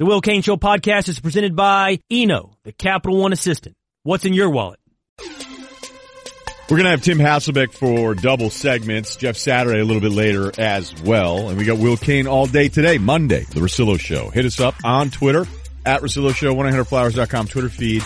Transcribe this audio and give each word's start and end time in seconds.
The 0.00 0.06
Will 0.06 0.22
Cain 0.22 0.40
Show 0.40 0.56
podcast 0.56 1.10
is 1.10 1.20
presented 1.20 1.54
by 1.54 2.00
Eno, 2.10 2.56
the 2.64 2.72
Capital 2.72 3.18
One 3.18 3.34
Assistant. 3.34 3.76
What's 4.02 4.24
in 4.24 4.32
your 4.32 4.48
wallet? 4.48 4.80
We're 5.18 6.78
going 6.78 6.84
to 6.84 6.90
have 6.92 7.02
Tim 7.02 7.18
Hasselbeck 7.18 7.74
for 7.74 8.14
double 8.14 8.48
segments. 8.48 9.16
Jeff 9.16 9.36
Saturday 9.36 9.78
a 9.78 9.84
little 9.84 10.00
bit 10.00 10.12
later 10.12 10.52
as 10.58 10.98
well. 11.02 11.50
And 11.50 11.58
we 11.58 11.66
got 11.66 11.76
Will 11.76 11.98
Cain 11.98 12.26
all 12.26 12.46
day 12.46 12.70
today, 12.70 12.96
Monday, 12.96 13.40
The 13.40 13.60
Russillo 13.60 14.00
Show. 14.00 14.30
Hit 14.30 14.46
us 14.46 14.58
up 14.58 14.74
on 14.84 15.10
Twitter 15.10 15.46
at 15.84 16.00
Russillo 16.00 16.34
Show, 16.34 16.54
100flowers.com 16.54 17.48
Twitter 17.48 17.68
feed. 17.68 18.02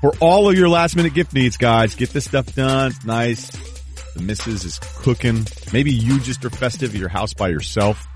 For 0.00 0.14
all 0.20 0.48
of 0.48 0.56
your 0.56 0.70
last 0.70 0.96
minute 0.96 1.12
gift 1.12 1.34
needs, 1.34 1.58
guys, 1.58 1.94
get 1.94 2.08
this 2.08 2.24
stuff 2.24 2.54
done. 2.54 2.92
It's 2.92 3.04
nice. 3.04 3.50
The 4.14 4.22
missus 4.22 4.64
is 4.64 4.78
cooking. 4.78 5.46
Maybe 5.74 5.92
you 5.92 6.20
just 6.20 6.42
are 6.46 6.50
festive 6.50 6.94
at 6.94 6.98
your 6.98 7.10
house 7.10 7.34
by 7.34 7.48
yourself. 7.48 8.08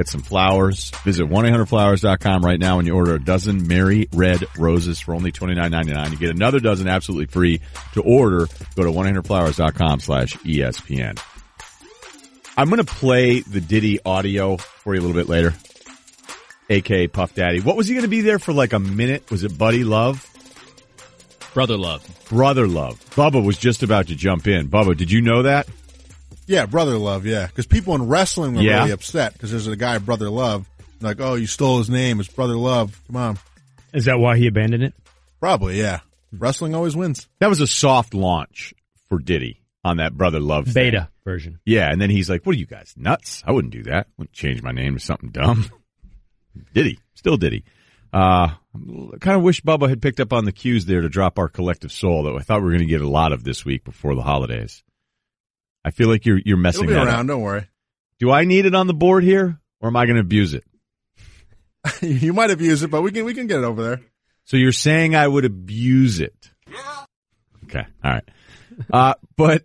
Get 0.00 0.08
some 0.08 0.22
flowers. 0.22 0.92
Visit 1.04 1.28
1-800-Flowers.com 1.28 2.42
right 2.42 2.58
now 2.58 2.78
and 2.78 2.88
you 2.88 2.94
order 2.94 3.16
a 3.16 3.22
dozen 3.22 3.68
Mary 3.68 4.08
Red 4.14 4.42
Roses 4.56 4.98
for 4.98 5.14
only 5.14 5.30
$29.99. 5.30 6.12
You 6.12 6.16
get 6.16 6.30
another 6.30 6.58
dozen 6.58 6.88
absolutely 6.88 7.26
free 7.26 7.60
to 7.92 8.00
order. 8.00 8.46
Go 8.76 8.84
to 8.84 8.90
1-800-Flowers.com 8.90 10.00
slash 10.00 10.36
ESPN. 10.36 11.22
I'm 12.56 12.70
going 12.70 12.82
to 12.82 12.90
play 12.90 13.40
the 13.40 13.60
Diddy 13.60 14.00
audio 14.02 14.56
for 14.56 14.94
you 14.94 15.02
a 15.02 15.02
little 15.02 15.14
bit 15.14 15.28
later. 15.28 15.52
aka 16.70 17.06
Puff 17.06 17.34
Daddy. 17.34 17.60
What 17.60 17.76
was 17.76 17.86
he 17.86 17.92
going 17.92 18.04
to 18.04 18.08
be 18.08 18.22
there 18.22 18.38
for 18.38 18.54
like 18.54 18.72
a 18.72 18.78
minute? 18.78 19.30
Was 19.30 19.44
it 19.44 19.58
Buddy 19.58 19.84
Love? 19.84 20.26
Brother 21.52 21.76
Love. 21.76 22.06
Brother 22.30 22.66
Love. 22.66 22.98
Bubba 23.10 23.44
was 23.44 23.58
just 23.58 23.82
about 23.82 24.06
to 24.06 24.14
jump 24.14 24.46
in. 24.46 24.68
Bubba, 24.68 24.96
did 24.96 25.12
you 25.12 25.20
know 25.20 25.42
that? 25.42 25.68
Yeah, 26.46 26.66
brother 26.66 26.98
love. 26.98 27.26
Yeah, 27.26 27.46
because 27.46 27.66
people 27.66 27.94
in 27.94 28.08
wrestling 28.08 28.54
were 28.54 28.62
Yeah. 28.62 28.78
really 28.80 28.90
upset 28.92 29.32
because 29.34 29.50
there's 29.50 29.66
a 29.66 29.76
guy, 29.76 29.98
brother 29.98 30.30
love. 30.30 30.68
Like, 31.00 31.20
oh, 31.20 31.34
you 31.34 31.46
stole 31.46 31.78
his 31.78 31.88
name. 31.88 32.20
It's 32.20 32.28
brother 32.28 32.56
love. 32.56 33.00
Come 33.06 33.16
on. 33.16 33.38
Is 33.94 34.04
that 34.04 34.18
why 34.18 34.36
he 34.36 34.46
abandoned 34.46 34.82
it? 34.82 34.94
Probably, 35.40 35.78
yeah. 35.78 36.00
Wrestling 36.32 36.74
always 36.74 36.94
wins. 36.94 37.26
That 37.38 37.48
was 37.48 37.60
a 37.60 37.66
soft 37.66 38.14
launch 38.14 38.74
for 39.08 39.18
Diddy 39.18 39.62
on 39.84 39.96
that 39.96 40.14
Brother 40.16 40.38
Love 40.40 40.66
thing. 40.66 40.74
Beta 40.92 41.08
version. 41.24 41.58
Yeah, 41.64 41.90
and 41.90 42.00
then 42.00 42.10
he's 42.10 42.28
like, 42.30 42.44
"What 42.46 42.54
are 42.54 42.58
you 42.58 42.66
guys 42.66 42.94
nuts? 42.96 43.42
I 43.46 43.52
wouldn't 43.52 43.72
do 43.72 43.82
that. 43.84 44.06
Wouldn't 44.18 44.32
change 44.34 44.62
my 44.62 44.70
name 44.72 44.94
to 44.94 45.00
something 45.00 45.30
dumb." 45.30 45.70
Diddy, 46.74 46.98
still 47.14 47.36
Diddy. 47.36 47.64
Uh, 48.12 48.50
I 48.74 49.18
kind 49.20 49.36
of 49.36 49.42
wish 49.42 49.62
Bubba 49.62 49.88
had 49.88 50.02
picked 50.02 50.20
up 50.20 50.32
on 50.32 50.44
the 50.44 50.52
cues 50.52 50.84
there 50.84 51.00
to 51.00 51.08
drop 51.08 51.38
our 51.38 51.48
collective 51.48 51.92
soul. 51.92 52.22
Though 52.22 52.36
I 52.36 52.42
thought 52.42 52.60
we 52.60 52.64
were 52.66 52.70
going 52.72 52.80
to 52.80 52.86
get 52.86 53.00
a 53.02 53.08
lot 53.08 53.32
of 53.32 53.42
this 53.44 53.64
week 53.64 53.84
before 53.84 54.14
the 54.14 54.22
holidays. 54.22 54.82
I 55.84 55.90
feel 55.90 56.08
like 56.08 56.26
you're 56.26 56.40
you're 56.44 56.56
messing 56.56 56.84
It'll 56.84 56.90
be 56.90 56.94
that 56.94 57.06
around. 57.06 57.20
up. 57.30 57.34
Don't 57.34 57.42
worry. 57.42 57.68
Do 58.18 58.30
I 58.30 58.44
need 58.44 58.66
it 58.66 58.74
on 58.74 58.86
the 58.86 58.94
board 58.94 59.24
here, 59.24 59.58
or 59.80 59.88
am 59.88 59.96
I 59.96 60.04
going 60.06 60.16
to 60.16 60.20
abuse 60.20 60.54
it? 60.54 60.64
you 62.02 62.32
might 62.32 62.50
abuse 62.50 62.82
it, 62.82 62.90
but 62.90 63.02
we 63.02 63.12
can 63.12 63.24
we 63.24 63.34
can 63.34 63.46
get 63.46 63.58
it 63.58 63.64
over 63.64 63.82
there. 63.82 64.00
So 64.44 64.56
you're 64.56 64.72
saying 64.72 65.14
I 65.14 65.26
would 65.26 65.44
abuse 65.44 66.20
it? 66.20 66.50
Okay, 67.64 67.86
all 68.04 68.10
right. 68.10 68.28
Uh, 68.92 69.14
but 69.36 69.62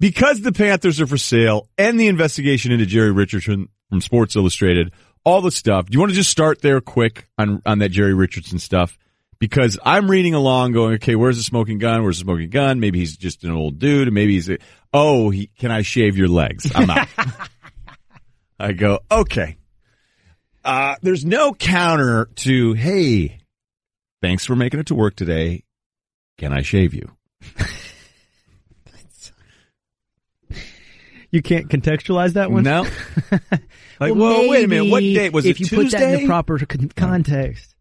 because 0.00 0.40
the 0.40 0.52
Panthers 0.52 1.00
are 1.00 1.06
for 1.06 1.18
sale 1.18 1.68
and 1.78 2.00
the 2.00 2.08
investigation 2.08 2.72
into 2.72 2.86
Jerry 2.86 3.12
Richardson 3.12 3.68
from 3.88 4.00
Sports 4.00 4.34
Illustrated, 4.34 4.92
all 5.24 5.40
the 5.40 5.50
stuff. 5.50 5.86
Do 5.86 5.94
you 5.94 6.00
want 6.00 6.10
to 6.10 6.16
just 6.16 6.30
start 6.30 6.62
there 6.62 6.80
quick 6.80 7.28
on 7.38 7.62
on 7.66 7.78
that 7.80 7.90
Jerry 7.90 8.14
Richardson 8.14 8.58
stuff? 8.58 8.98
Because 9.38 9.78
I'm 9.84 10.10
reading 10.10 10.34
along, 10.34 10.72
going, 10.72 10.94
okay, 10.94 11.14
where's 11.14 11.36
the 11.36 11.42
smoking 11.42 11.78
gun? 11.78 12.02
Where's 12.02 12.18
the 12.18 12.24
smoking 12.24 12.48
gun? 12.50 12.80
Maybe 12.80 12.98
he's 13.00 13.16
just 13.16 13.44
an 13.44 13.50
old 13.50 13.78
dude, 13.78 14.08
and 14.08 14.14
maybe 14.14 14.32
he's 14.34 14.48
a, 14.48 14.58
oh, 14.94 15.28
he, 15.30 15.48
can 15.58 15.70
I 15.70 15.82
shave 15.82 16.16
your 16.16 16.28
legs? 16.28 16.70
I'm 16.74 16.88
out. 16.88 17.08
I 18.58 18.72
go, 18.72 19.00
okay. 19.10 19.58
Uh, 20.64 20.96
there's 21.02 21.24
no 21.24 21.52
counter 21.52 22.30
to, 22.36 22.72
hey, 22.72 23.38
thanks 24.22 24.46
for 24.46 24.56
making 24.56 24.80
it 24.80 24.86
to 24.86 24.94
work 24.94 25.14
today. 25.16 25.64
Can 26.38 26.52
I 26.52 26.62
shave 26.62 26.94
you? 26.94 27.10
You 31.30 31.42
can't 31.42 31.68
contextualize 31.68 32.34
that 32.34 32.50
one? 32.50 32.62
No. 32.62 32.86
Like, 33.98 34.14
Well, 34.14 34.42
whoa, 34.42 34.48
wait 34.50 34.64
a 34.64 34.68
minute. 34.68 34.90
What 34.90 35.00
date 35.00 35.14
day 35.14 35.30
was 35.30 35.46
if 35.46 35.56
it? 35.58 35.70
you 35.70 35.76
put 35.76 35.90
that 35.92 36.02
in 36.14 36.20
the 36.20 36.26
proper 36.26 36.58
con- 36.58 36.90
context. 36.96 37.74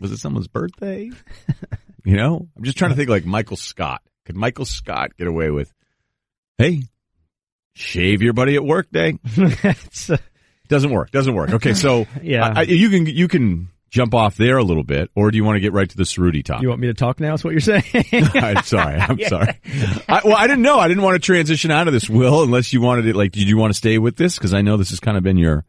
Was 0.00 0.12
it 0.12 0.18
someone's 0.18 0.48
birthday? 0.48 1.10
you 2.04 2.16
know, 2.16 2.48
I'm 2.56 2.64
just 2.64 2.78
trying 2.78 2.90
to 2.90 2.96
think 2.96 3.08
like 3.08 3.24
Michael 3.24 3.56
Scott. 3.56 4.02
Could 4.26 4.36
Michael 4.36 4.64
Scott 4.64 5.16
get 5.18 5.26
away 5.26 5.50
with, 5.50 5.72
hey, 6.58 6.82
shave 7.74 8.22
your 8.22 8.32
buddy 8.32 8.54
at 8.56 8.64
work 8.64 8.90
day? 8.90 9.18
Uh, 10.08 10.16
Doesn't 10.68 10.90
work. 10.92 11.10
Doesn't 11.10 11.34
work. 11.34 11.50
Okay, 11.50 11.74
so 11.74 12.06
Yeah. 12.22 12.46
I, 12.56 12.60
I- 12.60 12.62
you 12.62 12.88
can 12.88 13.04
you 13.06 13.28
can 13.28 13.68
jump 13.90 14.14
off 14.14 14.36
there 14.36 14.56
a 14.56 14.64
little 14.64 14.82
bit, 14.82 15.10
or 15.14 15.30
do 15.30 15.36
you 15.36 15.44
want 15.44 15.56
to 15.56 15.60
get 15.60 15.72
right 15.74 15.88
to 15.88 15.96
the 15.96 16.02
Cerruti 16.04 16.42
topic? 16.44 16.62
you 16.62 16.68
want 16.70 16.80
me 16.80 16.86
to 16.88 16.94
talk 16.94 17.20
now? 17.20 17.34
Is 17.34 17.44
what 17.44 17.50
you're 17.52 17.60
saying? 17.60 17.84
I'm 18.34 18.62
sorry. 18.64 18.96
I'm 18.98 19.20
sorry. 19.20 19.60
I, 20.08 20.22
well, 20.24 20.36
I 20.36 20.46
didn't 20.46 20.62
know. 20.62 20.78
I 20.80 20.88
didn't 20.88 21.02
want 21.04 21.14
to 21.16 21.18
transition 21.20 21.70
out 21.70 21.86
of 21.86 21.92
this, 21.92 22.08
Will, 22.10 22.42
unless 22.42 22.72
you 22.72 22.80
wanted 22.80 23.06
it. 23.06 23.14
Like, 23.14 23.30
did 23.32 23.46
you 23.46 23.56
want 23.58 23.72
to 23.72 23.76
stay 23.76 23.98
with 23.98 24.16
this? 24.16 24.36
Because 24.36 24.52
I 24.54 24.62
know 24.62 24.76
this 24.78 24.90
has 24.90 25.00
kind 25.00 25.16
of 25.18 25.22
been 25.22 25.36
your 25.36 25.64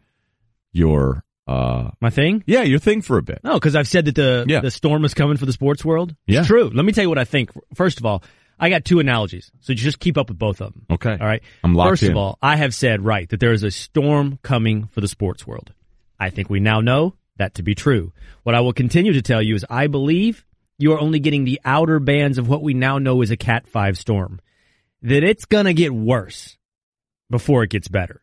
your 0.71 1.23
uh 1.47 1.91
My 2.01 2.09
thing? 2.09 2.43
yeah 2.47 2.63
your 2.63 2.79
thing 2.79 3.01
for 3.01 3.17
a 3.17 3.21
bit. 3.23 3.39
No, 3.43 3.53
because 3.55 3.75
I've 3.75 3.87
said 3.87 4.05
that 4.05 4.15
the 4.15 4.45
Yeah. 4.47 4.61
the 4.61 4.71
storm 4.71 5.05
is 5.05 5.13
coming 5.13 5.37
for 5.37 5.45
the 5.45 5.53
sports 5.53 5.83
world. 5.85 6.15
Yeah. 6.27 6.39
It's 6.39 6.47
true. 6.47 6.69
Let 6.73 6.85
me 6.85 6.91
tell 6.91 7.03
you 7.03 7.09
what 7.09 7.17
I 7.19 7.25
think. 7.25 7.51
First 7.75 7.99
of 7.99 8.05
all, 8.05 8.23
I 8.59 8.69
got 8.69 8.85
two 8.85 8.99
analogies, 8.99 9.51
so 9.59 9.73
just 9.73 9.99
keep 9.99 10.17
up 10.17 10.29
with 10.29 10.39
both 10.39 10.61
of 10.61 10.73
them. 10.73 10.85
Okay. 10.91 11.11
All 11.11 11.27
right. 11.27 11.43
I'm 11.63 11.75
locked 11.75 11.89
First 11.91 12.03
in. 12.03 12.11
of 12.11 12.17
all, 12.17 12.37
I 12.41 12.55
have 12.55 12.73
said 12.73 13.03
right 13.03 13.27
that 13.29 13.39
there 13.39 13.51
is 13.51 13.63
a 13.63 13.71
storm 13.71 14.39
coming 14.43 14.87
for 14.87 15.01
the 15.01 15.07
sports 15.07 15.45
world. 15.45 15.73
I 16.19 16.29
think 16.29 16.49
we 16.49 16.59
now 16.61 16.79
know 16.81 17.15
that 17.37 17.55
to 17.55 17.63
be 17.63 17.75
true. 17.75 18.13
What 18.43 18.55
I 18.55 18.61
will 18.61 18.71
continue 18.73 19.13
to 19.13 19.21
tell 19.21 19.41
you 19.41 19.55
is 19.55 19.65
I 19.69 19.87
believe 19.87 20.45
you 20.77 20.93
are 20.93 20.99
only 20.99 21.19
getting 21.19 21.43
the 21.43 21.59
outer 21.65 21.99
bands 21.99 22.37
of 22.37 22.47
what 22.47 22.63
we 22.63 22.73
now 22.73 22.97
know 22.97 23.21
is 23.21 23.29
a 23.31 23.37
Cat 23.37 23.67
5 23.67 23.97
storm. 23.97 24.39
That 25.01 25.23
it's 25.23 25.45
going 25.45 25.65
to 25.65 25.73
get 25.73 25.93
worse 25.93 26.57
before 27.29 27.63
it 27.63 27.69
gets 27.69 27.87
better. 27.89 28.21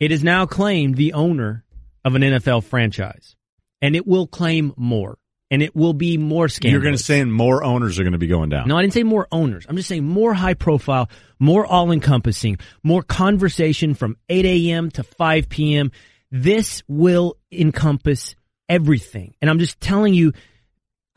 It 0.00 0.12
is 0.12 0.22
now 0.22 0.46
claimed 0.46 0.94
the 0.96 1.12
owner 1.14 1.64
of 2.08 2.14
an 2.16 2.22
NFL 2.22 2.64
franchise, 2.64 3.36
and 3.80 3.94
it 3.94 4.06
will 4.06 4.26
claim 4.26 4.72
more, 4.76 5.18
and 5.50 5.62
it 5.62 5.76
will 5.76 5.92
be 5.92 6.18
more 6.18 6.48
scandalous. 6.48 6.72
You're 6.72 6.82
going 6.82 6.96
to 6.96 7.02
say 7.02 7.22
more 7.24 7.62
owners 7.62 7.98
are 7.98 8.02
going 8.02 8.12
to 8.12 8.18
be 8.18 8.26
going 8.26 8.50
down. 8.50 8.68
No, 8.68 8.76
I 8.76 8.82
didn't 8.82 8.94
say 8.94 9.04
more 9.04 9.28
owners. 9.30 9.66
I'm 9.68 9.76
just 9.76 9.88
saying 9.88 10.04
more 10.04 10.34
high 10.34 10.54
profile, 10.54 11.08
more 11.38 11.64
all 11.64 11.92
encompassing, 11.92 12.58
more 12.82 13.02
conversation 13.02 13.94
from 13.94 14.16
8 14.28 14.44
a.m. 14.44 14.90
to 14.92 15.02
5 15.02 15.48
p.m. 15.48 15.92
This 16.30 16.82
will 16.88 17.36
encompass 17.52 18.34
everything. 18.68 19.34
And 19.40 19.48
I'm 19.50 19.58
just 19.58 19.80
telling 19.80 20.14
you, 20.14 20.32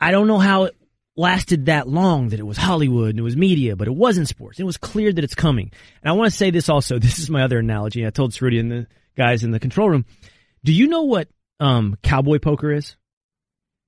I 0.00 0.10
don't 0.10 0.26
know 0.26 0.38
how 0.38 0.64
it 0.64 0.76
lasted 1.16 1.66
that 1.66 1.88
long 1.88 2.28
that 2.28 2.40
it 2.40 2.46
was 2.46 2.56
Hollywood 2.56 3.10
and 3.10 3.18
it 3.18 3.22
was 3.22 3.36
media, 3.36 3.76
but 3.76 3.86
it 3.88 3.94
wasn't 3.94 4.28
sports. 4.28 4.58
It 4.58 4.64
was 4.64 4.78
clear 4.78 5.12
that 5.12 5.24
it's 5.24 5.34
coming. 5.34 5.70
And 6.02 6.08
I 6.08 6.12
want 6.12 6.30
to 6.30 6.36
say 6.36 6.50
this 6.50 6.68
also. 6.68 6.98
This 7.02 7.18
is 7.18 7.30
my 7.30 7.42
other 7.42 7.58
analogy. 7.58 8.06
I 8.06 8.10
told 8.10 8.32
Cerruti 8.32 8.60
and 8.60 8.70
the 8.70 8.86
guys 9.16 9.44
in 9.44 9.50
the 9.50 9.60
control 9.60 9.90
room. 9.90 10.06
Do 10.64 10.72
you 10.72 10.86
know 10.86 11.02
what 11.02 11.28
um, 11.60 11.96
cowboy 12.02 12.38
poker 12.38 12.72
is? 12.72 12.96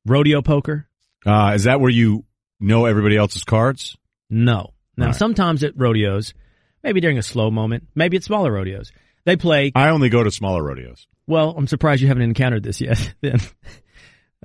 Rodeo 0.07 0.43
poker? 0.43 0.89
Uh, 1.25 1.53
is 1.55 1.65
that 1.65 1.81
where 1.81 1.91
you 1.91 2.25
know 2.61 2.85
everybody 2.85 3.17
else's 3.17 3.45
cards? 3.45 3.97
No. 4.29 4.73
Now, 4.97 5.07
right. 5.07 5.15
sometimes 5.15 5.65
at 5.65 5.77
rodeos, 5.77 6.35
maybe 6.83 7.01
during 7.01 7.19
a 7.19 7.23
slow 7.23 7.51
moment, 7.51 7.89
maybe 7.95 8.17
at 8.17 8.25
smaller 8.25 8.53
rodeos, 8.53 8.93
they 9.25 9.37
play. 9.37 9.73
I 9.75 9.89
only 9.91 10.09
go 10.09 10.23
to 10.23 10.31
smaller 10.31 10.62
rodeos. 10.62 11.07
Well, 11.27 11.55
I'm 11.57 11.67
surprised 11.67 12.03
you 12.03 12.09
haven't 12.09 12.23
encountered 12.25 12.62
this 12.62 12.81
yet. 12.81 13.15
then, 13.23 13.41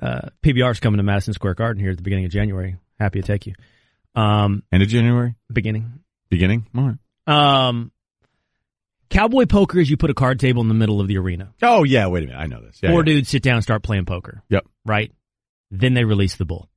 uh, 0.00 0.30
PBR's 0.42 0.80
coming 0.80 0.98
to 0.98 1.02
Madison 1.02 1.34
Square 1.34 1.54
Garden 1.54 1.82
here 1.82 1.90
at 1.90 1.96
the 1.96 2.02
beginning 2.02 2.24
of 2.24 2.30
January. 2.30 2.76
Happy 2.98 3.20
to 3.20 3.26
take 3.26 3.46
you. 3.46 3.54
Um, 4.14 4.62
End 4.72 4.82
of 4.82 4.88
January, 4.88 5.36
beginning. 5.52 6.00
beginning. 6.30 6.66
All 6.76 6.96
right. 7.26 7.66
Um, 7.66 7.92
cowboy 9.10 9.46
poker 9.46 9.78
is 9.78 9.90
you 9.90 9.96
put 9.96 10.10
a 10.10 10.14
card 10.14 10.40
table 10.40 10.62
in 10.62 10.68
the 10.68 10.74
middle 10.74 11.00
of 11.00 11.08
the 11.08 11.18
arena. 11.18 11.52
Oh 11.62 11.84
yeah, 11.84 12.06
wait 12.06 12.24
a 12.24 12.26
minute. 12.26 12.38
I 12.38 12.46
know 12.46 12.62
this. 12.62 12.80
Yeah, 12.82 12.90
Four 12.90 13.00
yeah. 13.00 13.14
dudes 13.14 13.28
sit 13.28 13.42
down 13.42 13.56
and 13.56 13.62
start 13.62 13.82
playing 13.82 14.06
poker. 14.06 14.42
Yep. 14.48 14.66
Right? 14.86 15.12
Then 15.70 15.94
they 15.94 16.04
release 16.04 16.36
the 16.36 16.44
bull. 16.44 16.68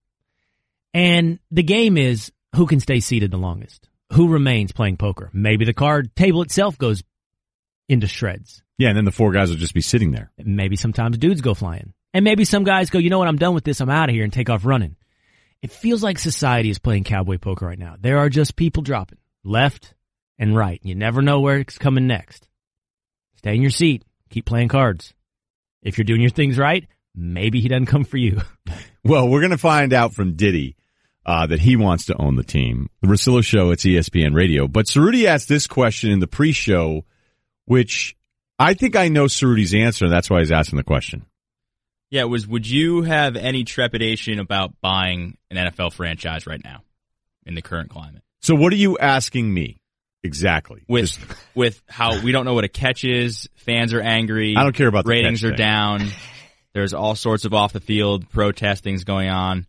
And 0.93 1.39
the 1.51 1.63
game 1.63 1.97
is 1.97 2.31
who 2.55 2.67
can 2.67 2.79
stay 2.79 2.99
seated 2.99 3.31
the 3.31 3.37
longest? 3.37 3.89
Who 4.13 4.27
remains 4.27 4.71
playing 4.71 4.97
poker? 4.97 5.29
Maybe 5.33 5.65
the 5.65 5.73
card 5.73 6.15
table 6.15 6.41
itself 6.43 6.77
goes 6.77 7.03
into 7.89 8.07
shreds. 8.07 8.61
Yeah, 8.77 8.89
and 8.89 8.97
then 8.97 9.05
the 9.05 9.11
four 9.11 9.31
guys 9.31 9.49
will 9.49 9.57
just 9.57 9.73
be 9.73 9.81
sitting 9.81 10.11
there. 10.11 10.31
Maybe 10.37 10.75
sometimes 10.75 11.17
dudes 11.17 11.41
go 11.41 11.53
flying. 11.53 11.93
And 12.13 12.23
maybe 12.23 12.45
some 12.45 12.63
guys 12.63 12.89
go, 12.91 12.99
you 12.99 13.09
know 13.09 13.17
what, 13.17 13.27
I'm 13.27 13.37
done 13.37 13.55
with 13.55 13.63
this, 13.63 13.81
I'm 13.81 13.89
out 13.89 14.09
of 14.09 14.13
here 14.15 14.23
and 14.23 14.31
take 14.31 14.49
off 14.49 14.65
running. 14.65 14.95
It 15.63 15.71
feels 15.71 16.03
like 16.03 16.19
society 16.19 16.69
is 16.69 16.77
playing 16.77 17.05
cowboy 17.05 17.37
poker 17.37 17.65
right 17.65 17.79
now. 17.79 17.95
There 17.99 18.19
are 18.19 18.29
just 18.29 18.55
people 18.55 18.83
dropping 18.83 19.17
left 19.43 19.93
and 20.37 20.55
right. 20.55 20.79
You 20.83 20.95
never 20.95 21.21
know 21.21 21.39
where 21.39 21.57
it's 21.57 21.77
coming 21.77 22.07
next. 22.07 22.47
Stay 23.37 23.55
in 23.55 23.61
your 23.61 23.71
seat. 23.71 24.03
Keep 24.29 24.45
playing 24.45 24.69
cards. 24.69 25.13
If 25.81 25.97
you're 25.97 26.05
doing 26.05 26.21
your 26.21 26.29
things 26.29 26.57
right, 26.57 26.87
maybe 27.15 27.59
he 27.59 27.67
doesn't 27.67 27.87
come 27.87 28.03
for 28.03 28.17
you. 28.17 28.41
Well, 29.05 29.27
we're 29.27 29.41
going 29.41 29.51
to 29.51 29.57
find 29.57 29.91
out 29.91 30.13
from 30.13 30.37
Diddy 30.37 30.77
uh, 31.25 31.45
that 31.47 31.59
he 31.59 31.75
wants 31.75 32.05
to 32.05 32.15
own 32.17 32.37
the 32.37 32.43
team. 32.43 32.89
The 33.01 33.09
Russillo 33.09 33.43
Show, 33.43 33.71
it's 33.71 33.83
ESPN 33.83 34.33
Radio. 34.33 34.65
But 34.65 34.85
Cerruti 34.85 35.25
asked 35.25 35.49
this 35.49 35.67
question 35.67 36.09
in 36.11 36.19
the 36.19 36.27
pre-show, 36.27 37.03
which 37.65 38.15
I 38.57 38.75
think 38.75 38.95
I 38.95 39.09
know 39.09 39.25
Cerruti's 39.25 39.73
answer. 39.73 40.05
and 40.05 40.13
That's 40.13 40.29
why 40.29 40.39
he's 40.39 40.53
asking 40.53 40.77
the 40.77 40.85
question. 40.85 41.25
Yeah, 42.11 42.21
it 42.21 42.29
was 42.29 42.47
would 42.47 42.65
you 42.65 43.01
have 43.01 43.35
any 43.35 43.65
trepidation 43.65 44.39
about 44.39 44.79
buying 44.79 45.37
an 45.51 45.57
NFL 45.57 45.91
franchise 45.91 46.47
right 46.47 46.63
now 46.63 46.83
in 47.45 47.55
the 47.55 47.61
current 47.61 47.89
climate? 47.89 48.21
So 48.41 48.55
what 48.55 48.71
are 48.71 48.77
you 48.77 48.97
asking 48.97 49.53
me 49.53 49.81
exactly? 50.23 50.83
With 50.87 51.05
Just- 51.11 51.19
with 51.55 51.81
how 51.87 52.21
we 52.21 52.31
don't 52.31 52.45
know 52.45 52.53
what 52.53 52.63
a 52.63 52.69
catch 52.69 53.03
is, 53.03 53.49
fans 53.55 53.93
are 53.93 54.01
angry. 54.01 54.55
I 54.57 54.63
don't 54.63 54.75
care 54.75 54.87
about 54.87 55.05
the 55.05 55.09
ratings 55.11 55.41
catch 55.41 55.47
are 55.47 55.51
thing. 55.51 55.57
down. 55.57 56.07
There's 56.73 56.93
all 56.93 57.15
sorts 57.15 57.45
of 57.45 57.53
off 57.53 57.73
the 57.73 57.79
field 57.79 58.29
protestings 58.29 59.03
going 59.03 59.29
on. 59.29 59.67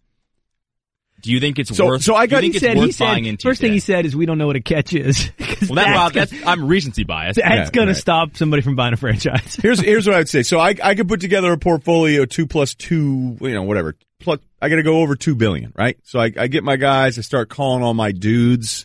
Do 1.22 1.32
you 1.32 1.40
think 1.40 1.58
it's 1.58 1.74
So- 1.74 1.86
worth? 1.86 2.02
so 2.02 2.14
I 2.14 2.26
got- 2.26 2.40
think 2.40 2.52
he 2.54 2.60
said, 2.60 2.76
he 2.76 2.92
said, 2.92 3.04
buying 3.06 3.24
into 3.24 3.48
first 3.48 3.60
thing 3.60 3.68
today? 3.68 3.74
he 3.76 3.80
said 3.80 4.04
is 4.06 4.14
we 4.14 4.26
don't 4.26 4.36
know 4.36 4.46
what 4.46 4.56
a 4.56 4.60
catch 4.60 4.92
is." 4.94 5.30
Well, 5.66 5.76
that, 5.76 5.94
well, 5.94 6.10
that's, 6.10 6.30
that's 6.30 6.46
I'm 6.46 6.66
recency 6.66 7.04
biased. 7.04 7.36
that's 7.40 7.48
Yeah, 7.48 7.70
going 7.70 7.86
right. 7.86 7.94
to 7.94 7.98
stop 8.00 8.36
somebody 8.36 8.60
from 8.60 8.76
buying 8.76 8.92
a 8.92 8.98
franchise. 8.98 9.56
here's 9.62 9.80
here's 9.84 10.06
what 10.06 10.14
I 10.14 10.18
would 10.18 10.28
say. 10.28 10.42
So 10.42 10.58
I 10.58 10.74
I 10.82 10.94
could 10.94 11.08
put 11.08 11.20
together 11.20 11.50
a 11.52 11.56
portfolio 11.56 12.26
two 12.26 12.46
plus 12.46 12.74
two, 12.74 13.38
you 13.40 13.54
know, 13.54 13.62
whatever. 13.62 13.94
Plus 14.20 14.40
I 14.60 14.68
got 14.68 14.76
to 14.76 14.82
go 14.82 14.98
over 15.00 15.16
two 15.16 15.34
billion, 15.34 15.72
right? 15.74 15.96
So 16.02 16.18
I, 16.20 16.30
I 16.36 16.48
get 16.48 16.64
my 16.64 16.76
guys. 16.76 17.16
I 17.18 17.22
start 17.22 17.48
calling 17.48 17.82
all 17.82 17.94
my 17.94 18.12
dudes. 18.12 18.84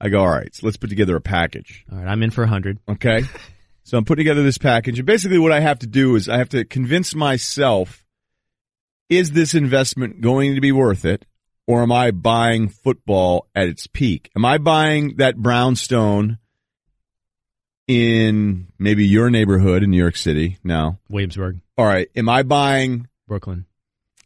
I 0.00 0.08
go, 0.08 0.20
all 0.20 0.30
right, 0.30 0.54
so 0.54 0.66
let's 0.66 0.76
put 0.76 0.90
together 0.90 1.16
a 1.16 1.20
package. 1.20 1.84
All 1.90 1.98
right, 1.98 2.06
I'm 2.06 2.22
in 2.22 2.30
for 2.30 2.44
a 2.44 2.46
hundred. 2.46 2.78
Okay. 2.88 3.22
so 3.82 3.96
I'm 3.96 4.04
putting 4.04 4.24
together 4.24 4.42
this 4.42 4.58
package. 4.58 4.98
And 4.98 5.06
basically 5.06 5.38
what 5.38 5.52
I 5.52 5.60
have 5.60 5.78
to 5.80 5.86
do 5.86 6.16
is 6.16 6.28
I 6.28 6.38
have 6.38 6.50
to 6.50 6.64
convince 6.64 7.14
myself, 7.14 8.04
is 9.08 9.32
this 9.32 9.54
investment 9.54 10.20
going 10.20 10.54
to 10.54 10.60
be 10.60 10.72
worth 10.72 11.04
it? 11.04 11.24
Or 11.68 11.82
am 11.82 11.90
I 11.90 12.12
buying 12.12 12.68
football 12.68 13.48
at 13.54 13.66
its 13.66 13.88
peak? 13.88 14.30
Am 14.36 14.44
I 14.44 14.58
buying 14.58 15.16
that 15.16 15.36
brownstone 15.36 16.38
in 17.88 18.68
maybe 18.78 19.04
your 19.04 19.30
neighborhood 19.30 19.82
in 19.82 19.90
New 19.90 19.96
York 19.96 20.16
City? 20.16 20.58
No. 20.62 20.98
Williamsburg, 21.08 21.60
All 21.76 21.84
right. 21.86 22.08
Am 22.14 22.28
I 22.28 22.44
buying 22.44 23.08
Brooklyn. 23.26 23.66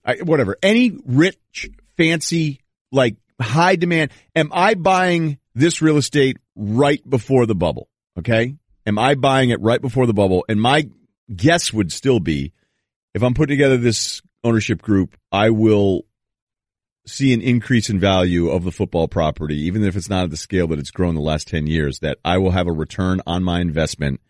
I, 0.04 0.16
whatever, 0.16 0.56
any 0.62 0.92
rich, 1.04 1.70
fancy, 1.96 2.60
like 2.92 3.16
high 3.40 3.76
demand. 3.76 4.10
Am 4.36 4.50
I 4.52 4.74
buying 4.74 5.38
this 5.54 5.82
real 5.82 5.96
estate 5.96 6.38
right 6.54 7.00
before 7.08 7.46
the 7.46 7.54
bubble? 7.54 7.88
Okay. 8.18 8.56
Am 8.86 8.98
I 8.98 9.14
buying 9.14 9.50
it 9.50 9.60
right 9.60 9.80
before 9.80 10.06
the 10.06 10.14
bubble? 10.14 10.44
And 10.48 10.60
my 10.60 10.88
guess 11.34 11.72
would 11.72 11.92
still 11.92 12.20
be 12.20 12.52
if 13.14 13.22
I'm 13.22 13.34
putting 13.34 13.56
together 13.56 13.76
this 13.76 14.22
ownership 14.44 14.82
group, 14.82 15.16
I 15.30 15.50
will 15.50 16.02
see 17.06 17.32
an 17.32 17.40
increase 17.40 17.90
in 17.90 17.98
value 17.98 18.50
of 18.50 18.64
the 18.64 18.70
football 18.70 19.08
property, 19.08 19.62
even 19.62 19.84
if 19.84 19.96
it's 19.96 20.08
not 20.08 20.24
at 20.24 20.30
the 20.30 20.36
scale 20.36 20.68
that 20.68 20.78
it's 20.78 20.90
grown 20.90 21.14
the 21.14 21.20
last 21.20 21.48
10 21.48 21.66
years, 21.66 21.98
that 22.00 22.18
I 22.24 22.38
will 22.38 22.52
have 22.52 22.66
a 22.66 22.72
return 22.72 23.20
on 23.26 23.42
my 23.42 23.60
investment 23.60 24.20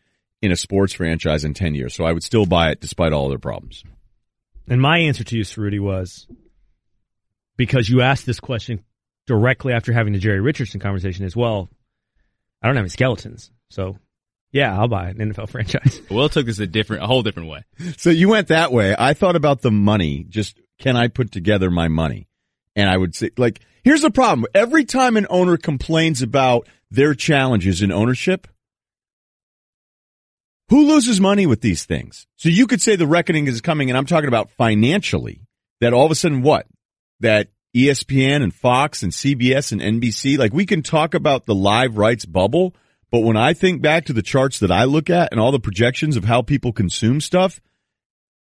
in 0.40 0.50
a 0.50 0.56
sports 0.56 0.94
franchise 0.94 1.44
in 1.44 1.52
10 1.52 1.74
years. 1.74 1.94
So 1.94 2.04
I 2.04 2.12
would 2.12 2.22
still 2.22 2.46
buy 2.46 2.70
it 2.70 2.80
despite 2.80 3.12
all 3.12 3.28
their 3.28 3.38
problems. 3.38 3.84
And 4.68 4.80
my 4.80 4.98
answer 4.98 5.24
to 5.24 5.36
you, 5.36 5.42
Cerruti, 5.42 5.80
was 5.80 6.26
because 7.56 7.88
you 7.88 8.00
asked 8.00 8.24
this 8.24 8.40
question 8.40 8.84
directly 9.26 9.72
after 9.72 9.92
having 9.92 10.12
the 10.12 10.18
Jerry 10.18 10.40
Richardson 10.40 10.80
conversation 10.80 11.24
as 11.24 11.36
well. 11.36 11.68
I 12.62 12.66
don't 12.66 12.76
have 12.76 12.84
any 12.84 12.90
skeletons, 12.90 13.50
so 13.70 13.96
yeah, 14.52 14.78
I'll 14.78 14.88
buy 14.88 15.10
an 15.10 15.18
NFL 15.18 15.48
franchise. 15.50 16.00
Will 16.10 16.28
took 16.28 16.46
this 16.46 16.58
a 16.58 16.66
different, 16.66 17.02
a 17.02 17.06
whole 17.06 17.22
different 17.22 17.48
way. 17.48 17.64
So 17.96 18.10
you 18.10 18.28
went 18.28 18.48
that 18.48 18.72
way. 18.72 18.94
I 18.98 19.14
thought 19.14 19.36
about 19.36 19.62
the 19.62 19.70
money. 19.70 20.24
Just 20.28 20.60
can 20.78 20.96
I 20.96 21.08
put 21.08 21.32
together 21.32 21.70
my 21.70 21.88
money? 21.88 22.28
And 22.76 22.88
I 22.88 22.96
would 22.96 23.14
say, 23.14 23.30
like, 23.36 23.60
here's 23.82 24.02
the 24.02 24.10
problem. 24.10 24.46
Every 24.54 24.84
time 24.84 25.16
an 25.16 25.26
owner 25.30 25.56
complains 25.56 26.22
about 26.22 26.68
their 26.90 27.14
challenges 27.14 27.82
in 27.82 27.92
ownership, 27.92 28.48
who 30.68 30.86
loses 30.86 31.20
money 31.20 31.46
with 31.46 31.60
these 31.60 31.84
things? 31.84 32.26
So 32.36 32.48
you 32.48 32.66
could 32.66 32.80
say 32.80 32.94
the 32.94 33.06
reckoning 33.06 33.48
is 33.48 33.60
coming, 33.60 33.90
and 33.90 33.98
I'm 33.98 34.06
talking 34.06 34.28
about 34.28 34.50
financially. 34.50 35.42
That 35.80 35.92
all 35.94 36.04
of 36.04 36.12
a 36.12 36.14
sudden, 36.14 36.42
what? 36.42 36.66
That 37.20 37.48
ESPN 37.74 38.42
and 38.42 38.54
Fox 38.54 39.02
and 39.02 39.12
CBS 39.12 39.72
and 39.72 39.80
NBC, 39.80 40.38
like 40.38 40.52
we 40.52 40.66
can 40.66 40.82
talk 40.82 41.14
about 41.14 41.46
the 41.46 41.54
live 41.54 41.96
rights 41.96 42.24
bubble, 42.24 42.74
but 43.10 43.20
when 43.20 43.36
I 43.36 43.54
think 43.54 43.82
back 43.82 44.06
to 44.06 44.12
the 44.12 44.22
charts 44.22 44.60
that 44.60 44.70
I 44.70 44.84
look 44.84 45.10
at 45.10 45.30
and 45.32 45.40
all 45.40 45.52
the 45.52 45.60
projections 45.60 46.16
of 46.16 46.24
how 46.24 46.42
people 46.42 46.72
consume 46.72 47.20
stuff, 47.20 47.60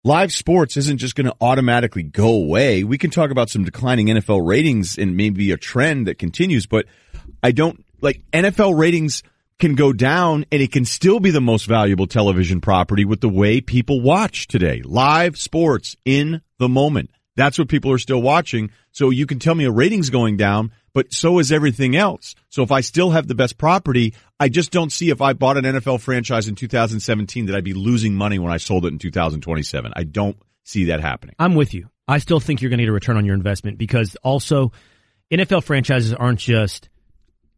live 0.04 0.32
sports 0.32 0.76
isn't 0.76 0.98
just 0.98 1.16
going 1.16 1.26
to 1.26 1.36
automatically 1.40 2.04
go 2.04 2.28
away. 2.28 2.84
We 2.84 2.98
can 2.98 3.10
talk 3.10 3.30
about 3.30 3.50
some 3.50 3.64
declining 3.64 4.06
NFL 4.06 4.46
ratings 4.46 4.98
and 4.98 5.16
maybe 5.16 5.50
a 5.50 5.56
trend 5.56 6.06
that 6.06 6.18
continues, 6.18 6.66
but 6.66 6.86
I 7.42 7.52
don't 7.52 7.84
like 8.00 8.22
NFL 8.32 8.78
ratings 8.78 9.22
can 9.58 9.74
go 9.74 9.92
down 9.92 10.44
and 10.52 10.60
it 10.60 10.70
can 10.70 10.84
still 10.84 11.18
be 11.18 11.30
the 11.30 11.40
most 11.40 11.66
valuable 11.66 12.06
television 12.06 12.60
property 12.60 13.04
with 13.04 13.20
the 13.20 13.28
way 13.28 13.60
people 13.60 14.00
watch 14.00 14.46
today. 14.46 14.82
Live 14.84 15.38
sports 15.38 15.96
in 16.04 16.42
the 16.58 16.68
moment. 16.68 17.10
That's 17.36 17.58
what 17.58 17.68
people 17.68 17.92
are 17.92 17.98
still 17.98 18.20
watching. 18.20 18.70
So 18.92 19.10
you 19.10 19.26
can 19.26 19.38
tell 19.38 19.54
me 19.54 19.64
a 19.64 19.70
rating's 19.70 20.10
going 20.10 20.36
down, 20.36 20.72
but 20.94 21.12
so 21.12 21.38
is 21.38 21.52
everything 21.52 21.94
else. 21.94 22.34
So 22.48 22.62
if 22.62 22.72
I 22.72 22.80
still 22.80 23.10
have 23.10 23.28
the 23.28 23.34
best 23.34 23.58
property, 23.58 24.14
I 24.40 24.48
just 24.48 24.72
don't 24.72 24.90
see 24.90 25.10
if 25.10 25.20
I 25.20 25.34
bought 25.34 25.58
an 25.58 25.64
NFL 25.64 26.00
franchise 26.00 26.48
in 26.48 26.54
2017 26.54 27.46
that 27.46 27.54
I'd 27.54 27.64
be 27.64 27.74
losing 27.74 28.14
money 28.14 28.38
when 28.38 28.52
I 28.52 28.56
sold 28.56 28.86
it 28.86 28.88
in 28.88 28.98
2027. 28.98 29.92
I 29.94 30.04
don't 30.04 30.36
see 30.64 30.86
that 30.86 31.00
happening. 31.00 31.34
I'm 31.38 31.54
with 31.54 31.74
you. 31.74 31.88
I 32.08 32.18
still 32.18 32.40
think 32.40 32.62
you're 32.62 32.70
going 32.70 32.78
to 32.78 32.84
get 32.84 32.90
a 32.90 32.94
return 32.94 33.16
on 33.16 33.24
your 33.24 33.34
investment 33.34 33.78
because 33.78 34.16
also 34.22 34.72
NFL 35.30 35.64
franchises 35.64 36.14
aren't 36.14 36.40
just 36.40 36.88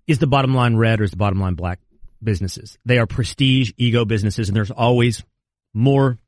is 0.06 0.19
the 0.19 0.26
bottom 0.26 0.54
line 0.54 0.76
red 0.76 1.00
or 1.00 1.04
is 1.04 1.10
the 1.10 1.16
bottom 1.16 1.40
line 1.40 1.54
black 1.54 1.81
businesses. 2.22 2.78
They 2.84 2.98
are 2.98 3.06
prestige 3.06 3.72
ego 3.76 4.04
businesses 4.04 4.48
and 4.48 4.56
there's 4.56 4.70
always 4.70 5.22
more 5.74 6.19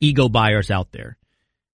ego 0.00 0.28
buyers 0.28 0.70
out 0.70 0.92
there. 0.92 1.16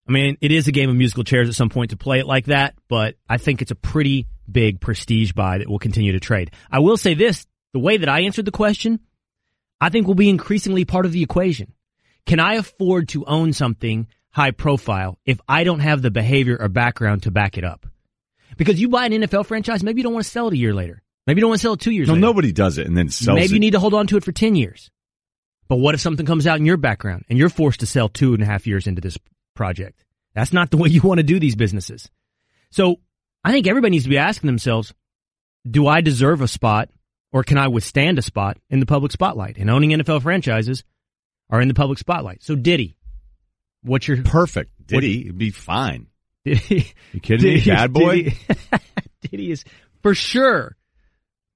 I 0.09 0.13
mean, 0.13 0.37
it 0.41 0.51
is 0.51 0.67
a 0.67 0.73
game 0.73 0.91
of 0.91 0.97
musical 0.97 1.25
chairs 1.25 1.49
at 1.49 1.55
some 1.55 1.69
point 1.69 1.91
to 1.91 1.97
play 1.97 2.19
it 2.19 2.27
like 2.27 2.47
that, 2.47 2.75
but 2.89 3.15
I 3.29 3.37
think 3.37 3.63
it's 3.63 3.71
a 3.71 3.77
pretty 3.77 4.27
big 4.51 4.81
prestige 4.81 5.33
buy 5.33 5.59
that 5.59 5.69
will 5.69 5.79
continue 5.79 6.13
to 6.13 6.21
trade. 6.21 6.51
I 6.71 6.81
will 6.81 6.97
say 6.97 7.15
this, 7.15 7.47
the 7.73 7.79
way 7.79 7.97
that 7.99 8.09
I 8.09 8.23
answered 8.23 8.45
the 8.45 8.51
question, 8.51 8.99
I 9.81 9.89
think 9.91 10.07
will 10.07 10.15
be 10.15 10.29
increasingly 10.29 10.85
part 10.85 11.07
of 11.07 11.13
the 11.13 11.23
equation. 11.23 11.73
Can 12.27 12.41
I 12.41 12.55
afford 12.55 13.09
to 13.11 13.25
own 13.25 13.53
something 13.53 14.09
high 14.31 14.51
profile 14.51 15.19
if 15.25 15.41
I 15.49 15.65
don't 15.65 15.81
have 15.81 16.03
the 16.03 16.11
behavior 16.11 16.57
or 16.59 16.69
background 16.69 17.23
to 17.25 17.31
back 17.31 17.57
it 17.57 17.65
up? 17.65 17.87
Because 18.57 18.81
you 18.81 18.89
buy 18.89 19.07
an 19.07 19.13
NFL 19.13 19.47
franchise, 19.47 19.83
maybe 19.85 20.01
you 20.01 20.03
don't 20.05 20.13
want 20.15 20.25
to 20.25 20.31
sell 20.31 20.49
it 20.49 20.55
a 20.55 20.57
year 20.59 20.75
later. 20.75 21.03
Maybe 21.27 21.39
you 21.39 21.43
don't 21.43 21.51
want 21.51 21.61
to 21.61 21.63
sell 21.63 21.73
it 21.75 21.81
two 21.81 21.93
years 21.93 22.09
No, 22.09 22.15
later. 22.15 22.21
nobody 22.27 22.53
does 22.53 22.79
it 22.79 22.87
and 22.87 22.97
then 22.97 23.09
sells 23.11 23.37
Maybe 23.37 23.45
it. 23.47 23.53
you 23.53 23.61
need 23.61 23.71
to 23.73 23.79
hold 23.81 23.95
on 23.95 24.07
to 24.09 24.17
it 24.17 24.25
for 24.25 24.33
10 24.33 24.57
years. 24.57 24.91
But 25.69 25.77
what 25.77 25.95
if 25.95 26.01
something 26.01 26.27
comes 26.27 26.47
out 26.49 26.59
in 26.59 26.65
your 26.67 26.77
background 26.77 27.25
and 27.29 27.39
you're 27.39 27.49
forced 27.49 27.81
to 27.81 27.87
sell 27.87 28.09
two 28.09 28.35
and 28.35 28.43
a 28.43 28.47
half 28.47 28.67
years 28.67 28.87
into 28.89 29.01
this 29.01 29.17
project? 29.61 30.03
That's 30.35 30.55
not 30.55 30.71
the 30.71 30.79
way 30.79 30.89
you 30.89 31.03
want 31.03 31.19
to 31.19 31.23
do 31.23 31.39
these 31.39 31.55
businesses. 31.55 32.09
So 32.71 32.97
I 33.45 33.53
think 33.53 33.67
everybody 33.67 33.91
needs 33.91 34.05
to 34.05 34.11
be 34.11 34.17
asking 34.17 34.47
themselves, 34.47 34.95
do 35.71 35.87
I 35.87 36.01
deserve 36.01 36.41
a 36.41 36.49
spot 36.49 36.89
or 37.31 37.43
can 37.43 37.59
I 37.59 37.69
withstand 37.69 38.19
a 38.19 38.23
spot 38.23 38.57
in 38.71 38.81
the 38.81 38.87
public 38.87 39.13
spotlight? 39.13 39.59
And 39.59 39.69
owning 39.69 39.91
NFL 39.91 40.23
franchises 40.23 40.83
are 41.51 41.61
in 41.61 41.69
the 41.69 41.75
public 41.75 41.99
spotlight. 41.99 42.43
So 42.43 42.57
Diddy, 42.57 42.97
what's 43.83 44.09
your 44.09 44.23
Perfect. 44.23 44.71
Diddy, 44.87 45.27
it'd 45.27 45.37
be 45.37 45.51
fine. 45.51 46.07
Diddy? 46.47 46.91
You 47.13 47.21
kidding 47.21 47.55
me, 47.55 47.63
bad 47.63 47.93
boy? 47.93 48.15
Diddy, 48.15 48.37
Diddy 49.31 49.51
is 49.51 49.65
for 50.03 50.15
sure. 50.15 50.75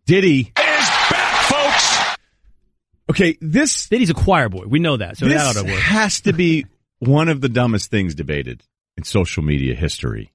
Diddy. 0.04 0.40
Is 0.40 0.88
back, 1.10 1.46
folks. 1.46 2.18
Okay, 3.08 3.38
this 3.40 3.88
Diddy's 3.88 4.10
a 4.10 4.14
choir 4.14 4.50
boy. 4.50 4.64
We 4.66 4.78
know 4.78 4.98
that. 4.98 5.16
So 5.16 5.24
this 5.24 5.42
that 5.42 5.56
ought 5.56 5.64
to 5.64 5.72
work. 5.72 5.80
has 5.80 6.20
to 6.22 6.34
be 6.34 6.66
one 6.98 7.28
of 7.28 7.40
the 7.40 7.48
dumbest 7.48 7.90
things 7.90 8.14
debated 8.14 8.62
in 8.96 9.04
social 9.04 9.42
media 9.42 9.74
history. 9.74 10.32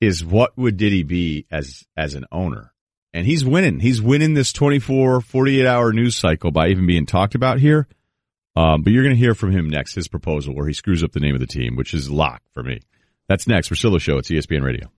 Is 0.00 0.24
what 0.24 0.56
would 0.58 0.76
Diddy 0.76 1.02
be 1.02 1.46
as 1.50 1.84
as 1.96 2.14
an 2.14 2.26
owner? 2.30 2.72
And 3.14 3.26
he's 3.26 3.44
winning. 3.44 3.78
He's 3.78 4.02
winning 4.02 4.34
this 4.34 4.52
24, 4.52 5.20
48 5.20 5.66
hour 5.66 5.92
news 5.92 6.16
cycle 6.16 6.50
by 6.50 6.68
even 6.68 6.84
being 6.84 7.06
talked 7.06 7.36
about 7.36 7.60
here. 7.60 7.86
Um, 8.56 8.82
but 8.82 8.92
you're 8.92 9.04
going 9.04 9.14
to 9.14 9.20
hear 9.20 9.34
from 9.34 9.52
him 9.52 9.68
next, 9.68 9.94
his 9.94 10.08
proposal 10.08 10.54
where 10.54 10.66
he 10.66 10.72
screws 10.72 11.02
up 11.02 11.12
the 11.12 11.20
name 11.20 11.34
of 11.34 11.40
the 11.40 11.46
team, 11.46 11.76
which 11.76 11.94
is 11.94 12.10
lock 12.10 12.42
for 12.52 12.62
me. 12.62 12.80
That's 13.28 13.46
next. 13.46 13.70
Russillo 13.70 14.00
Show. 14.00 14.18
It's 14.18 14.30
ESPN 14.30 14.62
Radio. 14.62 14.90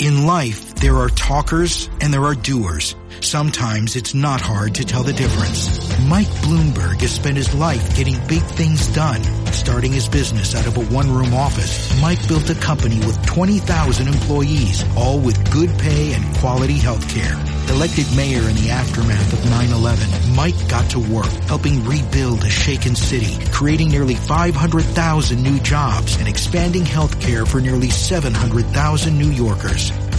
In 0.00 0.24
life, 0.24 0.76
there 0.76 0.96
are 0.96 1.10
talkers 1.10 1.90
and 2.00 2.10
there 2.10 2.24
are 2.24 2.34
doers. 2.34 2.94
Sometimes 3.20 3.96
it's 3.96 4.14
not 4.14 4.40
hard 4.40 4.76
to 4.76 4.84
tell 4.86 5.02
the 5.02 5.12
difference. 5.12 5.78
Mike 6.08 6.26
Bloomberg 6.40 7.02
has 7.02 7.10
spent 7.10 7.36
his 7.36 7.52
life 7.52 7.96
getting 7.98 8.16
big 8.26 8.42
things 8.42 8.86
done. 8.94 9.20
Starting 9.60 9.92
his 9.92 10.08
business 10.08 10.54
out 10.54 10.66
of 10.66 10.78
a 10.78 10.84
one-room 10.86 11.34
office, 11.34 11.94
Mike 12.00 12.26
built 12.26 12.48
a 12.48 12.54
company 12.54 12.98
with 13.00 13.22
20,000 13.26 14.08
employees, 14.08 14.82
all 14.96 15.20
with 15.20 15.36
good 15.52 15.68
pay 15.78 16.14
and 16.14 16.36
quality 16.38 16.78
health 16.78 17.06
care. 17.10 17.38
Elected 17.68 18.06
mayor 18.16 18.40
in 18.48 18.56
the 18.56 18.70
aftermath 18.70 19.32
of 19.34 19.38
9-11, 19.40 20.34
Mike 20.34 20.56
got 20.66 20.88
to 20.90 20.98
work 20.98 21.30
helping 21.44 21.84
rebuild 21.84 22.42
a 22.42 22.48
shaken 22.48 22.96
city, 22.96 23.36
creating 23.52 23.90
nearly 23.90 24.14
500,000 24.14 25.42
new 25.42 25.60
jobs 25.60 26.16
and 26.16 26.26
expanding 26.26 26.86
health 26.86 27.20
care 27.20 27.44
for 27.44 27.60
nearly 27.60 27.90
700,000 27.90 29.18
New 29.18 29.30
Yorkers. 29.30 29.92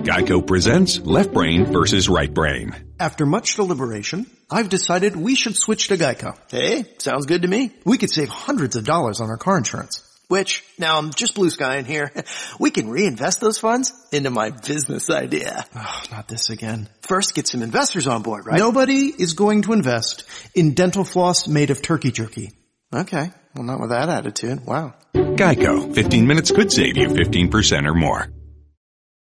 Geico 0.00 0.46
presents 0.46 0.98
Left 0.98 1.32
Brain 1.32 1.66
versus 1.66 2.08
Right 2.08 2.32
Brain. 2.32 2.74
After 2.98 3.26
much 3.26 3.56
deliberation, 3.56 4.26
I've 4.50 4.70
decided 4.70 5.14
we 5.14 5.34
should 5.34 5.56
switch 5.56 5.88
to 5.88 5.98
Geico. 5.98 6.38
Hey, 6.50 6.84
sounds 6.98 7.26
good 7.26 7.42
to 7.42 7.48
me. 7.48 7.72
We 7.84 7.98
could 7.98 8.10
save 8.10 8.30
hundreds 8.30 8.76
of 8.76 8.84
dollars 8.84 9.20
on 9.20 9.28
our 9.28 9.36
car 9.36 9.58
insurance. 9.58 10.02
Which, 10.28 10.64
now 10.78 10.96
I'm 10.96 11.10
just 11.10 11.34
blue 11.34 11.50
sky 11.50 11.76
in 11.76 11.84
here. 11.84 12.12
We 12.58 12.70
can 12.70 12.88
reinvest 12.88 13.40
those 13.40 13.58
funds 13.58 13.92
into 14.12 14.30
my 14.30 14.50
business 14.50 15.10
idea. 15.10 15.66
Oh, 15.74 16.02
not 16.10 16.28
this 16.28 16.50
again. 16.50 16.88
First, 17.02 17.34
get 17.34 17.46
some 17.46 17.62
investors 17.62 18.06
on 18.06 18.22
board, 18.22 18.46
right? 18.46 18.58
Nobody 18.58 19.06
is 19.06 19.34
going 19.34 19.62
to 19.62 19.72
invest 19.72 20.24
in 20.54 20.74
dental 20.74 21.04
floss 21.04 21.46
made 21.48 21.70
of 21.70 21.82
turkey 21.82 22.10
jerky. 22.10 22.52
Okay. 22.94 23.30
Well, 23.54 23.64
not 23.64 23.80
with 23.80 23.90
that 23.90 24.08
attitude. 24.08 24.64
Wow. 24.64 24.94
Geico. 25.14 25.94
15 25.94 26.26
minutes 26.26 26.52
could 26.52 26.72
save 26.72 26.96
you 26.96 27.08
15% 27.08 27.86
or 27.86 27.94
more. 27.94 28.28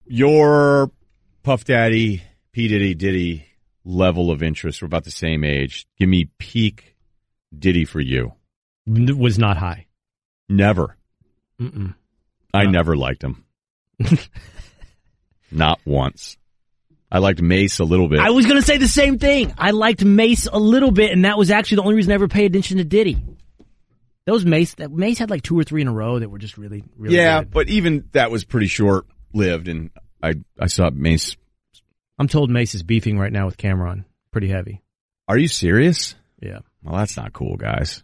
Your 0.07 0.91
Puff 1.43 1.65
Daddy, 1.65 2.23
P. 2.53 2.69
Diddy, 2.69 2.95
Diddy 2.95 3.47
level 3.85 4.31
of 4.31 4.43
interest, 4.43 4.83
we're 4.83 4.87
about 4.87 5.05
the 5.05 5.11
same 5.11 5.45
age. 5.45 5.87
Give 5.99 6.09
me 6.09 6.29
peak 6.39 6.97
Diddy 7.57 7.85
for 7.85 8.01
you. 8.01 8.33
Was 8.87 9.39
not 9.39 9.57
high. 9.57 9.87
Never. 10.49 10.97
Mm-mm. 11.61 11.95
I 12.53 12.67
never 12.67 12.97
liked 12.97 13.23
him. 13.23 13.45
Not 15.51 15.81
once. 15.85 16.37
I 17.11 17.19
liked 17.19 17.41
Mase 17.43 17.79
a 17.79 17.85
little 17.85 18.09
bit. 18.09 18.21
I 18.21 18.31
was 18.31 18.47
going 18.47 18.61
to 18.61 18.67
say 18.67 18.79
the 18.79 18.89
same 18.89 19.19
thing. 19.19 19.55
I 19.59 19.71
liked 19.71 20.05
Mase 20.05 20.49
a 20.51 20.59
little 20.59 20.91
bit, 20.91 21.13
and 21.13 21.25
that 21.25 21.37
was 21.37 21.51
actually 21.51 21.77
the 21.77 21.83
only 21.83 21.95
reason 21.95 22.11
I 22.11 22.15
ever 22.15 22.29
paid 22.29 22.47
attention 22.47 22.79
to 22.79 22.85
Diddy. 22.85 23.23
Those 24.25 24.45
Mase, 24.45 24.75
that 24.77 24.91
Mase 24.91 25.19
had 25.19 25.31
like 25.31 25.43
two 25.43 25.59
or 25.59 25.65
three 25.65 25.83
in 25.83 25.89
a 25.89 25.93
row 25.93 26.19
that 26.19 26.31
were 26.31 26.39
just 26.39 26.57
really, 26.57 26.85
really 26.97 27.17
yeah, 27.17 27.41
good. 27.41 27.51
but 27.51 27.69
even 27.69 28.09
that 28.13 28.31
was 28.31 28.45
pretty 28.45 28.67
short 28.67 29.07
lived, 29.35 29.69
and 29.69 29.91
I 30.23 30.35
I 30.59 30.67
saw 30.67 30.91
Mase. 30.91 31.37
I'm 32.19 32.29
told 32.29 32.51
Mase 32.51 32.75
is 32.75 32.83
beefing 32.83 33.19
right 33.19 33.33
now 33.33 33.47
with 33.47 33.57
Cam'ron. 33.57 34.05
Pretty 34.31 34.49
heavy. 34.49 34.83
Are 35.29 35.39
you 35.39 35.49
serious? 35.49 36.15
Yeah. 36.41 36.61
Well, 36.83 36.97
that's 36.97 37.17
not 37.17 37.33
cool, 37.33 37.57
guys. 37.57 38.03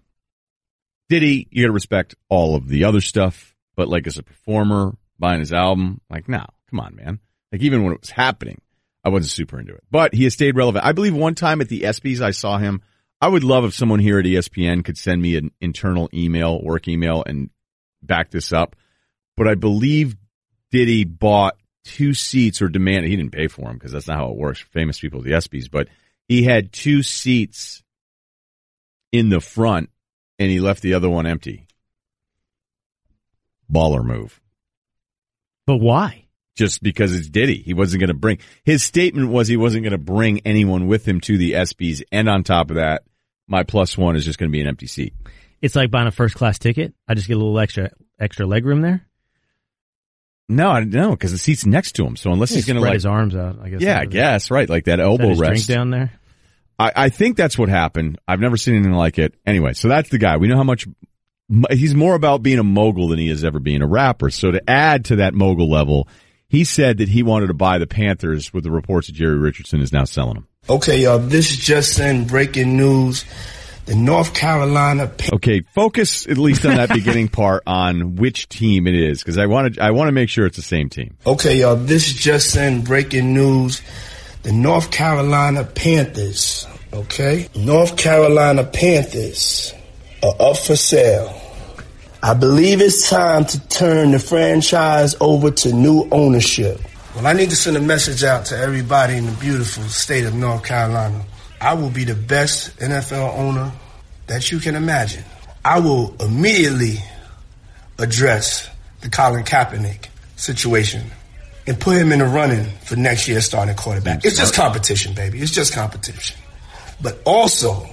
Diddy, 1.09 1.49
you 1.51 1.63
got 1.63 1.69
to 1.69 1.73
respect 1.73 2.15
all 2.29 2.55
of 2.55 2.69
the 2.69 2.85
other 2.85 3.01
stuff, 3.01 3.55
but 3.77 3.89
like 3.89 4.07
as 4.07 4.19
a 4.19 4.23
performer, 4.23 4.97
buying 5.19 5.41
his 5.41 5.53
album, 5.53 6.01
like, 6.11 6.29
no, 6.29 6.45
come 6.71 6.81
on, 6.81 6.95
man. 6.97 7.19
Like 7.51 7.63
even 7.63 7.83
when 7.83 7.95
it 7.95 8.01
was 8.01 8.11
happening, 8.11 8.61
I 9.05 9.09
wasn't 9.09 9.31
super 9.31 9.59
into 9.59 9.75
it. 9.75 9.85
But 9.91 10.15
he 10.15 10.25
has 10.25 10.35
stayed 10.35 10.57
relevant. 10.57 10.85
I 10.85 10.93
believe 10.93 11.15
one 11.15 11.35
time 11.35 11.61
at 11.61 11.69
the 11.69 11.81
ESPYS, 11.81 12.21
I 12.21 12.31
saw 12.31 12.59
him. 12.59 12.83
I 13.21 13.29
would 13.29 13.45
love 13.45 13.65
if 13.65 13.75
someone 13.75 14.01
here 14.01 14.19
at 14.19 14.27
ESPN 14.27 14.85
could 14.85 14.99
send 14.99 15.21
me 15.21 15.37
an 15.37 15.51
internal 15.61 16.09
email, 16.13 16.63
work 16.63 16.87
email, 16.89 17.25
and 17.27 17.51
back 18.03 18.31
this 18.31 18.53
up. 18.53 18.77
But 19.37 19.49
I 19.49 19.55
believe 19.55 20.17
Diddy 20.71 21.05
bought 21.05 21.57
two 21.85 22.15
seats 22.15 22.61
or 22.61 22.69
demanded. 22.69 23.11
He 23.11 23.17
didn't 23.17 23.33
pay 23.33 23.49
for 23.49 23.63
them 23.63 23.75
because 23.75 23.93
that's 23.93 24.07
not 24.07 24.19
how 24.19 24.31
it 24.31 24.37
works 24.37 24.61
for 24.61 24.69
famous 24.69 25.01
people 25.01 25.21
at 25.21 25.25
the 25.25 25.33
ESPYS. 25.33 25.71
But 25.71 25.89
he 26.29 26.43
had 26.43 26.73
two 26.73 27.03
seats 27.03 27.83
in 29.13 29.31
the 29.31 29.41
front, 29.41 29.91
and 30.39 30.51
he 30.51 30.61
left 30.61 30.83
the 30.83 30.95
other 30.95 31.09
one 31.09 31.27
empty. 31.27 31.67
Baller 33.73 34.05
move. 34.05 34.41
But 35.67 35.79
why? 35.79 36.27
Just 36.57 36.83
because 36.83 37.15
it's 37.15 37.29
Diddy. 37.29 37.63
He 37.63 37.75
wasn't 37.75 38.01
going 38.01 38.09
to 38.09 38.15
bring, 38.15 38.39
his 38.65 38.83
statement 38.83 39.29
was 39.29 39.49
he 39.49 39.57
wasn't 39.57 39.85
going 39.85 39.93
to 39.93 39.99
bring 39.99 40.41
anyone 40.41 40.87
with 40.87 41.07
him 41.07 41.21
to 41.23 41.39
the 41.39 41.53
ESPYs. 41.53 42.03
And 42.11 42.29
on 42.29 42.43
top 42.43 42.71
of 42.71 42.77
that, 42.77 43.03
my 43.47 43.63
plus 43.63 43.97
one 43.97 44.17
is 44.17 44.25
just 44.25 44.39
going 44.39 44.51
to 44.51 44.53
be 44.53 44.61
an 44.61 44.67
empty 44.67 44.87
seat. 44.87 45.15
It's 45.61 45.75
like 45.75 45.91
buying 45.91 46.07
a 46.07 46.13
first 46.13 46.35
class 46.35 46.59
ticket. 46.59 46.95
I 47.07 47.15
just 47.15 47.29
get 47.29 47.35
a 47.35 47.41
little 47.41 47.59
extra 47.59 47.91
extra 48.21 48.47
leg 48.47 48.65
room 48.65 48.81
there. 48.81 49.08
No, 50.49 50.71
I 50.71 50.85
no, 50.85 51.11
because 51.11 51.33
the 51.33 51.39
seat's 51.39 51.67
next 51.67 51.93
to 51.93 52.07
him. 52.07 52.17
So 52.17 52.33
unless 52.33 52.51
he's 52.51 52.65
Spread 52.65 52.75
going 52.75 52.85
to 52.85 52.89
like, 52.89 52.95
his 52.95 53.07
arms 53.07 53.37
out. 53.37 53.59
I 53.63 53.69
guess. 53.69 53.81
yeah, 53.81 54.01
I 54.01 54.07
guess 54.07 54.51
right, 54.51 54.69
like 54.69 54.85
that 54.85 54.99
Set 54.99 55.01
elbow 55.01 55.29
his 55.29 55.39
drink 55.39 55.53
rest. 55.53 55.69
down 55.69 55.91
there. 55.91 56.13
I, 56.79 56.93
I 56.95 57.09
think 57.11 57.37
that's 57.37 57.59
what 57.59 57.69
happened. 57.69 58.19
I've 58.27 58.41
never 58.41 58.57
seen 58.57 58.75
anything 58.75 58.93
like 58.93 59.19
it. 59.19 59.35
Anyway, 59.45 59.73
so 59.75 59.89
that's 59.89 60.09
the 60.11 60.19
guy. 60.19 60.37
We 60.37 60.49
know 60.49 60.57
how 60.57 60.65
much 60.65 60.87
he's 61.71 61.95
more 61.95 62.15
about 62.15 62.43
being 62.43 62.59
a 62.59 62.65
mogul 62.65 63.09
than 63.09 63.19
he 63.19 63.29
is 63.29 63.45
ever 63.45 63.59
being 63.59 63.83
a 63.83 63.87
rapper. 63.87 64.31
So 64.31 64.51
to 64.53 64.71
add 64.71 65.07
to 65.07 65.17
that 65.17 65.35
mogul 65.35 65.69
level, 65.69 66.09
he 66.49 66.65
said 66.65 66.99
that 66.99 67.09
he 67.09 67.23
wanted 67.23 67.49
to 67.49 67.55
buy 67.55 67.79
the 67.79 67.87
Panthers 67.87 68.53
with 68.53 68.65
the 68.65 68.71
reports 68.71 69.09
that 69.09 69.15
Jerry 69.15 69.37
Richardson 69.37 69.81
is 69.81 69.93
now 69.93 70.05
selling 70.05 70.35
them. 70.35 70.49
Okay, 70.69 71.03
y'all, 71.03 71.19
this 71.19 71.51
is 71.51 71.59
just 71.59 71.99
in 71.99 72.27
breaking 72.27 72.77
news. 72.77 73.25
The 73.89 73.95
North 73.95 74.35
Carolina 74.35 75.11
Okay, 75.33 75.63
focus 75.63 76.27
at 76.29 76.37
least 76.37 76.67
on 76.67 76.77
that 76.77 76.91
beginning 76.91 77.29
part 77.29 77.63
on 77.67 78.17
which 78.17 78.47
team 78.51 78.87
it 78.87 78.95
is 78.95 79.23
because 79.23 79.39
I 79.39 79.47
want 79.47 79.77
to 79.77 79.83
I 79.83 79.93
want 79.93 80.09
to 80.09 80.13
make 80.13 80.29
sure 80.29 80.45
it's 80.45 80.57
the 80.57 80.63
same 80.63 80.91
team. 80.91 81.17
Okay, 81.27 81.61
y'all, 81.61 81.75
this 81.75 82.09
is 82.09 82.13
just 82.13 82.55
in 82.55 82.85
breaking 82.85 83.33
news. 83.33 83.81
The 84.43 84.53
North 84.53 84.91
Carolina 84.91 85.65
Panthers, 85.65 86.67
okay? 86.93 87.49
North 87.57 87.97
Carolina 87.97 88.63
Panthers 88.63 89.73
are 90.23 90.35
up 90.39 90.59
for 90.59 90.77
sale. 90.77 91.35
I 92.23 92.35
believe 92.35 92.83
it's 92.83 93.09
time 93.09 93.47
to 93.47 93.69
turn 93.69 94.11
the 94.11 94.19
franchise 94.19 95.17
over 95.19 95.51
to 95.51 95.73
new 95.73 96.07
ownership. 96.13 96.79
Well, 97.15 97.27
I 97.27 97.33
need 97.33 97.49
to 97.49 97.57
send 97.57 97.79
a 97.79 97.81
message 97.81 98.23
out 98.23 98.45
to 98.47 98.59
everybody 98.59 99.17
in 99.17 99.25
the 99.25 99.33
beautiful 99.33 99.85
state 99.85 100.27
of 100.27 100.35
North 100.35 100.63
Carolina. 100.63 101.25
I 101.61 101.75
will 101.75 101.91
be 101.91 102.05
the 102.05 102.15
best 102.15 102.79
NFL 102.79 103.37
owner 103.37 103.73
that 104.27 104.51
you 104.53 104.61
can 104.61 104.75
imagine. 104.75 105.25
I 105.65 105.81
will 105.81 106.15
immediately 106.21 106.97
address 107.99 108.69
the 109.01 109.09
Colin 109.09 109.45
Kaepernick 109.45 110.09
situation 110.37 111.03
and 111.67 111.79
put 111.79 111.97
him 111.97 112.13
in 112.13 112.21
the 112.21 112.25
running 112.27 112.65
for 112.85 112.97
next 112.97 113.29
year's 113.29 113.45
starting 113.45 113.75
quarterback. 113.75 114.25
It's 114.25 114.37
just 114.37 114.55
competition, 114.55 115.15
baby. 115.15 115.41
It's 115.41 115.51
just 115.51 115.75
competition. 115.75 116.39
But 117.03 117.21
also, 117.27 117.87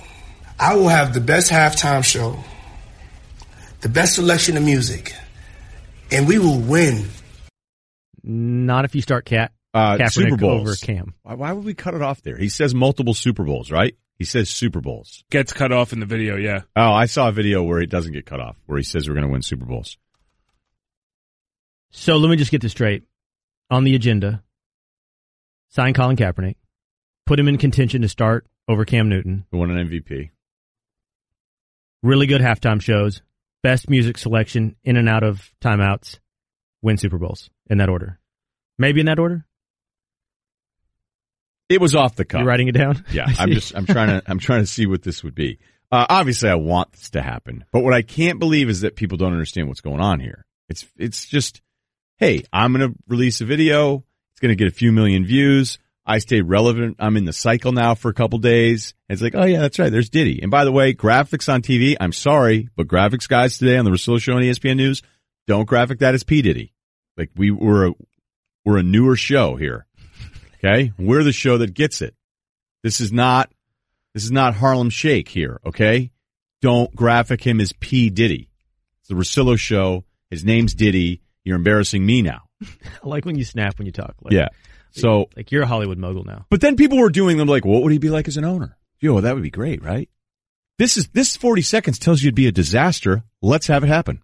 I 0.60 0.76
will 0.76 0.88
have 0.88 1.14
the 1.14 1.20
best 1.20 1.52
halftime 1.52 2.04
show, 2.04 2.38
the 3.82 3.90
best 3.90 4.16
selection 4.16 4.58
of 4.58 4.64
music, 4.64 5.14
and 6.12 6.28
we 6.28 6.40
will 6.40 6.60
win. 6.60 7.08
Not 8.24 8.86
if 8.86 8.96
you 8.96 9.02
start 9.02 9.26
cat 9.26 9.52
Uh, 9.76 10.08
Super 10.08 10.38
Bowls. 10.38 10.62
over 10.62 10.76
Cam. 10.78 11.14
Why, 11.24 11.34
why 11.34 11.52
would 11.52 11.66
we 11.66 11.74
cut 11.74 11.94
it 11.94 12.02
off 12.02 12.22
there? 12.22 12.38
He 12.38 12.48
says 12.48 12.74
multiple 12.74 13.14
Super 13.14 13.44
Bowls, 13.44 13.70
right? 13.72 13.94
He 14.18 14.24
says 14.24 14.50
Super 14.50 14.80
Bowls. 14.80 15.26
Gets 15.30 15.52
cut 15.52 15.74
off 15.74 15.92
in 15.92 16.00
the 16.00 16.06
video, 16.06 16.38
yeah. 16.38 16.62
Oh, 16.78 16.94
I 16.94 17.08
saw 17.08 17.28
a 17.28 17.32
video 17.34 17.62
where 17.62 17.80
it 17.82 17.90
doesn't 17.90 18.14
get 18.14 18.26
cut 18.26 18.40
off, 18.40 18.56
where 18.68 18.78
he 18.78 18.86
says 18.86 19.10
we're 19.10 19.16
going 19.16 19.28
to 19.28 19.32
win 19.32 19.42
Super 19.42 19.66
Bowls. 19.66 19.98
So 21.92 22.16
let 22.16 22.30
me 22.30 22.38
just 22.38 22.52
get 22.52 22.62
this 22.62 22.72
straight. 22.72 23.04
On 23.70 23.84
the 23.84 23.96
agenda, 23.96 24.44
sign 25.70 25.94
Colin 25.94 26.16
Kaepernick, 26.16 26.56
put 27.26 27.40
him 27.40 27.48
in 27.50 27.58
contention 27.58 28.02
to 28.04 28.10
start 28.10 28.46
over 28.70 28.86
Cam 28.86 29.10
Newton. 29.10 29.46
Who 29.52 29.58
won 29.58 29.72
an 29.72 29.90
MVP? 29.90 30.30
Really 32.02 32.28
good 32.28 32.42
halftime 32.42 32.82
shows, 32.82 33.22
best 33.64 33.90
music 33.90 34.18
selection 34.18 34.76
in 34.84 34.96
and 34.96 35.10
out 35.10 35.24
of 35.24 35.50
timeouts, 35.62 36.20
win 36.82 36.98
Super 36.98 37.18
Bowls 37.18 37.50
in 37.70 37.80
that 37.80 37.90
order. 37.90 38.20
Maybe 38.78 39.00
in 39.02 39.08
that 39.08 39.20
order. 39.20 39.46
It 41.70 41.82
was 41.82 41.96
off 41.96 42.16
the 42.16 42.26
cuff. 42.26 42.40
You're 42.40 42.48
writing 42.48 42.68
it 42.68 42.74
down. 42.74 43.04
Yeah, 43.12 43.28
I'm 43.40 43.52
just 43.52 43.76
I'm 43.76 43.86
trying 43.86 44.08
to 44.10 44.24
I'm 44.28 44.40
trying 44.40 44.62
to 44.62 44.68
see 44.68 44.86
what 44.86 45.04
this 45.04 45.24
would 45.24 45.36
be. 45.36 45.60
Uh, 45.92 46.06
obviously, 46.10 46.50
I 46.50 46.56
want 46.56 46.92
this 46.94 47.12
to 47.12 47.22
happen, 47.22 47.66
but 47.72 47.84
what 47.84 47.94
I 47.94 48.02
can't 48.02 48.40
believe 48.40 48.70
is 48.70 48.82
that 48.82 48.96
people 48.96 49.18
don't 49.18 49.34
understand 49.34 49.68
what's 49.68 49.82
going 49.82 50.02
on 50.02 50.20
here. 50.20 50.46
It's 50.70 50.86
it's 50.98 51.26
just, 51.28 51.62
hey, 52.18 52.44
I'm 52.52 52.74
going 52.74 52.92
to 52.92 52.98
release 53.08 53.42
a 53.42 53.46
video. 53.46 54.04
It's 54.34 54.40
going 54.42 54.50
to 54.50 54.56
get 54.56 54.68
a 54.68 54.76
few 54.76 54.92
million 54.92 55.26
views. 55.26 55.78
I 56.06 56.20
stay 56.20 56.42
relevant. 56.42 56.98
I'm 57.00 57.18
in 57.18 57.26
the 57.26 57.34
cycle 57.34 57.72
now 57.72 57.96
for 57.96 58.10
a 58.10 58.14
couple 58.14 58.38
days. 58.38 58.94
And 59.10 59.16
it's 59.16 59.24
like, 59.24 59.34
oh 59.36 59.46
yeah, 59.46 59.62
that's 59.62 59.80
right. 59.80 59.92
There's 59.92 60.10
Diddy. 60.10 60.40
And 60.42 60.52
by 60.52 60.66
the 60.66 60.72
way, 60.72 60.94
graphics 60.94 61.52
on 61.52 61.62
TV. 61.62 61.96
I'm 62.00 62.12
sorry, 62.12 62.70
but 62.76 62.88
graphics 62.88 63.28
guys 63.28 63.58
today 63.58 63.78
on 63.78 63.86
the 63.86 63.92
Russillo 63.92 64.22
Show 64.22 64.34
on 64.34 64.42
ESPN 64.42 64.78
News 64.78 65.02
don't 65.48 65.66
graphic 65.66 66.00
that 66.00 66.14
as 66.14 66.24
P 66.24 66.42
Diddy. 66.42 66.74
Like 67.18 67.32
we 67.36 67.52
were 67.52 67.88
a 67.88 67.94
we're 68.66 68.78
a 68.78 68.84
newer 68.84 69.16
show 69.16 69.56
here. 69.56 69.86
Okay, 70.66 70.92
we're 70.98 71.24
the 71.24 71.32
show 71.32 71.60
that 71.60 71.74
gets 71.74 72.02
it. 72.02 72.16
This 72.82 73.00
is 73.00 73.12
not 73.12 73.52
this 74.14 74.24
is 74.24 74.32
not 74.32 74.56
Harlem 74.56 74.90
Shake 74.90 75.28
here. 75.28 75.60
Okay, 75.66 76.12
don't 76.62 76.94
graphic 76.96 77.42
him 77.42 77.62
as 77.62 77.72
P 77.74 78.10
Diddy. 78.10 78.50
It's 79.00 79.10
the 79.10 79.16
Russillo 79.16 79.60
Show. 79.60 80.06
His 80.32 80.44
name's 80.44 80.74
Diddy. 80.74 81.22
You're 81.44 81.58
embarrassing 81.58 82.04
me 82.04 82.24
now. 82.24 82.44
I 82.64 82.68
like 83.04 83.26
when 83.26 83.38
you 83.38 83.44
snap 83.44 83.78
when 83.78 83.86
you 83.86 83.92
talk. 83.92 84.16
Like, 84.22 84.34
Yeah. 84.34 84.48
So, 84.92 85.30
like 85.36 85.52
you're 85.52 85.64
a 85.64 85.68
Hollywood 85.68 85.98
mogul 85.98 86.24
now. 86.24 86.46
but 86.50 86.62
then 86.62 86.78
people 86.78 86.98
were 86.98 87.10
doing 87.10 87.38
them 87.38 87.50
like, 87.50 87.66
what 87.66 87.84
would 87.84 87.92
he 87.92 87.98
be 87.98 88.10
like 88.10 88.30
as 88.30 88.38
an 88.38 88.46
owner? 88.46 88.78
Yo, 89.00 89.20
that 89.20 89.34
would 89.36 89.44
be 89.44 89.52
great, 89.52 89.84
right? 89.84 90.10
This 90.80 90.96
is 90.96 91.10
this 91.10 91.36
40 91.36 91.62
seconds 91.62 92.00
tells 92.00 92.24
you 92.24 92.30
it'd 92.30 92.36
be 92.36 92.48
a 92.48 92.52
disaster. 92.52 93.24
Let's 93.42 93.68
have 93.68 93.84
it 93.84 93.88
happen. 93.88 94.24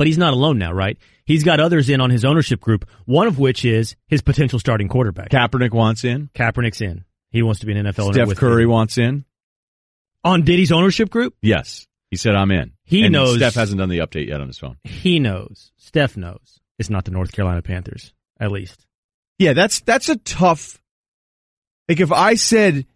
But 0.00 0.06
he's 0.06 0.16
not 0.16 0.32
alone 0.32 0.56
now, 0.56 0.72
right? 0.72 0.96
He's 1.26 1.44
got 1.44 1.60
others 1.60 1.90
in 1.90 2.00
on 2.00 2.08
his 2.08 2.24
ownership 2.24 2.58
group, 2.58 2.88
one 3.04 3.26
of 3.26 3.38
which 3.38 3.66
is 3.66 3.96
his 4.08 4.22
potential 4.22 4.58
starting 4.58 4.88
quarterback. 4.88 5.28
Kaepernick 5.28 5.72
wants 5.72 6.04
in. 6.04 6.30
Kaepernick's 6.34 6.80
in. 6.80 7.04
He 7.32 7.42
wants 7.42 7.60
to 7.60 7.66
be 7.66 7.72
an 7.76 7.84
NFL 7.84 8.04
owner 8.04 8.12
Steph 8.14 8.28
with 8.28 8.38
Curry 8.38 8.62
Diddy. 8.62 8.66
wants 8.66 8.96
in. 8.96 9.26
On 10.24 10.40
Diddy's 10.42 10.72
ownership 10.72 11.10
group? 11.10 11.34
Yes. 11.42 11.86
He 12.10 12.16
said 12.16 12.34
I'm 12.34 12.50
in. 12.50 12.72
He 12.84 13.02
And 13.04 13.12
knows- 13.12 13.36
Steph 13.36 13.52
hasn't 13.56 13.78
done 13.78 13.90
the 13.90 13.98
update 13.98 14.28
yet 14.28 14.40
on 14.40 14.46
his 14.46 14.56
phone. 14.56 14.78
He 14.84 15.18
knows. 15.18 15.70
Steph 15.76 16.16
knows. 16.16 16.60
It's 16.78 16.88
not 16.88 17.04
the 17.04 17.10
North 17.10 17.32
Carolina 17.32 17.60
Panthers, 17.60 18.14
at 18.40 18.50
least. 18.50 18.86
Yeah, 19.38 19.52
that's 19.52 19.80
that's 19.80 20.08
a 20.08 20.16
tough. 20.16 20.80
Like 21.90 22.00
if 22.00 22.10
I 22.10 22.36
said, 22.36 22.86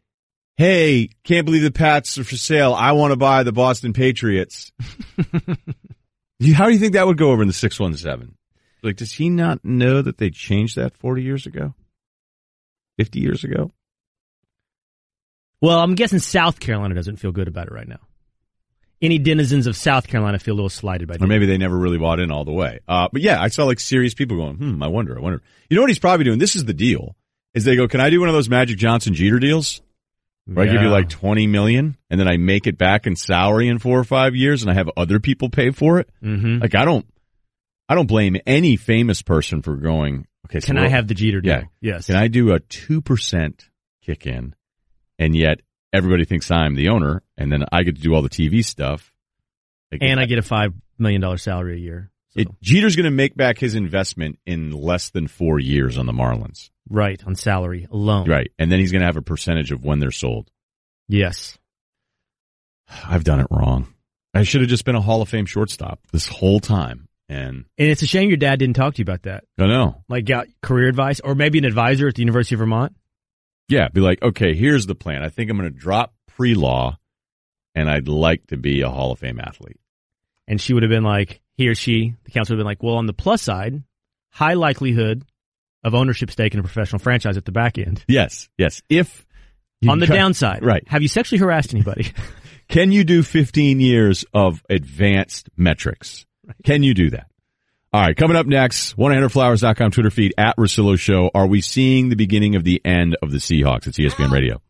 "Hey, 0.57 1.11
can't 1.23 1.45
believe 1.45 1.65
the 1.65 1.71
Pats 1.71 2.17
are 2.17 2.25
for 2.25 2.37
sale. 2.39 2.73
I 2.73 2.93
want 2.93 3.11
to 3.13 3.17
buy 3.17 3.43
the 3.43 3.53
Boston 3.53 3.93
Patriots." 3.93 4.73
How 6.55 6.67
do 6.67 6.73
you 6.73 6.79
think 6.79 6.95
that 6.95 7.07
would 7.07 7.19
go 7.19 7.31
over 7.31 7.43
in 7.43 7.49
the 7.49 7.55
six 7.55 7.79
one 7.79 7.97
seven? 7.97 8.37
Like, 8.83 8.97
does 8.97 9.13
he 9.13 9.31
not 9.31 9.65
know 9.65 10.03
that 10.03 10.19
they 10.19 10.31
changed 10.31 10.77
that 10.77 10.97
forty 10.97 11.23
years 11.23 11.47
ago, 11.47 11.75
fifty 12.99 13.21
years 13.21 13.45
ago? 13.45 13.73
Well, 15.61 15.81
I'm 15.81 15.95
guessing 15.95 16.19
South 16.19 16.61
Carolina 16.61 16.95
doesn't 16.95 17.17
feel 17.17 17.33
good 17.33 17.49
about 17.49 17.69
it 17.69 17.73
right 17.73 17.89
now. 17.89 18.01
Any 19.01 19.19
denizens 19.19 19.67
of 19.67 19.77
South 19.77 20.07
Carolina 20.07 20.39
feel 20.39 20.55
a 20.55 20.57
little 20.57 20.69
slighted 20.69 21.09
by 21.09 21.17
that? 21.17 21.25
Or 21.25 21.27
maybe 21.27 21.47
they 21.47 21.59
never 21.59 21.77
really 21.77 21.99
bought 21.99 22.21
in 22.21 22.31
all 22.31 22.45
the 22.45 22.53
way. 22.53 22.81
Uh, 22.87 23.09
but 23.13 23.23
yeah, 23.23 23.41
I 23.41 23.49
saw 23.49 23.65
like 23.65 23.81
serious 23.81 24.15
people 24.15 24.37
going, 24.37 24.57
"Hmm, 24.57 24.83
I 24.83 24.89
wonder, 24.89 25.17
I 25.17 25.21
wonder." 25.23 25.43
You 25.71 25.77
know 25.77 25.83
what 25.83 25.91
he's 25.91 25.99
probably 25.99 26.25
doing? 26.25 26.39
This 26.39 26.57
is 26.57 26.65
the 26.65 26.75
deal: 26.75 27.17
is 27.55 27.65
they 27.65 27.77
go, 27.77 27.89
"Can 27.89 28.01
I 28.01 28.11
do 28.11 28.21
one 28.21 28.29
of 28.29 28.35
those 28.35 28.49
Magic 28.49 28.77
Johnson 28.77 29.15
Jeter 29.15 29.39
deals?" 29.39 29.81
Where 30.47 30.69
I 30.69 30.73
give 30.73 30.83
you 30.83 30.91
like 30.91 31.09
20 31.09 31.47
million 31.47 31.97
and 32.11 32.21
then 32.21 32.29
I 32.29 32.37
make 32.37 32.67
it 32.67 32.77
back 32.77 33.07
in 33.07 33.17
salary 33.17 33.69
in 33.69 33.79
four 33.79 33.99
or 33.99 34.05
five 34.05 34.35
years 34.37 34.63
and 34.63 34.71
I 34.71 34.75
have 34.75 34.91
other 34.97 35.19
people 35.19 35.49
pay 35.49 35.71
for 35.71 36.01
it. 36.01 36.11
Mhm. 36.23 36.61
Like 36.61 36.75
I 36.75 36.85
don't, 36.85 37.07
I 37.89 37.95
don't 37.95 38.07
blame 38.07 38.37
any 38.47 38.77
famous 38.77 39.23
person 39.23 39.63
for 39.63 39.77
going, 39.77 40.27
okay, 40.47 40.61
so 40.61 40.67
Can 40.67 40.79
I 40.79 40.89
have 40.89 41.09
the 41.09 41.15
Jeter 41.15 41.41
deal? 41.41 41.53
Yeah. 41.53 41.63
Yes. 41.81 42.07
Can 42.09 42.17
I 42.17 42.29
do 42.29 42.53
a 42.53 42.61
2% 42.61 43.61
kick 44.03 44.27
in 44.27 44.55
and 45.19 45.35
yet 45.35 45.61
everybody 45.95 46.25
thinks 46.27 46.51
I'm 46.51 46.75
the 46.75 46.89
owner 46.91 47.23
and 47.39 47.51
then 47.51 47.65
I 47.73 47.83
get 47.83 47.97
to 47.97 48.03
do 48.03 48.15
all 48.15 48.23
the 48.23 48.29
TV 48.29 48.63
stuff. 48.65 49.13
Like, 49.91 50.03
and 50.03 50.21
I 50.21 50.27
get 50.27 50.39
a 50.39 50.43
$5 50.43 50.75
million 50.99 51.39
salary 51.39 51.77
a 51.77 51.81
year. 51.81 52.11
So, 52.31 52.41
it, 52.41 52.49
Jeter's 52.61 52.97
going 52.97 53.05
to 53.05 53.11
make 53.11 53.35
back 53.37 53.59
his 53.59 53.75
investment 53.77 54.39
in 54.45 54.73
less 54.73 55.11
than 55.11 55.27
four 55.29 55.59
years 55.61 55.97
on 55.97 56.07
the 56.07 56.13
Marlins. 56.13 56.69
Right, 56.89 57.23
on 57.27 57.35
salary 57.35 57.87
alone. 57.91 58.29
Right. 58.29 58.51
And 58.59 58.71
then 58.71 58.79
he's 58.81 58.93
going 58.93 59.01
to 59.01 59.07
have 59.07 59.17
a 59.17 59.23
percentage 59.23 59.73
of 59.73 59.85
when 59.85 59.99
they're 59.99 60.11
sold. 60.11 60.51
Yes. 61.09 61.59
I've 63.07 63.25
done 63.25 63.41
it 63.41 63.47
wrong. 63.51 63.89
I 64.35 64.43
should 64.43 64.61
have 64.63 64.71
just 64.71 64.85
been 64.85 64.97
a 64.97 65.01
Hall 65.01 65.23
of 65.23 65.29
Fame 65.29 65.47
shortstop 65.47 66.01
this 66.13 66.27
whole 66.27 66.61
time. 66.61 67.09
And 67.29 67.65
And 67.79 67.89
it's 67.89 68.03
a 68.03 68.07
shame 68.07 68.29
your 68.29 68.37
dad 68.37 68.59
didn't 68.59 68.77
talk 68.77 68.95
to 68.95 68.99
you 68.99 69.05
about 69.05 69.23
that. 69.23 69.45
I 69.59 69.67
know. 69.67 70.03
Like, 70.09 70.27
got 70.27 70.47
career 70.63 70.89
advice 70.89 71.21
or 71.21 71.35
maybe 71.35 71.59
an 71.59 71.65
advisor 71.65 72.09
at 72.09 72.15
the 72.15 72.23
University 72.23 72.55
of 72.55 72.59
Vermont. 72.59 72.95
Yeah, 73.69 73.89
be 73.89 74.01
like, 74.01 74.23
okay, 74.23 74.55
here's 74.55 74.87
the 74.87 74.95
plan. 74.95 75.23
I 75.23 75.31
think 75.31 75.51
I'm 75.51 75.57
going 75.57 75.73
to 75.73 75.79
drop 75.79 76.13
pre 76.27 76.55
law 76.55 76.99
and 77.75 77.89
I'd 77.89 78.09
like 78.09 78.47
to 78.49 78.57
be 78.57 78.83
a 78.83 78.91
Hall 78.91 79.13
of 79.13 79.21
Fame 79.21 79.41
athlete. 79.41 79.81
And 80.47 80.61
she 80.61 80.75
would 80.75 80.83
have 80.83 80.91
been 80.91 81.05
like, 81.05 81.41
he 81.55 81.69
or 81.69 81.75
she, 81.75 82.15
the 82.25 82.31
council 82.31 82.55
would 82.55 82.59
have 82.59 82.65
been 82.65 82.71
like, 82.71 82.83
well, 82.83 82.97
on 82.97 83.07
the 83.07 83.15
plus 83.15 83.41
side, 83.41 83.83
high 84.31 84.55
likelihood 84.55 85.25
of 85.85 85.95
ownership 85.95 86.31
stake 86.31 86.55
in 86.55 86.61
a 86.61 86.63
professional 86.63 86.99
franchise 86.99 87.37
at 87.37 87.45
the 87.45 87.53
back 87.53 87.79
end. 87.79 88.05
Yes, 88.09 88.49
yes. 88.59 88.83
If 88.89 89.27
on 89.89 89.99
the 89.99 90.07
downside, 90.07 90.65
right. 90.65 90.87
Have 90.89 91.03
you 91.03 91.09
sexually 91.09 91.39
harassed 91.39 91.75
anybody? 91.75 92.13
Can 92.69 92.93
you 92.93 93.05
do 93.05 93.23
15 93.23 93.79
years 93.81 94.25
of 94.33 94.63
advanced 94.71 95.51
metrics? 95.57 96.25
Can 96.65 96.83
you 96.83 96.95
do 96.95 97.11
that? 97.11 97.27
All 97.93 98.01
right, 98.01 98.17
coming 98.17 98.37
up 98.37 98.47
next, 98.47 98.97
100flowers.com 98.97 99.93
Twitter 99.93 100.11
feed 100.11 100.35
at 100.37 100.57
Russillo 100.57 100.99
Show. 100.99 101.31
Are 101.33 101.47
we 101.47 101.61
seeing 101.61 102.09
the 102.09 102.17
beginning 102.17 102.57
of 102.57 102.65
the 102.65 102.81
end 102.85 103.17
of 103.23 103.31
the 103.31 103.39
Seahawks? 103.39 103.87
It's 103.87 103.99
ESPN 103.99 104.33
Radio. 104.33 104.61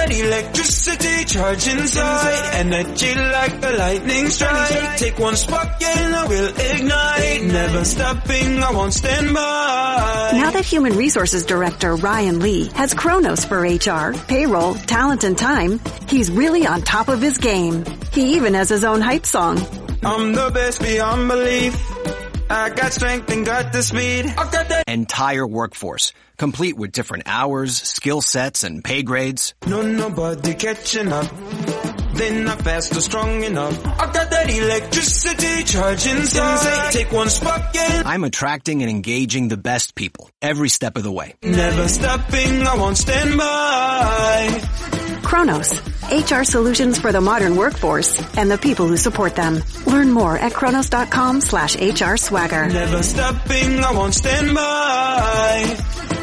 I 0.00 0.06
got 0.06 0.08
that 0.08 0.18
electricity 0.18 1.24
charge 1.26 1.68
inside, 1.68 2.54
energy 2.54 3.14
like 3.14 3.64
a 3.64 3.76
lightning 3.76 4.28
strike. 4.30 4.96
Take 4.96 5.18
one 5.18 5.36
spark 5.36 5.82
and 5.82 6.14
I 6.14 6.26
will 6.26 6.48
ignite. 6.56 7.42
Never 7.44 7.84
stopping, 7.84 8.62
I 8.62 8.70
won't 8.72 8.94
stand 8.94 9.34
by. 9.34 10.30
Now 10.34 10.50
that 10.52 10.64
Human 10.64 10.96
Resources 10.96 11.44
Director 11.44 11.96
Ryan 11.96 12.40
Lee 12.40 12.66
has 12.74 12.94
Kronos 12.94 13.44
for 13.44 13.60
HR, 13.60 14.14
payroll, 14.26 14.74
talent, 14.74 15.24
and 15.24 15.36
time, 15.36 15.80
he's 16.08 16.30
really 16.30 16.66
on 16.66 16.82
top 16.82 17.08
of 17.08 17.20
his 17.20 17.38
game. 17.38 17.84
He 18.12 18.36
even 18.36 18.54
has 18.54 18.68
his 18.68 18.84
own 18.84 19.00
hype 19.00 19.26
song. 19.26 19.58
I'm 20.02 20.32
the 20.32 20.50
best 20.52 20.80
beyond 20.80 21.28
belief. 21.28 21.76
I 22.50 22.70
got 22.70 22.92
strength 22.92 23.30
and 23.30 23.46
got 23.46 23.72
the 23.72 23.82
speed. 23.82 24.26
I've 24.26 24.50
got 24.50 24.68
that. 24.70 24.88
Entire 24.88 25.46
workforce, 25.46 26.12
complete 26.40 26.74
with 26.74 26.90
different 26.90 27.24
hours, 27.26 27.76
skill 27.76 28.22
sets, 28.22 28.64
and 28.64 28.82
pay 28.82 29.02
grades. 29.02 29.54
No, 29.66 29.82
nobody 29.82 30.54
catching 30.54 31.12
up. 31.12 31.30
They're 32.14 32.42
not 32.42 32.62
fast 32.62 32.96
or 32.96 33.02
strong 33.02 33.44
enough. 33.44 33.76
I 33.86 34.10
got 34.10 34.30
that 34.30 34.48
electricity 34.50 35.64
charge 35.64 36.06
inside. 36.06 36.92
Take 36.92 37.12
one 37.12 37.28
spark 37.28 37.76
and 37.76 38.08
I'm 38.08 38.24
attracting 38.24 38.80
and 38.82 38.90
engaging 38.90 39.48
the 39.48 39.58
best 39.58 39.94
people 39.94 40.30
every 40.40 40.70
step 40.70 40.96
of 40.96 41.02
the 41.02 41.12
way. 41.12 41.34
never 41.42 41.86
stopping, 41.88 42.66
I 42.66 42.74
won't 42.76 42.96
stand 42.96 43.36
by. 43.36 45.20
Kronos, 45.22 45.70
HR 46.10 46.44
solutions 46.44 46.98
for 46.98 47.12
the 47.12 47.20
modern 47.20 47.56
workforce 47.56 48.18
and 48.38 48.50
the 48.50 48.56
people 48.56 48.88
who 48.88 48.96
support 48.96 49.36
them. 49.36 49.62
Learn 49.86 50.10
more 50.10 50.38
at 50.38 50.54
kronos.com 50.54 51.42
slash 51.42 51.76
HR 51.76 52.16
swagger. 52.16 52.66
Never 52.66 53.02
stopping, 53.02 53.84
I 53.84 53.92
won't 53.92 54.14
stand 54.14 54.54
by. 54.54 56.19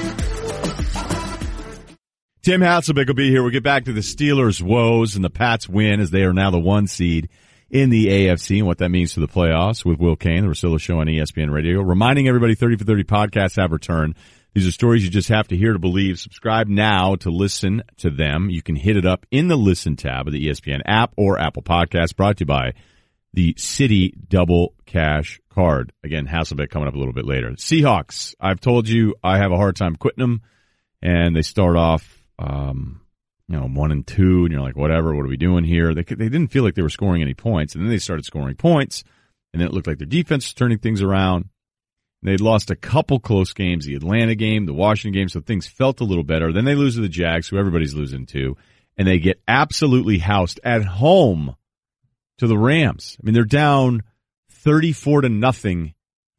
Tim 2.47 2.61
Hasselbeck 2.61 3.07
will 3.07 3.13
be 3.13 3.29
here. 3.29 3.43
We'll 3.43 3.51
get 3.51 3.63
back 3.63 3.83
to 3.83 3.91
the 3.91 3.99
Steelers' 3.99 4.61
woes 4.61 5.17
and 5.17 5.25
the 5.25 5.29
Pats' 5.29 5.67
win 5.67 5.99
as 5.99 6.11
they 6.11 6.23
are 6.23 6.31
now 6.31 6.49
the 6.49 6.57
one 6.57 6.87
seed 6.87 7.27
in 7.69 7.89
the 7.89 8.07
AFC 8.07 8.59
and 8.59 8.65
what 8.65 8.77
that 8.77 8.87
means 8.87 9.15
to 9.15 9.19
the 9.19 9.27
playoffs 9.27 9.83
with 9.83 9.99
Will 9.99 10.15
Cain, 10.15 10.43
the 10.43 10.47
Russillo 10.47 10.79
Show 10.79 11.01
on 11.01 11.07
ESPN 11.07 11.51
Radio. 11.51 11.81
Reminding 11.81 12.29
everybody 12.29 12.55
30 12.55 12.77
for 12.77 12.85
30 12.85 13.03
podcasts 13.03 13.61
have 13.61 13.73
returned. 13.73 14.15
These 14.53 14.65
are 14.65 14.71
stories 14.71 15.03
you 15.03 15.09
just 15.09 15.27
have 15.27 15.49
to 15.49 15.57
hear 15.57 15.73
to 15.73 15.77
believe. 15.77 16.19
Subscribe 16.19 16.69
now 16.69 17.15
to 17.15 17.31
listen 17.31 17.83
to 17.97 18.09
them. 18.09 18.49
You 18.49 18.61
can 18.61 18.77
hit 18.77 18.95
it 18.95 19.05
up 19.05 19.25
in 19.29 19.49
the 19.49 19.57
listen 19.57 19.97
tab 19.97 20.27
of 20.27 20.31
the 20.31 20.47
ESPN 20.47 20.79
app 20.85 21.11
or 21.17 21.37
Apple 21.37 21.63
Podcasts 21.63 22.15
brought 22.15 22.37
to 22.37 22.43
you 22.43 22.45
by 22.45 22.75
the 23.33 23.55
Citi 23.55 24.13
Double 24.29 24.73
Cash 24.85 25.41
Card. 25.49 25.91
Again, 26.01 26.25
Hasselbeck 26.25 26.69
coming 26.69 26.87
up 26.87 26.95
a 26.95 26.97
little 26.97 27.13
bit 27.13 27.25
later. 27.25 27.49
Seahawks. 27.57 28.35
I've 28.39 28.61
told 28.61 28.87
you 28.87 29.15
I 29.21 29.37
have 29.37 29.51
a 29.51 29.57
hard 29.57 29.75
time 29.75 29.97
quitting 29.97 30.21
them 30.21 30.43
and 31.01 31.35
they 31.35 31.41
start 31.41 31.75
off, 31.75 32.16
um, 32.39 33.01
you 33.47 33.57
know, 33.57 33.67
one 33.67 33.91
and 33.91 34.05
two, 34.05 34.43
and 34.43 34.51
you're 34.51 34.61
like, 34.61 34.75
whatever, 34.75 35.15
what 35.15 35.25
are 35.25 35.29
we 35.29 35.37
doing 35.37 35.63
here? 35.63 35.93
They, 35.93 36.03
they 36.03 36.29
didn't 36.29 36.49
feel 36.49 36.63
like 36.63 36.75
they 36.75 36.81
were 36.81 36.89
scoring 36.89 37.21
any 37.21 37.33
points, 37.33 37.75
and 37.75 37.83
then 37.83 37.89
they 37.89 37.97
started 37.97 38.25
scoring 38.25 38.55
points, 38.55 39.03
and 39.53 39.61
then 39.61 39.69
it 39.69 39.73
looked 39.73 39.87
like 39.87 39.97
their 39.97 40.07
defense 40.07 40.45
was 40.45 40.53
turning 40.53 40.79
things 40.79 41.01
around. 41.01 41.49
They'd 42.23 42.41
lost 42.41 42.71
a 42.71 42.75
couple 42.75 43.19
close 43.19 43.53
games, 43.53 43.85
the 43.85 43.95
Atlanta 43.95 44.35
game, 44.35 44.65
the 44.65 44.73
Washington 44.73 45.19
game, 45.19 45.29
so 45.29 45.39
things 45.39 45.67
felt 45.67 46.01
a 46.01 46.03
little 46.03 46.23
better. 46.23 46.51
Then 46.51 46.65
they 46.65 46.75
lose 46.75 46.95
to 46.95 47.01
the 47.01 47.09
Jags, 47.09 47.47
who 47.47 47.57
everybody's 47.57 47.93
losing 47.93 48.25
to, 48.27 48.57
and 48.97 49.07
they 49.07 49.19
get 49.19 49.39
absolutely 49.47 50.17
housed 50.17 50.59
at 50.63 50.83
home 50.83 51.55
to 52.39 52.47
the 52.47 52.57
Rams. 52.57 53.17
I 53.19 53.25
mean, 53.25 53.33
they're 53.33 53.45
down 53.45 54.03
34 54.49 55.21
to 55.21 55.29
nothing 55.29 55.93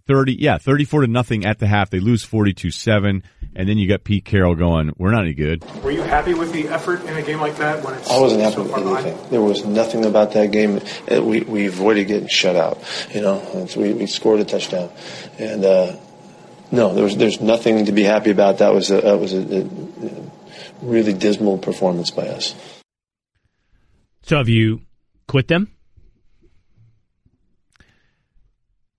30, 0.09 0.37
yeah, 0.41 0.59
34 0.59 1.03
to 1.03 1.07
nothing 1.07 1.45
at 1.45 1.59
the 1.59 1.67
half. 1.69 1.91
They 1.91 2.01
lose 2.01 2.25
42-7. 2.27 3.23
And 3.55 3.69
then 3.69 3.77
you 3.79 3.87
got 3.89 4.03
Pete 4.05 4.25
Carroll 4.25 4.55
going, 4.55 4.93
we're 4.99 5.11
not 5.11 5.23
any 5.23 5.35
good. 5.35 5.65
Were 5.85 5.91
you 5.91 6.03
happy 6.03 6.33
with 6.35 6.53
the 6.53 6.69
effort 6.69 7.03
in 7.05 7.17
a 7.17 7.23
game 7.23 7.41
like 7.41 7.57
that 7.59 7.85
when 7.85 7.95
it's 7.95 8.11
I 8.11 8.19
wasn't 8.19 8.43
happy 8.43 8.55
so 8.57 8.63
with 8.63 8.71
far 8.73 8.81
behind? 8.81 9.07
anything. 9.07 9.31
There 9.31 9.41
was 9.43 9.65
nothing 9.65 10.05
about 10.05 10.33
that 10.33 10.51
game. 10.51 10.81
We 11.09 11.41
we 11.43 11.67
avoided 11.67 12.07
getting 12.09 12.29
shut 12.29 12.57
out. 12.57 12.83
You 13.15 13.21
know, 13.21 13.39
It's- 13.49 13.77
we 13.77 13.93
we 13.93 14.07
scored 14.07 14.41
a 14.41 14.45
touchdown, 14.45 14.91
and 15.39 15.65
uh, 15.65 15.97
no, 16.73 16.95
there 16.95 17.05
was 17.05 17.17
there's 17.17 17.41
nothing 17.41 17.87
to 17.87 17.93
be 17.93 18.03
happy 18.05 18.31
about. 18.31 18.59
That 18.59 18.73
was 18.73 18.91
a 18.91 19.01
that 19.03 19.19
was 19.19 19.33
a, 19.35 19.63
a 19.63 19.69
really 20.83 21.13
dismal 21.13 21.59
performance 21.59 22.11
by 22.11 22.29
us. 22.29 22.55
So 24.23 24.37
have 24.39 24.49
you 24.49 24.83
quit 25.27 25.49
them? 25.49 25.73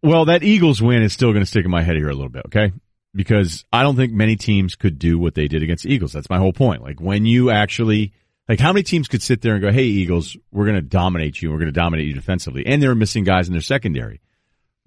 Well, 0.01 0.25
that 0.25 0.43
Eagles 0.43 0.81
win 0.81 1.03
is 1.03 1.13
still 1.13 1.31
going 1.31 1.43
to 1.43 1.49
stick 1.49 1.65
in 1.65 1.71
my 1.71 1.81
head 1.81 1.97
here 1.97 2.09
a 2.09 2.13
little 2.13 2.29
bit, 2.29 2.45
okay? 2.47 2.71
Because 3.13 3.65
I 3.73 3.83
don't 3.83 3.95
think 3.95 4.13
many 4.13 4.35
teams 4.35 4.75
could 4.75 4.97
do 4.97 5.17
what 5.19 5.35
they 5.35 5.47
did 5.47 5.63
against 5.63 5.83
the 5.83 5.93
Eagles. 5.93 6.13
That's 6.13 6.29
my 6.29 6.37
whole 6.37 6.53
point. 6.53 6.81
Like 6.81 7.01
when 7.01 7.25
you 7.25 7.49
actually, 7.49 8.13
like 8.47 8.59
how 8.59 8.71
many 8.71 8.83
teams 8.83 9.07
could 9.07 9.21
sit 9.21 9.41
there 9.41 9.53
and 9.53 9.61
go, 9.61 9.71
hey, 9.71 9.83
Eagles, 9.83 10.37
we're 10.51 10.65
going 10.65 10.75
to 10.75 10.81
dominate 10.81 11.41
you. 11.41 11.51
We're 11.51 11.57
going 11.57 11.67
to 11.67 11.71
dominate 11.71 12.07
you 12.07 12.13
defensively. 12.13 12.65
And 12.65 12.81
they're 12.81 12.95
missing 12.95 13.23
guys 13.23 13.47
in 13.47 13.53
their 13.53 13.61
secondary. 13.61 14.21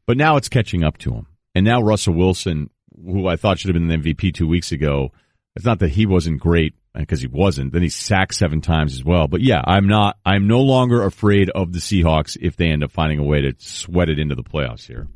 But 0.06 0.16
now 0.16 0.36
it's 0.36 0.48
catching 0.48 0.82
up 0.82 0.98
to 0.98 1.10
them. 1.10 1.26
And 1.54 1.64
now 1.64 1.82
Russell 1.82 2.14
Wilson, 2.14 2.70
who 2.96 3.26
I 3.26 3.36
thought 3.36 3.58
should 3.58 3.74
have 3.74 3.74
been 3.74 3.88
the 3.88 4.12
MVP 4.12 4.34
two 4.34 4.48
weeks 4.48 4.72
ago, 4.72 5.12
it's 5.54 5.66
not 5.66 5.80
that 5.80 5.90
he 5.90 6.06
wasn't 6.06 6.40
great 6.40 6.74
because 6.94 7.20
he 7.20 7.26
wasn't. 7.26 7.72
Then 7.72 7.82
he 7.82 7.88
sacked 7.88 8.34
seven 8.34 8.60
times 8.60 8.94
as 8.94 9.04
well. 9.04 9.28
But 9.28 9.40
yeah, 9.40 9.62
I'm 9.64 9.86
not. 9.86 10.18
I'm 10.24 10.46
no 10.46 10.60
longer 10.60 11.02
afraid 11.04 11.50
of 11.50 11.72
the 11.72 11.78
Seahawks 11.78 12.36
if 12.40 12.56
they 12.56 12.68
end 12.68 12.84
up 12.84 12.92
finding 12.92 13.18
a 13.18 13.24
way 13.24 13.40
to 13.42 13.54
sweat 13.58 14.08
it 14.08 14.18
into 14.18 14.34
the 14.34 14.42
playoffs 14.42 14.86
here. 14.86 15.08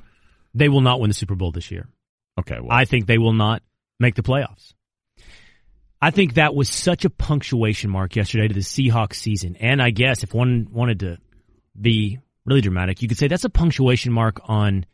They 0.55 0.69
will 0.69 0.81
not 0.81 1.01
win 1.01 1.11
the 1.11 1.15
Super 1.15 1.35
Bowl 1.35 1.53
this 1.53 1.71
year. 1.71 1.89
Okay, 2.39 2.59
well, 2.61 2.71
I 2.71 2.85
think 2.85 3.07
they 3.07 3.19
will 3.19 3.33
not 3.33 3.63
make 4.01 4.15
the 4.15 4.23
playoffs. 4.23 4.75
I 6.01 6.11
think 6.11 6.35
that 6.35 6.55
was 6.55 6.69
such 6.69 7.05
a 7.05 7.11
punctuation 7.11 7.91
mark 7.91 8.17
yesterday 8.17 8.49
to 8.49 8.55
the 8.55 8.61
Seahawks 8.61 9.15
season. 9.15 9.57
And 9.57 9.81
I 9.81 9.91
guess 9.91 10.23
if 10.23 10.35
one 10.35 10.69
wanted 10.71 11.01
to 11.01 11.19
be 11.79 12.19
really 12.45 12.61
dramatic, 12.61 13.03
you 13.03 13.09
could 13.09 13.19
say 13.19 13.29
that's 13.29 13.45
a 13.45 13.51
punctuation 13.51 14.13
mark 14.13 14.41
on 14.45 14.85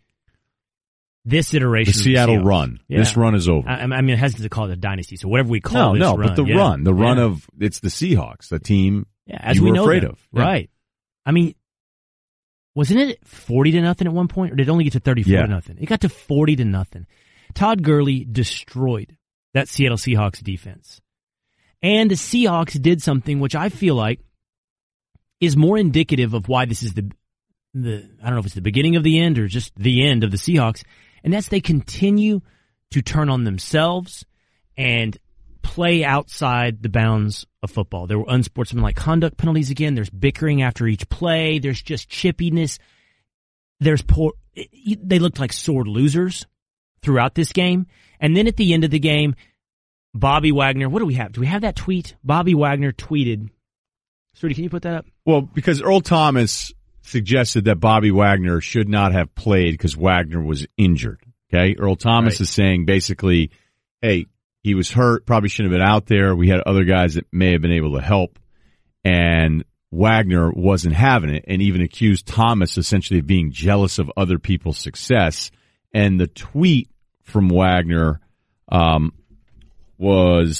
this 1.25 1.55
iteration. 1.55 1.93
the 1.93 1.99
Seattle 1.99 2.43
run. 2.43 2.81
Yeah. 2.89 2.99
This 2.99 3.17
run 3.17 3.35
is 3.35 3.49
over. 3.49 3.69
I, 3.69 3.83
I 3.83 4.01
mean, 4.01 4.11
I 4.15 4.17
hesitate 4.17 4.43
to 4.43 4.49
call 4.49 4.67
it 4.69 4.73
a 4.73 4.77
dynasty. 4.77 5.17
So 5.17 5.29
whatever 5.29 5.49
we 5.51 5.61
call 5.61 5.95
no, 5.95 6.13
no, 6.13 6.17
run, 6.17 6.29
but 6.29 6.37
the 6.37 6.45
yeah. 6.45 6.57
run, 6.57 6.85
the 6.85 6.95
run 6.95 7.19
Yeah. 7.19 7.25
of 7.25 7.47
it's 7.61 7.81
the 7.81 7.89
Seahawks, 7.89 8.49
the 8.49 8.59
team 8.59 9.07
Yeah, 9.27 9.39
as 9.41 9.57
you 9.57 9.63
we 9.65 9.71
were 9.71 9.77
know 9.77 9.83
afraid 9.85 10.03
them. 10.03 10.11
of. 10.13 10.19
Right. 10.33 10.69
I 11.25 11.31
mean, 11.33 11.55
wasn't 12.75 13.01
it 13.01 13.27
40 13.27 13.73
to 13.73 13.83
nothing 13.83 14.07
at 14.09 14.13
one 14.13 14.29
point 14.29 14.53
or 14.53 14.57
did 14.57 14.69
it 14.69 14.71
only 14.71 14.85
get 14.85 14.95
to 14.95 15.01
34 15.01 15.33
Yeah. 15.33 15.43
to 15.43 15.49
nothing? 15.49 15.79
It 15.81 15.87
got 15.87 16.01
to 16.01 16.09
40 16.09 16.57
to 16.57 16.65
nothing. 16.65 17.07
Todd 17.55 17.83
Gurley 17.83 18.25
destroyed 18.25 19.17
that 19.55 19.69
Seattle 19.69 19.99
Seahawks 19.99 20.43
defense. 20.43 21.01
And 21.83 22.11
the 22.11 22.15
Seahawks 22.15 22.81
did 22.81 23.03
something 23.03 23.41
which 23.41 23.55
I 23.55 23.69
feel 23.69 23.95
like 23.95 24.21
is 25.41 25.57
more 25.57 25.77
indicative 25.77 26.35
of 26.35 26.49
why 26.49 26.65
this 26.65 26.83
is 26.83 26.95
the 26.95 27.11
the 27.75 28.09
I 28.23 28.27
don't 28.27 28.35
know 28.35 28.41
if 28.41 28.47
it's 28.47 28.55
the 28.55 28.61
beginning 28.61 28.97
of 28.97 29.03
the 29.03 29.19
end 29.19 29.39
or 29.39 29.49
just 29.49 29.73
the 29.77 30.07
end 30.07 30.25
of 30.25 30.31
the 30.31 30.37
Seahawks, 30.37 30.83
and 31.25 31.33
that's 31.33 31.49
they 31.49 31.61
continue 31.61 32.41
to 32.91 33.03
turn 33.03 33.29
on 33.29 33.45
themselves 33.45 34.25
and 34.77 35.17
play 35.63 36.05
outside 36.05 36.83
the 36.83 36.89
bounds 36.89 37.47
of 37.63 37.71
football. 37.71 38.07
There 38.07 38.19
were 38.19 38.27
unsportsmanlike 38.29 38.97
conduct 38.97 39.37
penalties 39.37 39.71
again. 39.71 39.95
There's 39.95 40.11
bickering 40.11 40.63
after 40.63 40.87
each 40.87 41.09
play. 41.09 41.59
There's 41.59 41.83
just 41.83 42.11
chippiness. 42.11 42.79
There's 43.81 44.03
poor. 44.03 44.33
They 44.55 45.19
looked 45.19 45.41
like 45.41 45.53
sore 45.53 45.85
losers 45.85 46.47
throughout 47.03 47.35
this 47.35 47.53
game, 47.53 47.87
and 48.21 48.37
then 48.37 48.47
at 48.47 48.57
the 48.57 48.75
end 48.75 48.85
of 48.85 48.91
the 48.91 48.99
game, 48.99 49.35
Bobby 50.15 50.53
Wagner. 50.53 50.89
What 50.89 50.99
do 50.99 51.07
we 51.07 51.15
have? 51.15 51.33
Do 51.33 51.41
we 51.41 51.47
have 51.47 51.63
that 51.63 51.77
tweet? 51.77 52.15
Bobby 52.23 52.55
Wagner 52.55 52.93
tweeted. 52.93 53.49
Srudy, 54.35 54.55
can 54.55 54.65
you 54.65 54.71
put 54.71 54.83
that 54.83 54.95
up? 54.95 55.07
Well, 55.25 55.43
because 55.43 55.83
Earl 55.83 56.01
Thomas 56.01 56.73
suggested 57.03 57.65
that 57.67 57.81
Bobby 57.81 58.11
Wagner 58.11 58.61
should 58.61 58.89
not 58.89 59.13
have 59.13 59.35
played 59.35 59.73
because 59.73 59.97
Wagner 59.97 60.43
was 60.43 60.67
injured. 60.77 61.21
Okay. 61.53 61.77
Earl 61.79 61.97
Thomas 61.97 62.35
Right. 62.35 62.41
is 62.43 62.51
saying 62.51 62.87
basically, 62.87 63.51
hey, 64.01 64.27
he 64.63 64.75
was 64.75 64.91
hurt, 64.91 65.27
probably 65.27 65.49
shouldn't 65.49 65.73
have 65.73 65.79
been 65.81 65.87
out 65.89 66.07
there. 66.07 66.35
We 66.35 66.49
had 66.49 66.61
other 66.61 66.85
guys 66.85 67.15
that 67.15 67.27
may 67.33 67.53
have 67.53 67.61
been 67.63 67.73
able 67.73 67.97
to 67.97 68.01
help. 68.03 68.39
And 69.05 69.65
Wagner 69.91 70.51
wasn't 70.53 70.95
having 70.95 71.31
it 71.31 71.45
and 71.49 71.61
even 71.61 71.83
accused 71.83 72.27
Thomas 72.27 72.79
essentially 72.79 73.19
of 73.19 73.27
being 73.27 73.51
jealous 73.51 73.99
of 73.99 74.11
other 74.17 74.39
people's 74.39 74.79
success. 74.79 75.51
And 75.93 76.19
the 76.19 76.29
tweet 76.29 76.89
from 77.25 77.49
Wagner, 77.49 78.21
um, 78.71 79.13
was, 79.99 80.59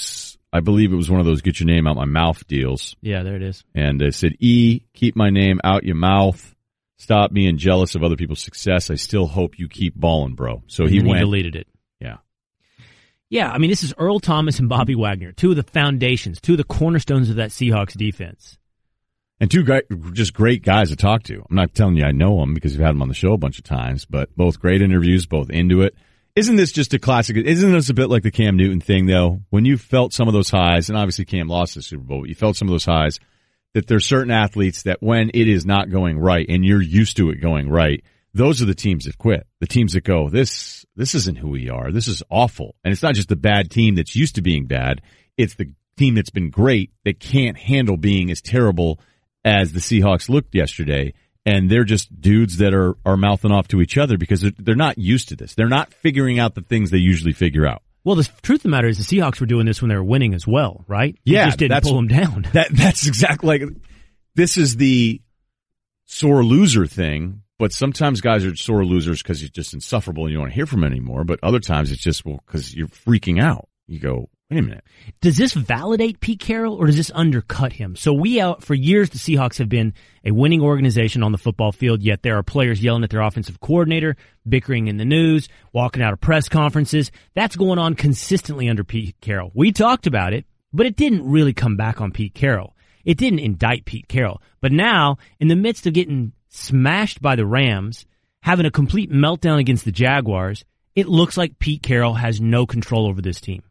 I 0.53 0.59
believe 0.59 0.93
it 0.93 0.95
was 0.95 1.09
one 1.09 1.19
of 1.19 1.25
those 1.25 1.41
get 1.41 1.59
your 1.59 1.67
name 1.67 1.87
out 1.87 1.95
my 1.95 2.05
mouth 2.05 2.47
deals 2.47 2.95
Yeah, 3.01 3.23
there 3.23 3.35
it 3.35 3.41
is. 3.41 3.63
and 3.73 3.99
they 3.99 4.11
said, 4.11 4.33
E, 4.39 4.83
keep 4.93 5.15
my 5.15 5.29
name 5.31 5.59
out 5.63 5.83
your 5.83 5.95
mouth. 5.95 6.53
Stop 6.97 7.33
being 7.33 7.57
jealous 7.57 7.95
of 7.95 8.03
other 8.03 8.15
people's 8.15 8.39
success. 8.41 8.89
I 8.89 8.95
still 8.95 9.25
hope 9.25 9.57
you 9.59 9.67
keep 9.67 9.95
balling, 9.95 10.35
bro. 10.35 10.63
So 10.67 10.85
he 10.85 11.01
went. 11.01 11.19
deleted 11.19 11.55
it. 11.55 11.67
Yeah. 11.99 12.17
Yeah, 13.29 13.51
I 13.51 13.57
mean, 13.57 13.71
this 13.71 13.83
is 13.83 13.93
Earl 13.97 14.19
Thomas 14.19 14.59
and 14.59 14.69
Bobby 14.69 14.95
Wagner, 14.95 15.31
two 15.31 15.49
of 15.49 15.55
the 15.55 15.63
foundations, 15.63 16.39
two 16.39 16.53
of 16.53 16.57
the 16.59 16.63
cornerstones 16.63 17.29
of 17.31 17.37
that 17.37 17.49
Seahawks 17.49 17.97
defense. 17.97 18.57
And 19.39 19.49
two 19.49 19.63
guy, 19.63 19.81
just 20.13 20.33
great 20.33 20.63
guys 20.63 20.89
to 20.91 20.95
talk 20.95 21.23
to. 21.23 21.39
I'm 21.49 21.55
not 21.55 21.73
telling 21.73 21.97
you 21.97 22.05
I 22.05 22.11
know 22.11 22.39
them 22.39 22.53
because 22.53 22.73
you've 22.73 22.83
had 22.83 22.91
them 22.91 23.01
on 23.01 23.07
the 23.09 23.13
show 23.15 23.33
a 23.33 23.37
bunch 23.37 23.57
of 23.57 23.65
times, 23.65 24.05
but 24.05 24.33
both 24.37 24.59
great 24.59 24.81
interviews, 24.81 25.25
both 25.25 25.49
into 25.49 25.81
it. 25.81 25.95
Isn't 26.35 26.55
this 26.55 26.71
just 26.71 26.95
a 26.95 26.99
classic? 26.99 27.37
Isn't 27.37 27.71
this 27.71 27.89
a 27.89 27.93
bit 27.93 28.09
like 28.09 28.23
the 28.23 28.31
Cam 28.31 28.57
Newton 28.57 28.81
thing 28.81 29.05
though? 29.05 29.41
When 29.51 29.65
you 29.65 29.77
felt 29.77 30.13
some 30.13 30.27
of 30.27 30.33
those 30.33 30.49
highs, 30.49 30.89
and 30.89 30.97
obviously 30.97 31.25
Cam 31.25 31.47
lost 31.47 31.75
the 31.75 31.83
Super 31.83 32.03
Bowl, 32.03 32.21
but 32.21 32.29
you 32.29 32.35
felt 32.35 32.55
some 32.55 32.67
of 32.67 32.71
those 32.71 32.85
highs 32.85 33.19
that 33.75 33.85
there's 33.85 34.05
certain 34.05 34.31
athletes 34.31 34.83
that 34.83 35.01
when 35.01 35.29
it 35.33 35.47
is 35.47 35.65
not 35.65 35.91
going 35.91 36.17
right 36.17 36.45
and 36.49 36.65
you're 36.65 36.81
used 36.81 37.17
to 37.17 37.29
it 37.29 37.35
going 37.35 37.69
right, 37.69 38.03
those 38.33 38.63
are 38.63 38.65
the 38.65 38.73
teams 38.73 39.05
that 39.05 39.17
quit. 39.19 39.45
The 39.59 39.67
teams 39.67 39.93
that 39.93 40.03
go, 40.03 40.27
this, 40.27 40.87
this 40.95 41.13
isn't 41.13 41.37
who 41.37 41.49
we 41.49 41.69
are. 41.69 41.91
This 41.91 42.07
is 42.07 42.23
awful. 42.31 42.75
And 42.83 42.91
it's 42.91 43.03
not 43.03 43.13
just 43.13 43.29
the 43.29 43.35
bad 43.35 43.69
team 43.69 43.93
that's 43.93 44.15
used 44.15 44.35
to 44.35 44.41
being 44.41 44.65
bad. 44.65 45.01
It's 45.37 45.53
the 45.53 45.71
team 45.97 46.15
that's 46.15 46.31
been 46.31 46.49
great 46.49 46.91
that 47.05 47.19
can't 47.19 47.57
handle 47.57 47.97
being 47.97 48.31
as 48.31 48.41
terrible 48.41 48.99
as 49.45 49.71
the 49.71 49.79
Seahawks 49.79 50.29
looked 50.29 50.55
yesterday. 50.55 51.13
And 51.45 51.69
they're 51.69 51.83
just 51.83 52.21
dudes 52.21 52.57
that 52.57 52.73
are, 52.73 52.95
are 53.05 53.17
mouthing 53.17 53.51
off 53.51 53.67
to 53.69 53.81
each 53.81 53.97
other 53.97 54.17
because 54.17 54.41
they're, 54.41 54.53
they're 54.57 54.75
not 54.75 54.97
used 54.97 55.29
to 55.29 55.35
this. 55.35 55.55
They're 55.55 55.67
not 55.67 55.93
figuring 55.93 56.39
out 56.39 56.55
the 56.55 56.61
things 56.61 56.89
they 56.89 56.99
usually 56.99 57.33
figure 57.33 57.65
out. 57.65 57.81
Well, 58.05 58.15
the 58.15 58.29
truth 58.41 58.59
of 58.59 58.63
the 58.63 58.69
matter 58.69 58.87
is 58.87 58.97
the 58.97 59.03
Seahawks 59.17 59.39
were 59.39 59.45
doing 59.45 59.65
this 59.65 59.81
when 59.81 59.89
they 59.89 59.95
were 59.95 60.03
winning 60.03 60.33
as 60.33 60.47
well, 60.47 60.83
right? 60.87 61.15
They 61.25 61.33
Yeah, 61.33 61.45
just 61.47 61.59
didn't 61.59 61.83
pull 61.83 61.95
them 61.95 62.07
down. 62.07 62.47
That 62.53 62.69
that's 62.71 63.07
exactly 63.07 63.47
like 63.59 63.69
this 64.35 64.57
is 64.57 64.75
the 64.77 65.21
sore 66.05 66.43
loser 66.43 66.85
thing. 66.87 67.41
But 67.59 67.71
sometimes 67.71 68.19
guys 68.19 68.43
are 68.43 68.55
sore 68.55 68.83
losers 68.83 69.21
because 69.21 69.41
you're 69.41 69.49
just 69.49 69.73
insufferable 69.73 70.23
and 70.23 70.31
you 70.31 70.37
don't 70.37 70.43
want 70.43 70.51
to 70.51 70.55
hear 70.55 70.65
from 70.65 70.81
them 70.81 70.91
anymore. 70.91 71.23
But 71.23 71.39
other 71.43 71.59
times 71.59 71.91
it's 71.91 72.01
just 72.01 72.25
well 72.25 72.41
because 72.45 72.75
you're 72.75 72.87
freaking 72.87 73.41
out. 73.41 73.69
You 73.87 73.99
go, 73.99 74.29
wait 74.49 74.59
a 74.59 74.61
minute. 74.61 74.83
Does 75.21 75.37
this 75.37 75.53
validate 75.53 76.19
Pete 76.19 76.39
Carroll 76.39 76.75
or 76.75 76.85
does 76.85 76.97
this 76.97 77.11
undercut 77.13 77.73
him? 77.73 77.95
So 77.95 78.13
we 78.13 78.39
out 78.39 78.63
for 78.63 78.73
years 78.73 79.09
the 79.09 79.17
Seahawks 79.17 79.57
have 79.57 79.69
been 79.69 79.93
a 80.23 80.31
winning 80.31 80.61
organization 80.61 81.23
on 81.23 81.31
the 81.31 81.37
football 81.37 81.71
field, 81.71 82.01
yet 82.01 82.21
there 82.21 82.37
are 82.37 82.43
players 82.43 82.83
yelling 82.83 83.03
at 83.03 83.09
their 83.09 83.21
offensive 83.21 83.59
coordinator, 83.59 84.15
bickering 84.47 84.87
in 84.87 84.97
the 84.97 85.05
news, 85.05 85.49
walking 85.71 86.03
out 86.03 86.13
of 86.13 86.21
press 86.21 86.49
conferences. 86.49 87.11
That's 87.33 87.55
going 87.55 87.79
on 87.79 87.95
consistently 87.95 88.69
under 88.69 88.83
Pete 88.83 89.15
Carroll. 89.21 89.51
We 89.53 89.71
talked 89.71 90.07
about 90.07 90.33
it, 90.33 90.45
but 90.71 90.85
it 90.85 90.95
didn't 90.95 91.29
really 91.29 91.53
come 91.53 91.75
back 91.75 92.01
on 92.01 92.11
Pete 92.11 92.33
Carroll. 92.33 92.75
It 93.05 93.17
didn't 93.17 93.39
indict 93.39 93.85
Pete 93.85 94.07
Carroll. 94.07 94.41
But 94.61 94.71
now, 94.71 95.17
in 95.39 95.47
the 95.47 95.55
midst 95.55 95.87
of 95.87 95.93
getting 95.93 96.33
smashed 96.49 97.21
by 97.21 97.35
the 97.35 97.45
Rams, 97.45 98.05
having 98.41 98.65
a 98.65 98.71
complete 98.71 99.11
meltdown 99.11 99.59
against 99.59 99.85
the 99.85 99.91
Jaguars, 99.91 100.63
it 100.95 101.07
looks 101.07 101.37
like 101.37 101.59
Pete 101.59 101.81
Carroll 101.81 102.13
has 102.13 102.39
no 102.39 102.65
control 102.65 103.07
over 103.07 103.21
this 103.21 103.41
team. 103.41 103.63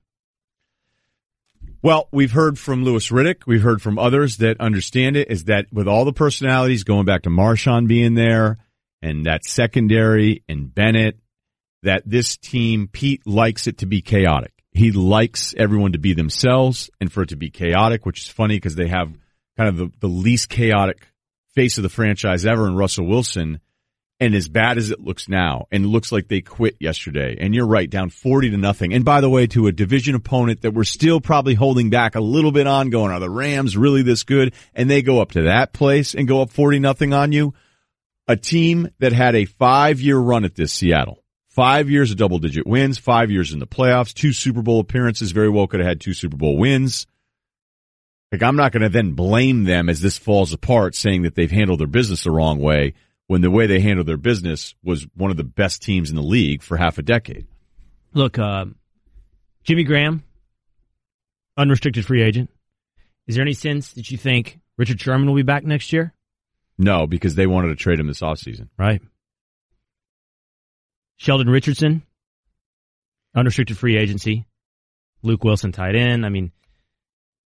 Well, 1.85 2.09
we've 2.13 2.31
heard 2.31 2.61
from 2.61 2.85
Louis 2.85 3.09
Riddick. 3.09 3.43
We've 3.45 3.63
heard 3.63 3.83
from 3.83 3.99
others 3.99 4.37
that 4.37 4.61
understand 4.61 5.17
it 5.17 5.29
is 5.29 5.45
that 5.45 5.67
with 5.73 5.89
all 5.89 6.05
the 6.05 6.13
personalities 6.13 6.85
going 6.85 7.07
back 7.07 7.23
to 7.23 7.29
Marshawn 7.29 7.89
being 7.89 8.15
there 8.15 8.59
and 9.03 9.27
that 9.27 9.45
secondary 9.45 10.45
and 10.49 10.73
Bennett, 10.73 11.19
that 11.83 12.05
this 12.07 12.37
team, 12.37 12.87
Pete 12.87 13.27
likes 13.27 13.67
it 13.67 13.79
to 13.79 13.87
be 13.87 14.01
chaotic. 14.01 14.53
He 14.71 14.93
likes 14.93 15.57
everyone 15.59 15.93
to 15.93 15.99
be 15.99 16.15
themselves 16.15 16.89
and 17.01 17.13
for 17.13 17.25
it 17.25 17.31
to 17.31 17.37
be 17.37 17.51
chaotic, 17.51 18.07
which 18.07 18.21
is 18.21 18.29
funny 18.29 18.59
because 18.59 18.77
they 18.77 18.87
have 18.87 19.13
kind 19.57 19.69
of 19.69 19.77
the, 19.77 19.91
the 19.99 20.07
least 20.07 20.49
chaotic 20.49 21.09
face 21.49 21.79
of 21.79 21.83
the 21.83 21.89
franchise 21.89 22.47
ever 22.47 22.69
in 22.69 22.77
Russell 22.77 23.09
Wilson. 23.09 23.59
And 24.23 24.37
as 24.37 24.49
bad 24.49 24.79
as 24.79 24.93
it 24.93 25.01
looks 25.01 25.29
now, 25.29 25.67
and 25.73 25.85
looks 25.85 26.13
like 26.13 26.29
they 26.29 26.43
quit 26.43 26.77
yesterday, 26.79 27.37
and 27.41 27.53
you're 27.53 27.67
right, 27.67 27.91
down 27.91 28.09
40 28.09 28.51
to 28.51 28.57
nothing. 28.57 28.95
And 28.95 29.05
by 29.05 29.21
the 29.21 29.29
way, 29.29 29.49
to 29.49 29.67
a 29.67 29.73
division 29.73 30.15
opponent 30.15 30.61
that 30.61 30.73
we're 30.73 30.85
still 30.85 31.21
probably 31.21 31.55
holding 31.55 31.91
back 31.91 32.15
a 32.15 32.21
little 32.21 32.53
bit 32.53 32.69
on 32.69 32.91
going, 32.91 33.11
are 33.11 33.19
the 33.19 33.29
Rams 33.29 33.77
really 33.77 34.03
this 34.03 34.23
good? 34.23 34.55
And 34.77 34.89
they 34.89 35.03
go 35.03 35.21
up 35.21 35.33
to 35.33 35.43
that 35.43 35.73
place 35.73 36.15
and 36.15 36.29
go 36.29 36.41
up 36.41 36.51
40 36.51 36.79
nothing 36.79 37.13
on 37.13 37.33
you. 37.33 37.53
A 38.29 38.37
team 38.37 38.91
that 39.01 39.13
had 39.13 39.35
a 39.35 39.45
five 39.45 40.01
year 40.01 40.19
run 40.19 40.45
at 40.45 40.55
this 40.55 40.73
Seattle. 40.73 41.25
Five 41.49 41.91
years 41.91 42.13
of 42.13 42.17
double 42.17 42.39
digit 42.39 42.65
wins, 42.65 42.99
five 42.99 43.29
years 43.29 43.53
in 43.53 43.59
the 43.59 43.67
playoffs, 43.67 44.15
two 44.15 44.33
Super 44.33 44.63
Bowl 44.63 44.79
appearances, 44.79 45.33
very 45.33 45.49
well 45.49 45.67
could 45.67 45.81
have 45.81 45.89
had 45.89 46.01
two 46.01 46.15
Super 46.15 46.37
Bowl 46.37 46.57
wins. 46.57 47.09
Like 48.31 48.45
I'm 48.45 48.55
not 48.55 48.71
going 48.71 48.83
to 48.83 48.89
then 48.89 49.15
blame 49.15 49.65
them 49.65 49.89
as 49.89 50.01
this 50.01 50.17
falls 50.17 50.53
apart 50.53 50.95
saying 50.95 51.23
that 51.23 51.35
they've 51.35 51.51
handled 51.51 51.81
their 51.81 51.89
business 51.89 52.23
the 52.23 52.31
wrong 52.31 52.61
way 52.61 52.95
when 53.27 53.41
the 53.41 53.51
way 53.51 53.67
they 53.67 53.81
handled 53.81 54.07
their 54.07 54.17
business 54.17 54.75
was 54.83 55.07
one 55.15 55.31
of 55.31 55.37
the 55.37 55.45
best 55.45 55.83
teams 55.83 56.11
in 56.11 56.17
the 56.17 56.23
league 56.23 56.63
for 56.63 56.77
half 56.77 56.99
a 56.99 57.03
decade. 57.03 57.47
Look, 58.15 58.39
uh, 58.39 58.67
Jimmy 59.65 59.85
Graham, 59.85 60.23
unrestricted 61.57 62.05
free 62.05 62.23
agent. 62.23 62.51
Is 63.27 63.37
there 63.37 63.43
any 63.43 63.55
sense 63.55 63.93
that 63.95 64.11
you 64.11 64.19
think 64.19 64.61
Richard 64.77 65.01
Sherman 65.01 65.29
will 65.29 65.37
be 65.37 65.43
back 65.43 65.65
next 65.65 65.93
year? 65.93 66.13
No, 66.79 67.07
because 67.07 67.35
they 67.35 67.47
wanted 67.47 67.69
to 67.69 67.77
trade 67.77 68.01
him 68.01 68.09
this 68.09 68.21
offseason. 68.21 68.69
Right. 68.77 69.01
Sheldon 71.17 71.49
Richardson, 71.49 72.03
unrestricted 73.35 73.79
free 73.79 73.97
agency. 73.97 74.47
Luke 75.23 75.45
Wilson 75.45 75.71
tight 75.71 75.95
end. 75.95 76.27
I 76.27 76.31
mean, 76.31 76.51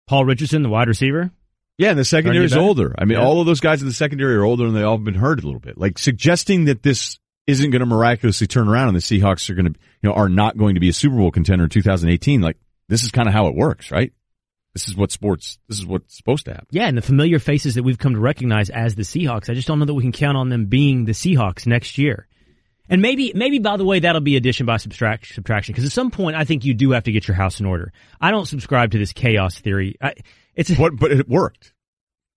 Paul 0.07 0.25
Richardson, 0.25 0.63
the 0.63 0.69
wide 0.69 0.89
receiver. 0.89 1.33
Yeah, 1.79 1.91
and 1.91 1.99
the 1.99 2.05
secondary 2.05 2.45
is 2.45 2.57
older. 2.57 2.95
I 2.99 3.05
mean, 3.05 3.19
Yeah. 3.19 3.25
all 3.25 3.41
of 3.41 3.47
those 3.47 3.61
guys 3.61 3.83
in 3.83 3.89
the 3.89 3.95
secondary 3.95 4.37
are 4.37 4.45
older 4.45 4.67
and 4.67 4.77
they 4.77 4.83
all 4.83 4.97
have 4.97 5.05
been 5.05 5.15
hurt 5.15 5.43
a 5.43 5.47
little 5.47 5.61
bit. 5.61 5.77
Like 5.77 5.99
suggesting 5.99 6.67
that 6.67 6.83
this 6.83 7.19
isn't 7.47 7.71
going 7.71 7.81
to 7.81 7.87
miraculously 7.87 8.47
turn 8.47 8.69
around 8.69 8.89
and 8.89 8.97
the 8.97 9.01
Seahawks 9.01 9.51
are 9.51 9.55
going 9.55 9.73
to, 9.73 9.79
you 10.03 10.09
know, 10.09 10.15
are 10.15 10.29
not 10.29 10.57
going 10.57 10.75
to 10.75 10.81
be 10.81 10.89
a 10.89 10.93
Super 10.93 11.17
Bowl 11.17 11.31
contender 11.31 11.65
in 11.65 11.71
2018. 11.71 12.41
Like 12.41 12.57
this 12.89 13.03
is 13.03 13.11
kind 13.11 13.29
of 13.29 13.35
how 13.35 13.49
it 13.49 13.55
works, 13.55 13.91
right? 13.91 14.13
This 14.73 14.89
is 14.89 14.97
what 14.97 15.13
sports. 15.13 15.59
This 15.69 15.79
is 15.79 15.87
what's 15.87 16.17
supposed 16.17 16.47
to 16.47 16.53
happen. 16.53 16.67
Yeah, 16.71 16.87
and 16.87 16.97
the 16.99 17.03
familiar 17.03 17.39
faces 17.39 17.75
that 17.77 17.83
we've 17.85 17.99
come 17.99 18.15
to 18.15 18.21
recognize 18.21 18.71
as 18.71 18.95
the 18.97 19.03
Seahawks. 19.03 19.49
I 19.49 19.55
just 19.55 19.69
don't 19.69 19.79
know 19.79 19.85
that 19.85 19.95
we 19.95 20.03
can 20.03 20.11
count 20.13 20.37
on 20.37 20.49
them 20.49 20.67
being 20.67 21.05
the 21.05 21.13
Seahawks 21.13 21.67
next 21.67 21.97
year. 21.99 22.27
And 22.89 23.01
maybe, 23.01 23.33
maybe 23.35 23.61
by 23.61 23.77
the 23.77 23.85
way, 23.85 24.01
that'll 24.01 24.21
be 24.21 24.37
addition 24.37 24.67
by 24.67 24.77
subtract, 24.79 25.33
subtraction. 25.33 25.73
Because 25.73 25.87
at 25.87 25.93
some 25.93 26.11
point, 26.11 26.37
I 26.37 26.45
think 26.45 26.65
you 26.65 26.75
do 26.75 26.91
have 26.91 27.05
to 27.05 27.13
get 27.13 27.27
your 27.27 27.37
house 27.37 27.61
in 27.61 27.67
order. 27.67 27.93
I 28.21 28.31
don't 28.31 28.47
subscribe 28.47 28.91
to 28.91 28.99
this 28.99 29.13
chaos 29.13 29.59
theory. 29.59 29.97
I, 30.03 30.15
it's 30.57 30.71
what, 30.79 30.97
but 30.97 31.12
it 31.12 31.29
worked, 31.29 31.73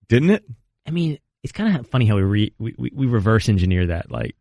didn't 0.08 0.30
it? 0.30 0.44
I 0.86 0.90
mean, 0.90 1.18
it's 1.42 1.52
kind 1.52 1.76
of 1.76 1.86
funny 1.88 2.06
how 2.06 2.16
we, 2.16 2.22
re, 2.22 2.52
we 2.58 2.74
we 2.92 3.06
reverse 3.06 3.48
engineer 3.48 3.86
that. 3.86 4.10
Like, 4.10 4.34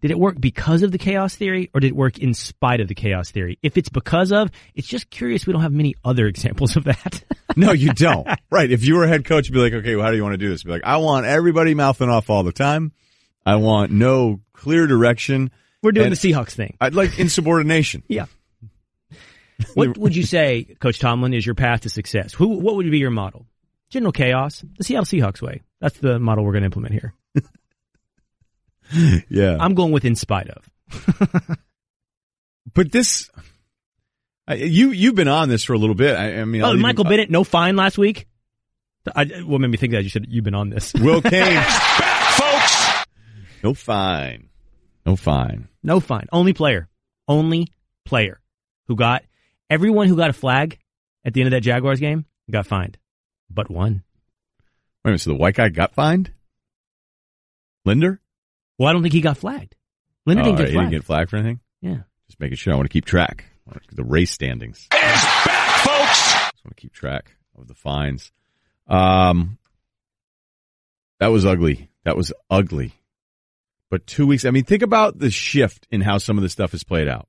did 0.00 0.10
it 0.10 0.18
work 0.18 0.40
because 0.40 0.82
of 0.82 0.92
the 0.92 0.98
chaos 0.98 1.34
theory, 1.34 1.70
or 1.74 1.80
did 1.80 1.88
it 1.88 1.96
work 1.96 2.18
in 2.18 2.32
spite 2.34 2.80
of 2.80 2.88
the 2.88 2.94
chaos 2.94 3.30
theory? 3.30 3.58
If 3.62 3.76
it's 3.76 3.88
because 3.88 4.32
of, 4.32 4.50
it's 4.74 4.88
just 4.88 5.10
curious. 5.10 5.46
We 5.46 5.52
don't 5.52 5.62
have 5.62 5.72
many 5.72 5.94
other 6.04 6.26
examples 6.28 6.76
of 6.76 6.84
that. 6.84 7.22
no, 7.56 7.72
you 7.72 7.92
don't. 7.92 8.26
Right? 8.50 8.70
If 8.72 8.84
you 8.84 8.96
were 8.96 9.04
a 9.04 9.08
head 9.08 9.24
coach, 9.24 9.48
you'd 9.48 9.54
be 9.54 9.60
like, 9.60 9.72
okay, 9.72 9.94
well, 9.94 10.04
how 10.04 10.10
do 10.10 10.16
you 10.16 10.24
want 10.24 10.32
to 10.34 10.38
do 10.38 10.48
this? 10.48 10.64
Be 10.64 10.70
like, 10.72 10.82
I 10.84 10.96
want 10.96 11.24
everybody 11.24 11.74
mouthing 11.74 12.08
off 12.08 12.28
all 12.30 12.42
the 12.42 12.50
time. 12.52 12.90
I 13.46 13.56
want 13.56 13.92
no 13.92 14.40
clear 14.52 14.88
direction. 14.88 15.52
We're 15.82 15.92
doing 15.92 16.08
and 16.08 16.16
the 16.16 16.32
Seahawks 16.32 16.50
thing. 16.50 16.76
I'd 16.80 16.94
like 16.94 17.18
insubordination. 17.18 18.02
yeah. 18.08 18.26
What 19.74 19.98
would 19.98 20.16
you 20.16 20.22
say, 20.22 20.76
Coach 20.80 20.98
Tomlin, 20.98 21.34
is 21.34 21.44
your 21.44 21.54
path 21.54 21.82
to 21.82 21.88
success? 21.88 22.32
Who, 22.34 22.48
what 22.58 22.76
would 22.76 22.90
be 22.90 22.98
your 22.98 23.10
model? 23.10 23.46
General 23.90 24.12
chaos, 24.12 24.64
the 24.78 24.84
Seattle 24.84 25.04
Seahawks 25.04 25.42
way. 25.42 25.62
That's 25.80 25.98
the 25.98 26.18
model 26.18 26.44
we're 26.44 26.52
going 26.52 26.62
to 26.62 26.66
implement 26.66 26.92
here. 26.92 27.14
yeah. 29.28 29.56
I'm 29.58 29.74
going 29.74 29.92
with 29.92 30.04
in 30.04 30.14
spite 30.14 30.48
of. 30.48 31.58
but 32.74 32.92
this, 32.92 33.30
you 34.48 34.90
you've 34.90 35.14
been 35.14 35.28
on 35.28 35.48
this 35.48 35.64
for 35.64 35.72
a 35.72 35.78
little 35.78 35.94
bit. 35.94 36.16
I, 36.16 36.40
I 36.40 36.44
mean, 36.44 36.62
oh, 36.62 36.68
I'll 36.68 36.76
Michael 36.76 37.04
even, 37.06 37.10
Bennett, 37.10 37.30
no 37.30 37.44
fine 37.44 37.76
last 37.76 37.98
week. 37.98 38.26
I, 39.14 39.24
what 39.44 39.60
made 39.60 39.70
me 39.70 39.76
think 39.76 39.92
that? 39.92 40.02
You 40.02 40.10
said 40.10 40.26
you've 40.28 40.44
been 40.44 40.54
on 40.54 40.70
this. 40.70 40.92
Will 40.94 41.22
Cain, 41.22 41.60
folks. 42.36 43.04
No 43.62 43.74
fine. 43.74 44.48
No 45.06 45.16
fine. 45.16 45.68
No 45.82 46.00
fine. 46.00 46.26
Only 46.32 46.52
player. 46.52 46.88
Only 47.26 47.68
player 48.04 48.40
who 48.86 48.96
got 48.96 49.22
everyone 49.70 50.08
who 50.08 50.16
got 50.16 50.28
a 50.28 50.34
flag 50.34 50.78
at 51.24 51.32
the 51.32 51.40
end 51.40 51.48
of 51.48 51.52
that 51.52 51.62
Jaguars 51.62 52.00
game 52.00 52.26
got 52.50 52.66
fined, 52.66 52.98
but 53.48 53.70
one. 53.70 54.02
Wait 55.04 55.08
a 55.08 55.08
minute. 55.08 55.20
So 55.20 55.30
the 55.30 55.36
white 55.36 55.54
guy 55.54 55.68
got 55.70 55.94
fined? 55.94 56.32
Linder? 57.86 58.20
Well, 58.78 58.88
I 58.88 58.92
don't 58.92 59.02
think 59.02 59.14
he 59.14 59.20
got 59.20 59.38
flagged. 59.38 59.76
Linder 60.26 60.42
didn't 60.42 60.56
oh, 60.56 60.58
get 60.58 60.64
flagged. 60.64 60.72
He 60.72 60.78
didn't 60.78 60.90
get 60.90 61.04
flagged 61.04 61.30
for 61.30 61.36
anything? 61.36 61.60
Yeah. 61.80 62.00
Just 62.26 62.40
making 62.40 62.56
sure. 62.56 62.72
I 62.72 62.76
want 62.76 62.88
to 62.88 62.92
keep 62.92 63.04
track. 63.04 63.46
The 63.92 64.04
race 64.04 64.32
standings. 64.32 64.88
It's 64.92 65.46
back, 65.46 65.84
folks. 65.84 66.32
Just 66.32 66.64
want 66.64 66.76
to 66.76 66.80
keep 66.80 66.92
track 66.92 67.36
of 67.56 67.68
the 67.68 67.74
fines. 67.74 68.32
Um, 68.88 69.58
that 71.20 71.28
was 71.28 71.46
ugly. 71.46 71.88
That 72.04 72.16
was 72.16 72.32
ugly. 72.50 72.94
But 73.90 74.06
two 74.06 74.26
weeks, 74.26 74.44
I 74.44 74.50
mean, 74.50 74.64
think 74.64 74.82
about 74.82 75.18
the 75.18 75.30
shift 75.30 75.86
in 75.90 76.00
how 76.00 76.18
some 76.18 76.36
of 76.36 76.42
this 76.42 76.52
stuff 76.52 76.74
is 76.74 76.84
played 76.84 77.08
out. 77.08 77.28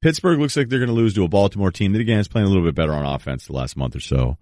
Pittsburgh 0.00 0.38
looks 0.38 0.56
like 0.56 0.68
they're 0.68 0.78
going 0.78 0.88
to 0.88 0.94
lose 0.94 1.14
to 1.14 1.24
a 1.24 1.28
Baltimore 1.28 1.70
team 1.70 1.92
that, 1.92 2.00
again, 2.00 2.18
is 2.18 2.28
playing 2.28 2.46
a 2.46 2.50
little 2.50 2.64
bit 2.64 2.74
better 2.74 2.94
on 2.94 3.04
offense 3.04 3.46
the 3.46 3.52
last 3.52 3.76
month 3.76 3.94
or 3.94 4.00
so. 4.00 4.38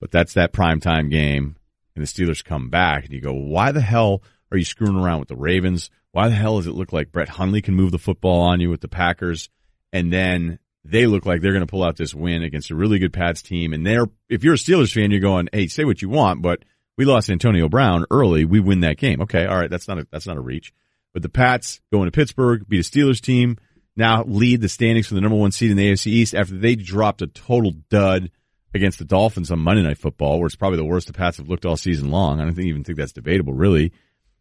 But 0.00 0.10
that's 0.10 0.34
that 0.34 0.52
primetime 0.52 1.10
game, 1.10 1.56
and 1.94 2.04
the 2.04 2.08
Steelers 2.08 2.44
come 2.44 2.70
back, 2.70 3.04
and 3.04 3.12
you 3.12 3.20
go, 3.20 3.32
why 3.32 3.72
the 3.72 3.80
hell 3.80 4.22
are 4.50 4.56
you 4.56 4.64
screwing 4.64 4.96
around 4.96 5.20
with 5.20 5.28
the 5.28 5.36
Ravens? 5.36 5.90
Why 6.12 6.28
the 6.28 6.34
hell 6.34 6.56
does 6.56 6.66
it 6.66 6.74
look 6.74 6.92
like 6.92 7.12
Brett 7.12 7.28
Hundley 7.28 7.62
can 7.62 7.74
move 7.74 7.92
the 7.92 7.98
football 7.98 8.40
on 8.40 8.60
you 8.60 8.70
with 8.70 8.80
the 8.80 8.88
Packers? 8.88 9.50
And 9.92 10.12
then 10.12 10.58
they 10.84 11.06
look 11.06 11.26
like 11.26 11.40
they're 11.40 11.52
going 11.52 11.66
to 11.66 11.70
pull 11.70 11.84
out 11.84 11.96
this 11.96 12.14
win 12.14 12.42
against 12.42 12.70
a 12.70 12.74
really 12.74 12.98
good 12.98 13.12
Pats 13.12 13.42
team. 13.42 13.72
And 13.72 13.86
they're, 13.86 14.06
if 14.28 14.42
you're 14.42 14.54
a 14.54 14.58
Steelers 14.58 14.92
fan, 14.92 15.10
you're 15.10 15.20
going, 15.20 15.48
hey, 15.52 15.66
say 15.66 15.84
what 15.84 16.02
you 16.02 16.08
want, 16.08 16.42
but 16.42 16.64
we 16.96 17.04
lost 17.04 17.30
Antonio 17.30 17.68
Brown 17.68 18.06
early. 18.10 18.44
We 18.44 18.60
win 18.60 18.80
that 18.80 18.96
game. 18.96 19.20
Okay. 19.22 19.46
All 19.46 19.56
right. 19.56 19.70
That's 19.70 19.88
not 19.88 19.98
a, 19.98 20.06
that's 20.10 20.26
not 20.26 20.36
a 20.36 20.40
reach. 20.40 20.72
But 21.12 21.22
the 21.22 21.28
Pats 21.28 21.80
go 21.92 22.02
into 22.02 22.12
Pittsburgh, 22.12 22.66
beat 22.68 22.80
a 22.80 22.82
Steelers 22.82 23.20
team, 23.20 23.56
now 24.00 24.24
lead 24.24 24.60
the 24.60 24.68
standings 24.68 25.06
for 25.06 25.14
the 25.14 25.20
number 25.20 25.36
one 25.36 25.52
seed 25.52 25.70
in 25.70 25.76
the 25.76 25.92
AFC 25.92 26.06
East 26.06 26.34
after 26.34 26.56
they 26.56 26.74
dropped 26.74 27.22
a 27.22 27.28
total 27.28 27.72
dud 27.90 28.30
against 28.74 28.98
the 28.98 29.04
Dolphins 29.04 29.50
on 29.50 29.58
Monday 29.58 29.82
Night 29.82 29.98
Football, 29.98 30.38
where 30.38 30.46
it's 30.46 30.56
probably 30.56 30.78
the 30.78 30.84
worst 30.84 31.06
the 31.06 31.12
Pats 31.12 31.36
have 31.36 31.48
looked 31.48 31.66
all 31.66 31.76
season 31.76 32.10
long. 32.10 32.40
I 32.40 32.44
don't 32.44 32.54
think, 32.54 32.68
even 32.68 32.82
think 32.82 32.98
that's 32.98 33.12
debatable, 33.12 33.52
really. 33.52 33.92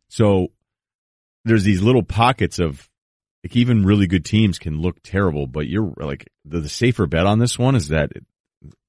So 0.08 0.48
there's 1.46 1.64
these 1.64 1.82
little 1.82 2.04
pockets 2.04 2.60
of 2.60 2.90
like 3.44 3.56
even 3.56 3.86
really 3.86 4.08
good 4.08 4.26
teams 4.26 4.60
can 4.60 4.82
look 4.82 5.02
terrible, 5.04 5.46
but 5.46 5.68
you're 5.68 5.94
like 5.98 6.30
the, 6.46 6.62
the 6.62 6.70
safer 6.70 7.06
bet 7.06 7.26
on 7.26 7.40
this 7.40 7.60
one 7.60 7.76
is 7.76 7.90
that 7.90 8.12
it, 8.16 8.26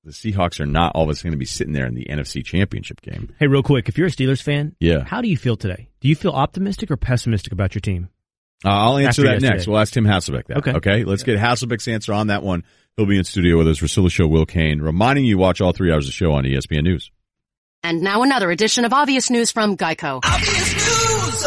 the 0.04 0.12
Seahawks 0.12 0.60
are 0.60 0.66
not 0.66 0.92
all 0.94 1.04
of 1.04 1.10
us 1.10 1.22
going 1.22 1.32
to 1.32 1.38
be 1.38 1.44
sitting 1.44 1.72
there 1.72 1.86
in 1.86 1.94
the 1.94 2.06
NFC 2.06 2.44
Championship 2.44 3.00
game. 3.02 3.34
Hey, 3.38 3.48
real 3.48 3.62
quick, 3.62 3.88
if 3.88 3.98
you're 3.98 4.06
a 4.06 4.10
Steelers 4.10 4.42
fan, 4.42 4.74
yeah, 4.80 5.04
how 5.04 5.20
do 5.20 5.28
you 5.28 5.36
feel 5.36 5.56
today? 5.56 5.90
Do 6.00 6.08
you 6.08 6.16
feel 6.16 6.32
optimistic 6.32 6.90
or 6.90 6.96
pessimistic 6.96 7.52
about 7.52 7.74
your 7.74 7.80
team? 7.80 8.08
Uh, 8.64 8.68
I'll 8.68 8.98
answer 8.98 9.22
that 9.22 9.40
next. 9.40 9.66
We'll 9.66 9.78
ask 9.78 9.92
Tim 9.92 10.04
Hasselbeck 10.04 10.46
that. 10.48 10.58
Okay. 10.58 10.72
Okay. 10.72 11.04
Let's 11.04 11.22
get 11.22 11.38
Hasselbeck's 11.38 11.88
answer 11.88 12.12
on 12.12 12.26
that 12.28 12.42
one. 12.42 12.64
He'll 12.96 13.06
be 13.06 13.16
in 13.16 13.24
studio 13.24 13.56
with 13.56 13.68
us. 13.68 13.80
Russillo 13.80 14.10
Show, 14.10 14.26
Will 14.26 14.46
Cain, 14.46 14.80
reminding 14.80 15.24
you 15.24 15.38
watch 15.38 15.60
all 15.60 15.72
three 15.72 15.92
hours 15.92 16.04
of 16.04 16.08
the 16.08 16.12
show 16.12 16.32
on 16.32 16.44
ESPN 16.44 16.82
News. 16.82 17.10
And 17.82 18.02
now 18.02 18.22
another 18.22 18.50
edition 18.50 18.84
of 18.84 18.92
Obvious 18.92 19.30
News 19.30 19.50
from 19.50 19.78
Geico. 19.78 20.20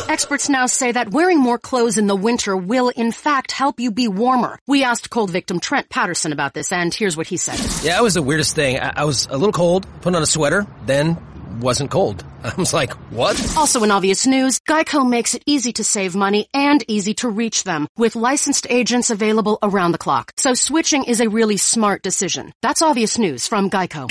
Experts 0.09 0.49
now 0.49 0.65
say 0.65 0.91
that 0.91 1.11
wearing 1.11 1.39
more 1.39 1.59
clothes 1.59 1.99
in 1.99 2.07
the 2.07 2.15
winter 2.15 2.57
will 2.57 2.89
in 2.89 3.11
fact 3.11 3.51
help 3.51 3.79
you 3.79 3.91
be 3.91 4.07
warmer. 4.07 4.57
We 4.65 4.83
asked 4.83 5.11
cold 5.11 5.29
victim 5.29 5.59
Trent 5.59 5.89
Patterson 5.89 6.33
about 6.33 6.55
this 6.55 6.71
and 6.71 6.91
here's 6.91 7.15
what 7.15 7.27
he 7.27 7.37
said. 7.37 7.59
Yeah, 7.83 7.99
it 7.99 8.01
was 8.01 8.15
the 8.15 8.23
weirdest 8.23 8.55
thing. 8.55 8.79
I, 8.79 8.93
I 8.97 9.03
was 9.05 9.27
a 9.27 9.37
little 9.37 9.51
cold, 9.51 9.85
put 10.01 10.15
on 10.15 10.23
a 10.23 10.25
sweater, 10.25 10.65
then 10.85 11.17
wasn't 11.61 11.91
cold. 11.91 12.23
I 12.43 12.53
was 12.57 12.73
like, 12.73 12.93
what? 13.11 13.39
Also 13.57 13.83
in 13.83 13.91
obvious 13.91 14.27
news, 14.27 14.59
Geico 14.59 15.07
makes 15.07 15.33
it 15.33 15.43
easy 15.45 15.73
to 15.73 15.83
save 15.83 16.15
money 16.15 16.47
and 16.53 16.83
easy 16.87 17.13
to 17.15 17.29
reach 17.29 17.63
them 17.63 17.87
with 17.97 18.15
licensed 18.15 18.67
agents 18.69 19.09
available 19.09 19.59
around 19.61 19.91
the 19.91 19.97
clock. 19.97 20.31
So 20.37 20.53
switching 20.53 21.05
is 21.05 21.21
a 21.21 21.29
really 21.29 21.57
smart 21.57 22.01
decision. 22.01 22.53
That's 22.61 22.81
obvious 22.81 23.17
news 23.17 23.47
from 23.47 23.69
Geico. 23.69 24.09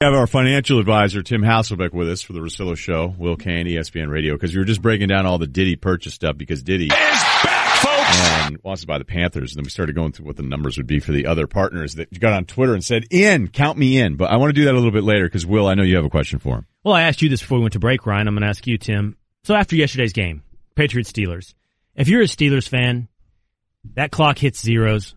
We 0.00 0.04
have 0.04 0.14
our 0.14 0.28
financial 0.28 0.78
advisor, 0.78 1.24
Tim 1.24 1.42
Hasselbeck, 1.42 1.92
with 1.92 2.08
us 2.08 2.22
for 2.22 2.32
the 2.32 2.38
Russillo 2.38 2.76
Show, 2.76 3.14
Will 3.18 3.34
Cain, 3.34 3.66
ESPN 3.66 4.08
Radio, 4.08 4.34
because 4.34 4.54
you 4.54 4.60
were 4.60 4.64
just 4.64 4.80
breaking 4.80 5.08
down 5.08 5.26
all 5.26 5.38
the 5.38 5.48
Diddy 5.48 5.74
purchase 5.74 6.14
stuff 6.14 6.36
because 6.38 6.62
Diddy 6.62 6.84
is 6.84 6.90
back, 6.90 7.22
folks. 7.24 7.27
And 8.10 8.58
wants 8.62 8.82
to 8.82 8.86
buy 8.86 8.98
the 8.98 9.04
Panthers. 9.04 9.52
And 9.52 9.58
then 9.58 9.64
we 9.64 9.70
started 9.70 9.94
going 9.94 10.12
through 10.12 10.26
what 10.26 10.36
the 10.36 10.42
numbers 10.42 10.76
would 10.76 10.86
be 10.86 11.00
for 11.00 11.12
the 11.12 11.26
other 11.26 11.46
partners 11.46 11.94
that 11.94 12.18
got 12.18 12.32
on 12.32 12.44
Twitter 12.44 12.74
and 12.74 12.84
said, 12.84 13.04
in, 13.10 13.48
count 13.48 13.78
me 13.78 13.98
in. 13.98 14.16
But 14.16 14.30
I 14.30 14.36
want 14.36 14.50
to 14.50 14.54
do 14.54 14.64
that 14.64 14.72
a 14.72 14.78
little 14.78 14.90
bit 14.90 15.04
later 15.04 15.24
because, 15.26 15.46
Will, 15.46 15.66
I 15.66 15.74
know 15.74 15.82
you 15.82 15.96
have 15.96 16.04
a 16.04 16.10
question 16.10 16.38
for 16.38 16.56
him. 16.56 16.66
Well, 16.84 16.94
I 16.94 17.02
asked 17.02 17.22
you 17.22 17.28
this 17.28 17.40
before 17.40 17.58
we 17.58 17.62
went 17.62 17.74
to 17.74 17.80
break, 17.80 18.06
Ryan. 18.06 18.28
I'm 18.28 18.34
going 18.34 18.42
to 18.42 18.48
ask 18.48 18.66
you, 18.66 18.78
Tim. 18.78 19.16
So 19.44 19.54
after 19.54 19.76
yesterday's 19.76 20.12
game, 20.12 20.42
Patriots 20.74 21.12
Steelers, 21.12 21.54
if 21.94 22.08
you're 22.08 22.22
a 22.22 22.26
Steelers 22.26 22.68
fan, 22.68 23.08
that 23.94 24.10
clock 24.10 24.38
hits 24.38 24.60
zeros. 24.60 25.14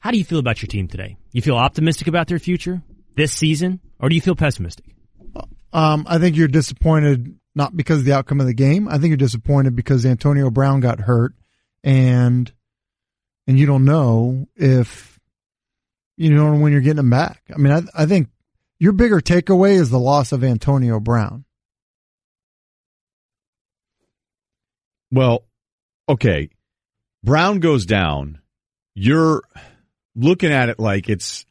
How 0.00 0.10
do 0.10 0.18
you 0.18 0.24
feel 0.24 0.38
about 0.38 0.62
your 0.62 0.68
team 0.68 0.88
today? 0.88 1.16
You 1.32 1.42
feel 1.42 1.56
optimistic 1.56 2.08
about 2.08 2.26
their 2.26 2.38
future 2.38 2.82
this 3.16 3.32
season, 3.32 3.80
or 3.98 4.08
do 4.08 4.14
you 4.14 4.20
feel 4.20 4.34
pessimistic? 4.34 4.86
Um, 5.72 6.06
I 6.08 6.18
think 6.18 6.36
you're 6.36 6.48
disappointed 6.48 7.36
not 7.54 7.76
because 7.76 8.00
of 8.00 8.04
the 8.04 8.12
outcome 8.12 8.40
of 8.40 8.46
the 8.46 8.54
game. 8.54 8.88
I 8.88 8.92
think 8.92 9.08
you're 9.08 9.16
disappointed 9.16 9.76
because 9.76 10.06
Antonio 10.06 10.50
Brown 10.50 10.80
got 10.80 11.00
hurt, 11.00 11.34
and 11.82 12.50
and 13.46 13.58
you 13.58 13.66
don't 13.66 13.84
know 13.84 14.46
if 14.56 15.18
you 16.16 16.30
know 16.30 16.54
when 16.54 16.72
you're 16.72 16.80
getting 16.80 16.96
them 16.96 17.10
back. 17.10 17.42
I 17.52 17.58
mean, 17.58 17.72
I, 17.72 18.02
I 18.02 18.06
think 18.06 18.28
your 18.78 18.92
bigger 18.92 19.20
takeaway 19.20 19.72
is 19.72 19.90
the 19.90 19.98
loss 19.98 20.32
of 20.32 20.44
Antonio 20.44 21.00
Brown. 21.00 21.44
Well, 25.10 25.44
okay. 26.08 26.50
Brown 27.24 27.60
goes 27.60 27.86
down. 27.86 28.40
You're 28.94 29.42
looking 30.14 30.52
at 30.52 30.68
it 30.68 30.78
like 30.78 31.08
it's 31.08 31.44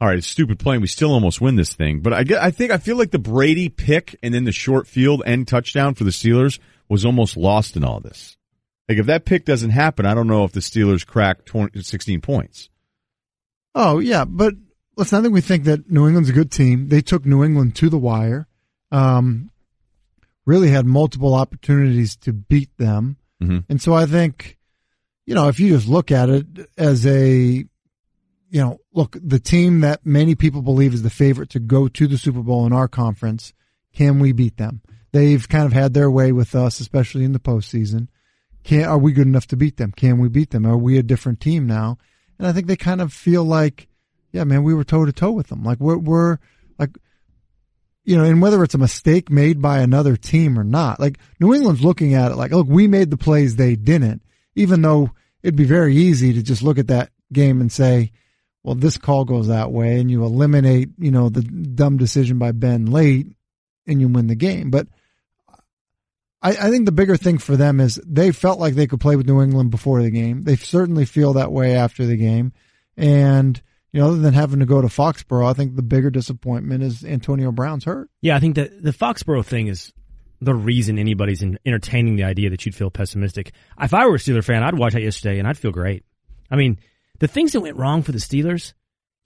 all 0.00 0.08
right. 0.08 0.18
It's 0.18 0.26
stupid 0.26 0.58
playing. 0.58 0.80
We 0.80 0.86
still 0.86 1.12
almost 1.12 1.40
win 1.40 1.56
this 1.56 1.74
thing, 1.74 2.00
but 2.00 2.12
I 2.12 2.24
get. 2.24 2.42
I 2.42 2.50
think 2.50 2.72
I 2.72 2.78
feel 2.78 2.96
like 2.96 3.10
the 3.10 3.18
Brady 3.18 3.68
pick 3.68 4.16
and 4.22 4.32
then 4.32 4.44
the 4.44 4.52
short 4.52 4.86
field 4.86 5.22
end 5.26 5.46
touchdown 5.46 5.94
for 5.94 6.04
the 6.04 6.10
Steelers 6.10 6.58
was 6.88 7.04
almost 7.04 7.36
lost 7.36 7.76
in 7.76 7.84
all 7.84 8.00
this. 8.00 8.36
Like 8.90 8.98
if 8.98 9.06
that 9.06 9.24
pick 9.24 9.44
doesn't 9.44 9.70
happen, 9.70 10.04
I 10.04 10.14
don't 10.14 10.26
know 10.26 10.42
if 10.42 10.50
the 10.50 10.58
Steelers 10.58 11.06
crack 11.06 11.44
20, 11.44 11.80
16 11.80 12.20
points. 12.22 12.70
Oh 13.72 14.00
yeah, 14.00 14.24
but 14.24 14.54
listen, 14.96 15.16
not 15.16 15.22
think 15.22 15.32
we 15.32 15.40
think 15.40 15.62
that 15.62 15.88
New 15.88 16.08
England's 16.08 16.28
a 16.28 16.32
good 16.32 16.50
team. 16.50 16.88
They 16.88 17.00
took 17.00 17.24
New 17.24 17.44
England 17.44 17.76
to 17.76 17.88
the 17.88 17.98
wire. 17.98 18.48
Um, 18.90 19.52
really 20.44 20.70
had 20.70 20.86
multiple 20.86 21.34
opportunities 21.34 22.16
to 22.16 22.32
beat 22.32 22.76
them, 22.78 23.16
mm-hmm. 23.40 23.58
and 23.68 23.80
so 23.80 23.94
I 23.94 24.06
think, 24.06 24.58
you 25.24 25.36
know, 25.36 25.46
if 25.46 25.60
you 25.60 25.68
just 25.68 25.86
look 25.86 26.10
at 26.10 26.28
it 26.28 26.46
as 26.76 27.06
a, 27.06 27.28
you 27.28 27.68
know, 28.60 28.80
look 28.92 29.16
the 29.22 29.38
team 29.38 29.82
that 29.82 30.04
many 30.04 30.34
people 30.34 30.62
believe 30.62 30.94
is 30.94 31.04
the 31.04 31.10
favorite 31.10 31.50
to 31.50 31.60
go 31.60 31.86
to 31.86 32.08
the 32.08 32.18
Super 32.18 32.42
Bowl 32.42 32.66
in 32.66 32.72
our 32.72 32.88
conference, 32.88 33.52
can 33.94 34.18
we 34.18 34.32
beat 34.32 34.56
them? 34.56 34.82
They've 35.12 35.48
kind 35.48 35.66
of 35.66 35.72
had 35.72 35.94
their 35.94 36.10
way 36.10 36.32
with 36.32 36.56
us, 36.56 36.80
especially 36.80 37.22
in 37.22 37.30
the 37.30 37.38
postseason. 37.38 38.08
Can 38.62 38.84
are 38.84 38.98
we 38.98 39.12
good 39.12 39.26
enough 39.26 39.46
to 39.48 39.56
beat 39.56 39.76
them? 39.76 39.92
Can 39.92 40.18
we 40.18 40.28
beat 40.28 40.50
them? 40.50 40.66
Are 40.66 40.76
we 40.76 40.98
a 40.98 41.02
different 41.02 41.40
team 41.40 41.66
now? 41.66 41.98
And 42.38 42.46
I 42.46 42.52
think 42.52 42.66
they 42.66 42.76
kind 42.76 43.00
of 43.00 43.12
feel 43.12 43.44
like 43.44 43.88
yeah, 44.32 44.44
man, 44.44 44.62
we 44.62 44.74
were 44.74 44.84
toe 44.84 45.04
to 45.04 45.12
toe 45.12 45.32
with 45.32 45.48
them. 45.48 45.62
Like 45.62 45.80
we're, 45.80 45.98
we're 45.98 46.38
like, 46.78 46.96
you 48.04 48.16
know, 48.16 48.24
and 48.24 48.40
whether 48.40 48.62
it's 48.62 48.74
a 48.74 48.78
mistake 48.78 49.30
made 49.30 49.60
by 49.60 49.80
another 49.80 50.16
team 50.16 50.58
or 50.58 50.64
not, 50.64 51.00
like 51.00 51.18
New 51.38 51.54
England's 51.54 51.84
looking 51.84 52.14
at 52.14 52.32
it 52.32 52.36
like, 52.36 52.52
look, 52.52 52.66
we 52.68 52.86
made 52.86 53.10
the 53.10 53.16
plays 53.16 53.56
they 53.56 53.76
didn't, 53.76 54.22
even 54.54 54.82
though 54.82 55.10
it'd 55.42 55.56
be 55.56 55.64
very 55.64 55.96
easy 55.96 56.32
to 56.32 56.42
just 56.42 56.62
look 56.62 56.78
at 56.78 56.88
that 56.88 57.10
game 57.32 57.60
and 57.60 57.70
say, 57.70 58.12
well, 58.62 58.74
this 58.74 58.98
call 58.98 59.24
goes 59.24 59.48
that 59.48 59.72
way 59.72 60.00
and 60.00 60.10
you 60.10 60.24
eliminate, 60.24 60.90
you 60.98 61.10
know, 61.10 61.28
the 61.28 61.42
dumb 61.42 61.96
decision 61.96 62.38
by 62.38 62.52
Ben 62.52 62.86
late 62.86 63.26
and 63.86 64.00
you 64.00 64.08
win 64.08 64.26
the 64.26 64.34
game. 64.34 64.70
But 64.70 64.86
I, 66.42 66.50
I 66.50 66.70
think 66.70 66.86
the 66.86 66.92
bigger 66.92 67.16
thing 67.16 67.38
for 67.38 67.56
them 67.56 67.80
is 67.80 68.00
they 68.06 68.32
felt 68.32 68.58
like 68.58 68.74
they 68.74 68.86
could 68.86 69.00
play 69.00 69.16
with 69.16 69.26
New 69.26 69.42
England 69.42 69.70
before 69.70 70.02
the 70.02 70.10
game. 70.10 70.44
They 70.44 70.56
certainly 70.56 71.04
feel 71.04 71.34
that 71.34 71.52
way 71.52 71.76
after 71.76 72.06
the 72.06 72.16
game. 72.16 72.52
And, 72.96 73.60
you 73.92 74.00
know, 74.00 74.08
other 74.08 74.18
than 74.18 74.34
having 74.34 74.60
to 74.60 74.66
go 74.66 74.80
to 74.80 74.88
Foxborough, 74.88 75.48
I 75.48 75.52
think 75.52 75.76
the 75.76 75.82
bigger 75.82 76.10
disappointment 76.10 76.82
is 76.82 77.04
Antonio 77.04 77.52
Brown's 77.52 77.84
hurt. 77.84 78.10
Yeah, 78.22 78.36
I 78.36 78.40
think 78.40 78.56
that 78.56 78.82
the 78.82 78.92
Foxborough 78.92 79.44
thing 79.44 79.66
is 79.66 79.92
the 80.40 80.54
reason 80.54 80.98
anybody's 80.98 81.42
in, 81.42 81.58
entertaining 81.66 82.16
the 82.16 82.24
idea 82.24 82.50
that 82.50 82.64
you'd 82.64 82.74
feel 82.74 82.90
pessimistic. 82.90 83.52
If 83.80 83.92
I 83.92 84.06
were 84.06 84.14
a 84.14 84.18
Steeler 84.18 84.44
fan, 84.44 84.62
I'd 84.62 84.78
watch 84.78 84.94
that 84.94 85.02
yesterday 85.02 85.38
and 85.38 85.46
I'd 85.46 85.58
feel 85.58 85.72
great. 85.72 86.04
I 86.50 86.56
mean, 86.56 86.78
the 87.18 87.28
things 87.28 87.52
that 87.52 87.60
went 87.60 87.76
wrong 87.76 88.02
for 88.02 88.12
the 88.12 88.18
Steelers, 88.18 88.72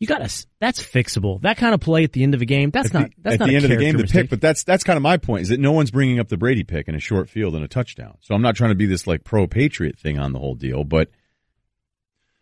you 0.00 0.06
got 0.06 0.18
to 0.28 0.46
that's 0.60 0.82
fixable. 0.82 1.40
That 1.42 1.56
kind 1.56 1.72
of 1.74 1.80
play 1.80 2.04
at 2.04 2.12
the 2.12 2.22
end 2.22 2.34
of 2.34 2.42
a 2.42 2.44
game, 2.44 2.70
that's 2.70 2.88
at 2.88 2.94
not 2.94 3.10
the, 3.10 3.16
that's 3.22 3.34
at 3.34 3.40
not 3.40 3.46
the 3.48 3.52
a 3.52 3.56
end 3.56 3.64
of 3.64 3.70
the 3.70 3.76
game 3.76 3.94
character 3.94 4.06
to 4.06 4.12
pick. 4.22 4.30
But 4.30 4.40
that's 4.40 4.64
that's 4.64 4.84
kind 4.84 4.96
of 4.96 5.02
my 5.02 5.16
point 5.16 5.42
is 5.42 5.48
that 5.50 5.60
no 5.60 5.72
one's 5.72 5.90
bringing 5.90 6.18
up 6.18 6.28
the 6.28 6.36
Brady 6.36 6.64
pick 6.64 6.88
in 6.88 6.94
a 6.94 7.00
short 7.00 7.30
field 7.30 7.54
and 7.54 7.64
a 7.64 7.68
touchdown. 7.68 8.16
So 8.20 8.34
I'm 8.34 8.42
not 8.42 8.56
trying 8.56 8.70
to 8.70 8.74
be 8.74 8.86
this 8.86 9.06
like 9.06 9.24
pro 9.24 9.46
Patriot 9.46 9.98
thing 9.98 10.18
on 10.18 10.32
the 10.32 10.38
whole 10.38 10.54
deal, 10.56 10.84
but 10.84 11.10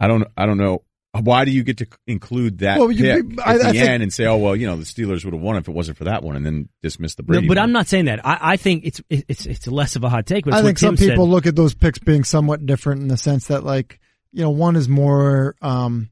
I 0.00 0.08
don't 0.08 0.24
I 0.36 0.46
don't 0.46 0.58
know 0.58 0.82
why 1.20 1.44
do 1.44 1.50
you 1.50 1.62
get 1.62 1.76
to 1.76 1.86
include 2.06 2.60
that 2.60 2.78
Well, 2.78 2.90
you- 2.90 3.02
pick 3.22 3.38
I- 3.46 3.52
at 3.54 3.58
the 3.60 3.68
I 3.68 3.72
think- 3.72 3.84
end 3.84 4.02
and 4.02 4.10
say, 4.12 4.24
oh 4.24 4.38
well, 4.38 4.56
you 4.56 4.66
know, 4.66 4.76
the 4.76 4.84
Steelers 4.84 5.24
would 5.26 5.34
have 5.34 5.42
won 5.42 5.56
if 5.56 5.68
it 5.68 5.72
wasn't 5.72 5.98
for 5.98 6.04
that 6.04 6.22
one, 6.22 6.36
and 6.36 6.46
then 6.46 6.70
dismiss 6.82 7.16
the 7.16 7.22
No, 7.22 7.26
Brady. 7.26 7.48
but 7.48 7.58
one. 7.58 7.64
I'm 7.64 7.72
not 7.72 7.86
saying 7.86 8.06
that. 8.06 8.26
I, 8.26 8.38
I 8.52 8.56
think 8.56 8.86
it's 8.86 9.02
it's 9.10 9.44
it's 9.44 9.66
less 9.66 9.94
of 9.94 10.04
a 10.04 10.08
hot 10.08 10.24
take. 10.24 10.46
But 10.46 10.54
I 10.54 10.56
what 10.58 10.64
think 10.64 10.78
some 10.78 10.96
Tim 10.96 11.10
people 11.10 11.26
said. 11.26 11.30
look 11.30 11.46
at 11.46 11.54
those 11.54 11.74
picks 11.74 11.98
being 11.98 12.24
somewhat 12.24 12.64
different 12.64 13.02
in 13.02 13.08
the 13.08 13.18
sense 13.18 13.48
that 13.48 13.62
like, 13.62 14.00
you 14.32 14.40
know, 14.40 14.48
one 14.50 14.74
is 14.74 14.88
more, 14.88 15.54
um, 15.60 16.08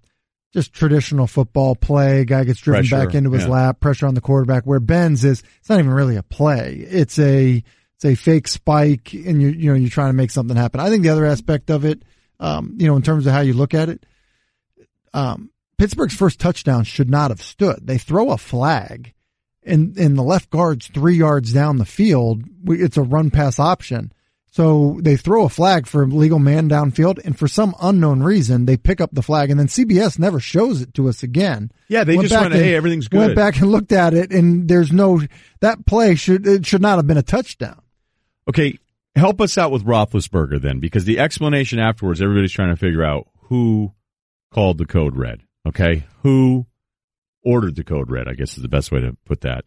just 0.53 0.73
traditional 0.73 1.27
football 1.27 1.75
play. 1.77 2.25
Guy 2.25 2.45
gets 2.45 2.61
driven 2.61 2.87
Pressure, 2.87 3.07
back 3.07 3.15
into 3.15 3.31
his 3.31 3.45
yeah. 3.45 3.51
lap, 3.51 3.81
pressure 3.81 4.07
on 4.07 4.15
the 4.15 4.21
quarterback. 4.21 4.65
Where 4.65 4.81
Ben's 4.81 5.25
is, 5.25 5.43
it's 5.61 5.69
not 5.69 5.79
even 5.79 5.93
really 5.93 6.17
a 6.17 6.23
play. 6.23 6.87
It's 6.89 7.19
a, 7.19 7.63
it's 7.97 8.05
a 8.05 8.15
fake 8.15 8.49
spike 8.49 9.13
and 9.13 9.41
you, 9.41 9.49
you 9.49 9.71
know, 9.71 9.77
you're 9.77 9.91
trying 9.91 10.11
to 10.11 10.17
make 10.17 10.31
something 10.31 10.57
happen. 10.57 10.81
I 10.81 10.89
think 10.89 11.03
the 11.03 11.11
other 11.11 11.27
aspect 11.27 11.71
of 11.71 11.85
it, 11.85 12.03
um, 12.41 12.77
you 12.79 12.87
know, 12.87 12.97
in 12.97 13.03
terms 13.03 13.27
of 13.27 13.33
how 13.33 13.41
you 13.41 13.53
look 13.53 13.75
at 13.75 13.89
it, 13.89 14.05
um, 15.13 15.51
Pittsburgh's 15.79 16.15
first 16.15 16.41
touchdown 16.41 16.85
should 16.85 17.11
not 17.11 17.31
have 17.31 17.43
stood. 17.43 17.87
They 17.87 17.99
throw 17.99 18.31
a 18.31 18.39
flag 18.39 19.15
and, 19.63 19.97
and 19.99 20.17
the 20.17 20.23
left 20.23 20.51
guard's 20.51 20.89
three 20.89 21.17
yards 21.17 21.53
down 21.53 21.77
the 21.79 21.85
field. 21.85 22.43
It's 22.67 22.97
a 22.97 23.03
run 23.03 23.31
pass 23.31 23.59
option. 23.59 24.13
So 24.53 24.99
they 25.01 25.17
throw 25.17 25.45
a 25.45 25.49
flag 25.49 25.87
for 25.87 26.03
a 26.03 26.07
legal 26.07 26.41
man 26.41 26.69
downfield, 26.69 27.25
and 27.25 27.39
for 27.39 27.47
some 27.47 27.73
unknown 27.81 28.23
reason, 28.23 28.67
they 28.67 28.77
pick 28.77 29.01
up 29.01 29.11
the 29.13 29.23
flag, 29.23 29.49
and 29.49 29.61
then 29.61 29.69
CBS 29.69 30.19
never 30.19 30.41
shows 30.41 30.83
it 30.83 30.93
to 30.95 31.09
us 31.09 31.23
again. 31.23 31.71
Yeah, 31.89 32.03
they 32.03 32.17
just 32.17 32.33
went, 32.35 32.55
and- 32.55 32.63
"Hey, 32.63 32.75
everything's 32.75 33.07
good. 33.07 33.19
Went 33.19 33.37
back 33.37 33.61
and 33.61 33.71
looked 33.71 33.93
at 33.93 34.13
it, 34.13 34.33
and 34.33 34.67
there's 34.69 34.91
no 34.93 35.23
that 35.61 35.87
play 35.87 36.17
should 36.17 36.47
it 36.49 36.67
should 36.67 36.83
not 36.83 36.99
have 36.99 37.07
been 37.07 37.17
a 37.17 37.23
touchdown. 37.23 37.81
Okay, 38.49 38.77
help 39.15 39.41
us 39.41 39.57
out 39.57 39.71
with 39.71 39.85
Roethlisberger 39.85 40.61
then, 40.61 40.81
because 40.81 41.05
the 41.05 41.21
explanation 41.21 41.79
afterwards, 41.79 42.21
everybody's 42.21 42.51
trying 42.53 42.71
to 42.71 42.77
figure 42.77 43.05
out 43.05 43.29
who 43.43 43.93
called 44.53 44.79
the 44.79 44.87
code 44.87 45.17
red. 45.17 45.43
Okay, 45.69 46.07
who 46.25 46.67
ordered 47.45 47.77
the 47.77 47.85
code 47.85 48.11
red? 48.11 48.27
I 48.27 48.33
guess 48.35 48.57
is 48.57 48.63
the 48.63 48.69
best 48.69 48.91
way 48.91 49.01
to 49.01 49.17
put 49.25 49.43
that. 49.43 49.65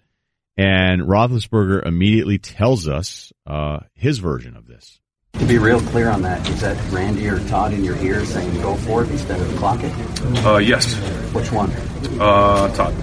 And 0.57 1.01
Roethlisberger 1.01 1.85
immediately 1.85 2.37
tells 2.37 2.87
us 2.87 3.33
uh, 3.47 3.79
his 3.93 4.19
version 4.19 4.55
of 4.55 4.67
this. 4.67 4.99
To 5.39 5.45
be 5.45 5.57
real 5.57 5.81
clear 5.81 6.09
on 6.09 6.21
that, 6.21 6.47
is 6.47 6.61
that 6.61 6.77
Randy 6.91 7.27
or 7.27 7.39
Todd 7.47 7.73
in 7.73 7.83
your 7.83 7.97
ear 7.97 8.23
saying 8.23 8.53
go 8.61 8.75
for 8.75 9.03
it 9.03 9.09
instead 9.09 9.41
of 9.41 9.47
clock 9.55 9.79
it? 9.83 10.45
Uh, 10.45 10.57
yes. 10.57 10.93
Which 11.33 11.51
one? 11.51 11.71
Uh, 12.19 12.71
Todd. 12.75 12.93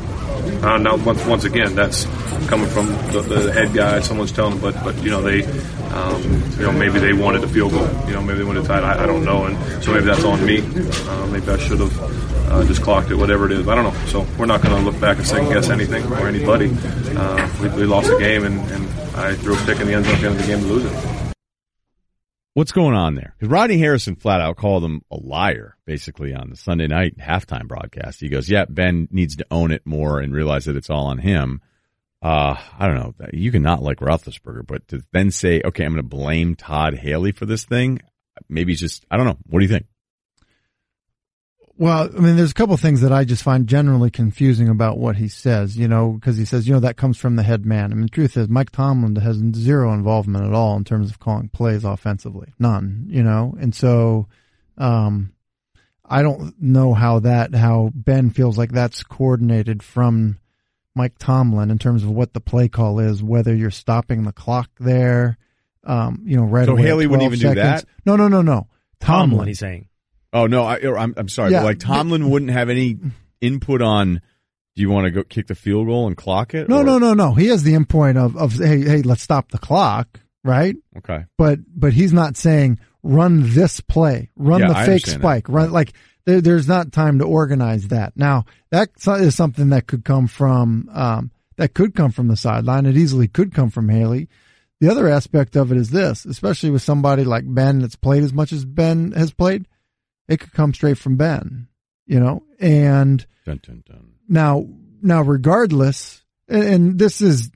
Uh, 0.62 0.78
now, 0.78 0.96
once, 0.96 1.24
once 1.26 1.44
again, 1.44 1.74
that's 1.74 2.04
coming 2.46 2.68
from 2.68 2.86
the, 3.12 3.20
the 3.22 3.52
head 3.52 3.74
guy. 3.74 4.00
Someone's 4.00 4.32
telling 4.32 4.58
them, 4.58 4.60
but 4.60 4.84
but 4.84 5.02
you 5.02 5.10
know 5.10 5.22
they, 5.22 5.42
um, 5.92 6.22
you 6.58 6.62
know 6.62 6.72
maybe 6.72 6.98
they 6.98 7.12
wanted 7.12 7.44
a 7.44 7.48
field 7.48 7.72
goal. 7.72 7.88
You 8.06 8.14
know 8.14 8.22
maybe 8.22 8.38
they 8.38 8.44
wanted 8.44 8.64
tied. 8.64 8.84
I, 8.84 9.02
I 9.02 9.06
don't 9.06 9.24
know, 9.24 9.44
and 9.46 9.82
so 9.82 9.92
maybe 9.92 10.06
that's 10.06 10.24
on 10.24 10.44
me. 10.44 10.58
Uh, 10.60 11.26
maybe 11.26 11.48
I 11.48 11.58
should 11.58 11.80
have 11.80 12.50
uh, 12.50 12.64
just 12.64 12.82
clocked 12.82 13.10
it, 13.10 13.16
whatever 13.16 13.46
it 13.46 13.52
is. 13.52 13.68
I 13.68 13.74
don't 13.74 13.84
know. 13.84 14.06
So 14.06 14.26
we're 14.38 14.46
not 14.46 14.62
going 14.62 14.76
to 14.76 14.82
look 14.82 15.00
back 15.00 15.18
and 15.18 15.26
second 15.26 15.52
guess 15.52 15.70
anything 15.70 16.04
or 16.12 16.26
anybody. 16.26 16.70
Uh, 17.16 17.50
we, 17.62 17.68
we 17.68 17.84
lost 17.84 18.08
the 18.08 18.18
game, 18.18 18.44
and, 18.44 18.60
and 18.70 18.88
I 19.16 19.34
threw 19.34 19.54
a 19.54 19.64
pick 19.64 19.80
in 19.80 19.86
the 19.86 19.94
end 19.94 20.04
zone 20.04 20.14
at 20.14 20.20
the 20.20 20.26
end 20.26 20.36
of 20.36 20.42
the 20.42 20.46
game 20.46 20.60
to 20.60 20.66
lose 20.66 20.84
it. 20.84 21.20
What's 22.54 22.72
going 22.72 22.96
on 22.96 23.14
there? 23.14 23.34
Because 23.38 23.50
Rodney 23.50 23.78
Harrison 23.78 24.16
flat 24.16 24.40
out 24.40 24.56
called 24.56 24.84
him 24.84 25.02
a 25.10 25.16
liar, 25.16 25.76
basically, 25.86 26.34
on 26.34 26.50
the 26.50 26.56
Sunday 26.56 26.88
night 26.88 27.16
halftime 27.16 27.68
broadcast. 27.68 28.20
He 28.20 28.28
goes, 28.28 28.50
yeah, 28.50 28.64
Ben 28.68 29.06
needs 29.12 29.36
to 29.36 29.46
own 29.52 29.70
it 29.70 29.86
more 29.86 30.18
and 30.18 30.34
realize 30.34 30.64
that 30.64 30.74
it's 30.74 30.90
all 30.90 31.06
on 31.06 31.18
him. 31.18 31.60
Uh, 32.22 32.56
I 32.78 32.86
don't 32.86 32.96
know. 32.96 33.14
You 33.32 33.50
can 33.50 33.62
not 33.62 33.82
like 33.82 33.98
Roethlisberger, 33.98 34.66
but 34.66 34.86
to 34.88 35.02
then 35.12 35.30
say, 35.30 35.62
okay, 35.64 35.84
I'm 35.84 35.92
going 35.92 36.02
to 36.02 36.08
blame 36.08 36.54
Todd 36.54 36.94
Haley 36.94 37.32
for 37.32 37.46
this 37.46 37.64
thing, 37.64 38.00
maybe 38.48 38.72
he's 38.72 38.80
just, 38.80 39.06
I 39.10 39.16
don't 39.16 39.26
know. 39.26 39.38
What 39.48 39.60
do 39.60 39.64
you 39.64 39.70
think? 39.70 39.86
Well, 41.76 42.10
I 42.14 42.20
mean, 42.20 42.36
there's 42.36 42.50
a 42.50 42.54
couple 42.54 42.76
things 42.76 43.00
that 43.00 43.12
I 43.12 43.24
just 43.24 43.42
find 43.42 43.66
generally 43.66 44.10
confusing 44.10 44.68
about 44.68 44.98
what 44.98 45.16
he 45.16 45.28
says, 45.28 45.78
you 45.78 45.88
know, 45.88 46.12
because 46.12 46.36
he 46.36 46.44
says, 46.44 46.68
you 46.68 46.74
know, 46.74 46.80
that 46.80 46.98
comes 46.98 47.16
from 47.16 47.36
the 47.36 47.42
head 47.42 47.64
man. 47.64 47.90
I 47.90 47.94
mean, 47.94 48.02
the 48.02 48.10
truth 48.10 48.36
is 48.36 48.50
Mike 48.50 48.70
Tomlin 48.70 49.16
has 49.16 49.38
zero 49.54 49.90
involvement 49.94 50.44
at 50.44 50.52
all 50.52 50.76
in 50.76 50.84
terms 50.84 51.10
of 51.10 51.18
calling 51.18 51.48
plays 51.48 51.82
offensively. 51.82 52.52
None, 52.58 53.06
you 53.08 53.22
know, 53.22 53.56
and 53.58 53.74
so, 53.74 54.28
um, 54.76 55.32
I 56.04 56.20
don't 56.20 56.60
know 56.60 56.92
how 56.92 57.20
that, 57.20 57.54
how 57.54 57.92
Ben 57.94 58.28
feels 58.28 58.58
like 58.58 58.72
that's 58.72 59.02
coordinated 59.02 59.82
from 59.82 60.38
Mike 60.94 61.14
Tomlin 61.18 61.70
in 61.70 61.78
terms 61.78 62.02
of 62.02 62.10
what 62.10 62.32
the 62.32 62.40
play 62.40 62.68
call 62.68 62.98
is, 62.98 63.22
whether 63.22 63.54
you're 63.54 63.70
stopping 63.70 64.24
the 64.24 64.32
clock 64.32 64.70
there, 64.78 65.38
um, 65.84 66.22
you 66.24 66.36
know, 66.36 66.44
right 66.44 66.66
So 66.66 66.72
away. 66.72 66.82
at 66.82 66.86
Haley 66.88 67.06
wouldn't 67.06 67.28
12 67.30 67.34
even 67.34 67.54
do 67.54 67.60
that? 67.60 67.84
No, 68.04 68.16
no, 68.16 68.28
no, 68.28 68.42
no. 68.42 68.66
Tomlin. 69.00 69.30
Tomlin, 69.30 69.48
he's 69.48 69.58
saying. 69.58 69.88
Oh, 70.32 70.46
no, 70.46 70.64
I, 70.64 70.78
I'm, 70.96 71.14
I'm 71.16 71.28
sorry. 71.28 71.52
Yeah. 71.52 71.62
like 71.62 71.78
Tomlin 71.78 72.30
wouldn't 72.30 72.50
have 72.50 72.68
any 72.68 72.98
input 73.40 73.82
on, 73.82 74.20
do 74.76 74.82
you 74.82 74.90
want 74.90 75.06
to 75.06 75.10
go 75.10 75.22
kick 75.24 75.46
the 75.48 75.54
field 75.54 75.86
goal 75.86 76.06
and 76.06 76.16
clock 76.16 76.54
it? 76.54 76.68
No, 76.68 76.78
Or- 76.80 76.84
no, 76.84 76.98
no, 76.98 77.14
no. 77.14 77.34
He 77.34 77.46
has 77.48 77.62
the 77.62 77.72
endpoint 77.74 78.16
of, 78.16 78.36
of 78.36 78.52
hey, 78.54 78.80
hey, 78.82 79.02
let's 79.02 79.22
stop 79.22 79.50
the 79.50 79.58
clock, 79.58 80.20
right? 80.44 80.76
Okay. 80.98 81.24
But 81.38 81.60
but 81.74 81.92
he's 81.92 82.12
not 82.12 82.36
saying 82.36 82.78
run 83.02 83.52
this 83.54 83.80
play, 83.80 84.30
run 84.36 84.60
Yeah, 84.60 84.68
the 84.68 84.76
I 84.76 84.80
fake 84.84 84.88
understand 84.92 85.16
that. 85.16 85.26
spike, 85.26 85.48
run 85.48 85.72
like 85.72 85.92
there, 86.24 86.40
there's 86.40 86.68
not 86.68 86.92
time 86.92 87.18
to 87.18 87.24
organize 87.24 87.88
that. 87.88 88.16
Now 88.16 88.44
that 88.70 88.90
is 89.06 89.34
something 89.34 89.70
that 89.70 89.86
could 89.86 90.04
come 90.04 90.26
from 90.26 90.88
um, 90.92 91.30
that 91.56 91.74
could 91.74 91.94
come 91.94 92.10
from 92.10 92.28
the 92.28 92.36
sideline. 92.36 92.86
It 92.86 92.96
easily 92.96 93.28
could 93.28 93.54
come 93.54 93.70
from 93.70 93.88
Haley. 93.88 94.28
The 94.80 94.90
other 94.90 95.08
aspect 95.08 95.56
of 95.56 95.70
it 95.70 95.76
is 95.76 95.90
this, 95.90 96.24
especially 96.24 96.70
with 96.70 96.80
somebody 96.82 97.22
like 97.24 97.44
Ben 97.46 97.80
that's 97.80 97.96
played 97.96 98.22
as 98.22 98.32
much 98.32 98.50
as 98.50 98.64
Ben 98.64 99.12
has 99.12 99.30
played, 99.30 99.68
it 100.26 100.40
could 100.40 100.52
come 100.54 100.72
straight 100.72 100.96
from 100.96 101.16
Ben, 101.16 101.68
you 102.06 102.18
know, 102.18 102.42
and 102.58 103.26
Dun, 103.44 103.60
dun, 103.62 103.82
dun. 103.86 104.12
now, 104.26 104.66
now, 105.02 105.20
regardless, 105.20 106.22
and, 106.48 106.62
and 106.64 106.98
this 106.98 107.20
is 107.20 107.50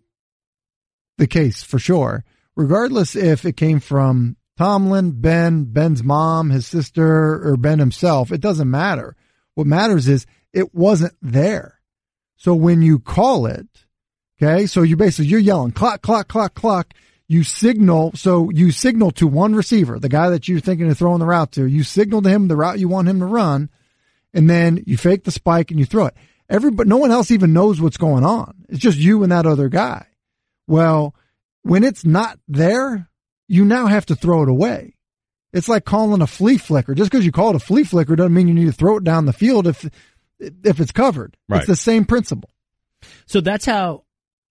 the 1.17 1.27
case 1.27 1.63
for 1.63 1.79
sure, 1.79 2.25
regardless 2.57 3.17
if 3.17 3.47
it 3.47 3.57
came 3.57 3.81
from 3.81 4.37
Tomlin, 4.57 5.21
Ben, 5.21 5.65
Ben's 5.65 6.03
mom, 6.03 6.51
his 6.51 6.67
sister, 6.67 7.47
or 7.47 7.57
Ben 7.57 7.79
himself, 7.79 8.31
it 8.31 8.41
doesn't 8.41 8.71
matter. 8.71 9.17
What 9.55 9.67
matters 9.67 10.09
is 10.09 10.27
it 10.53 10.75
wasn't 10.75 11.15
there. 11.21 11.81
So 12.37 12.55
when 12.55 12.83
you 12.83 12.99
call 12.99 13.47
it, 13.47 13.67
okay, 14.41 14.67
so 14.67 14.83
you 14.83 14.97
basically, 14.97 15.27
you're 15.27 15.41
yelling 15.41 15.73
clock, 15.73 16.03
clock, 16.03 16.29
clock, 16.29 16.55
clock. 16.55 16.95
You 17.27 17.43
signal, 17.43 18.13
so 18.15 18.51
you 18.51 18.71
signal 18.71 19.11
to 19.13 19.27
one 19.27 19.55
receiver, 19.55 19.99
the 19.99 20.11
guy 20.11 20.29
that 20.29 20.47
you're 20.47 20.61
thinking 20.61 20.91
of 20.91 20.99
throwing 20.99 21.21
the 21.21 21.27
route 21.27 21.53
to, 21.53 21.67
you 21.67 21.83
signal 21.83 22.21
to 22.21 22.29
him 22.29 22.49
the 22.49 22.57
route 22.57 22.79
you 22.79 22.87
want 22.87 23.09
him 23.09 23.19
to 23.21 23.27
run, 23.27 23.71
and 24.35 24.49
then 24.49 24.85
you 24.87 24.99
fake 24.99 25.25
the 25.25 25.31
spike 25.31 25.71
and 25.71 25.81
you 25.81 25.87
throw 25.87 26.07
it. 26.07 26.15
Everybody, 26.51 26.89
no 26.89 26.99
one 26.99 27.11
else 27.11 27.31
even 27.31 27.55
knows 27.55 27.81
what's 27.81 27.97
going 27.97 28.25
on. 28.25 28.67
It's 28.69 28.79
just 28.79 28.99
you 28.99 29.23
and 29.23 29.33
that 29.33 29.47
other 29.47 29.71
guy. 29.71 30.07
Well, 30.67 31.15
when 31.63 31.83
it's 31.83 32.05
not 32.05 32.39
there, 32.47 33.09
you 33.49 33.65
now 33.65 33.87
have 33.87 34.07
to 34.07 34.15
throw 34.17 34.43
it 34.43 34.49
away. 34.49 34.95
It's 35.53 35.69
like 35.69 35.85
calling 35.85 36.21
a 36.23 36.27
flea 36.27 36.59
flicker. 36.59 36.95
Just 36.95 37.11
because 37.11 37.25
you 37.25 37.31
call 37.33 37.51
it 37.51 37.57
a 37.57 37.61
flea 37.61 37.85
flicker 37.85 38.17
doesn't 38.17 38.35
mean 38.35 38.49
you 38.49 38.55
need 38.55 38.67
to 38.67 38.73
throw 38.73 38.97
it 38.97 39.05
down 39.05 39.27
the 39.27 39.33
field 39.33 39.67
if 39.67 39.89
if 40.41 40.81
it's 40.81 40.93
covered. 40.93 41.37
Right. 41.49 41.59
It's 41.59 41.67
the 41.69 41.77
same 41.77 42.05
principle. 42.05 42.51
So 43.27 43.41
that's 43.41 43.65
how 43.65 44.05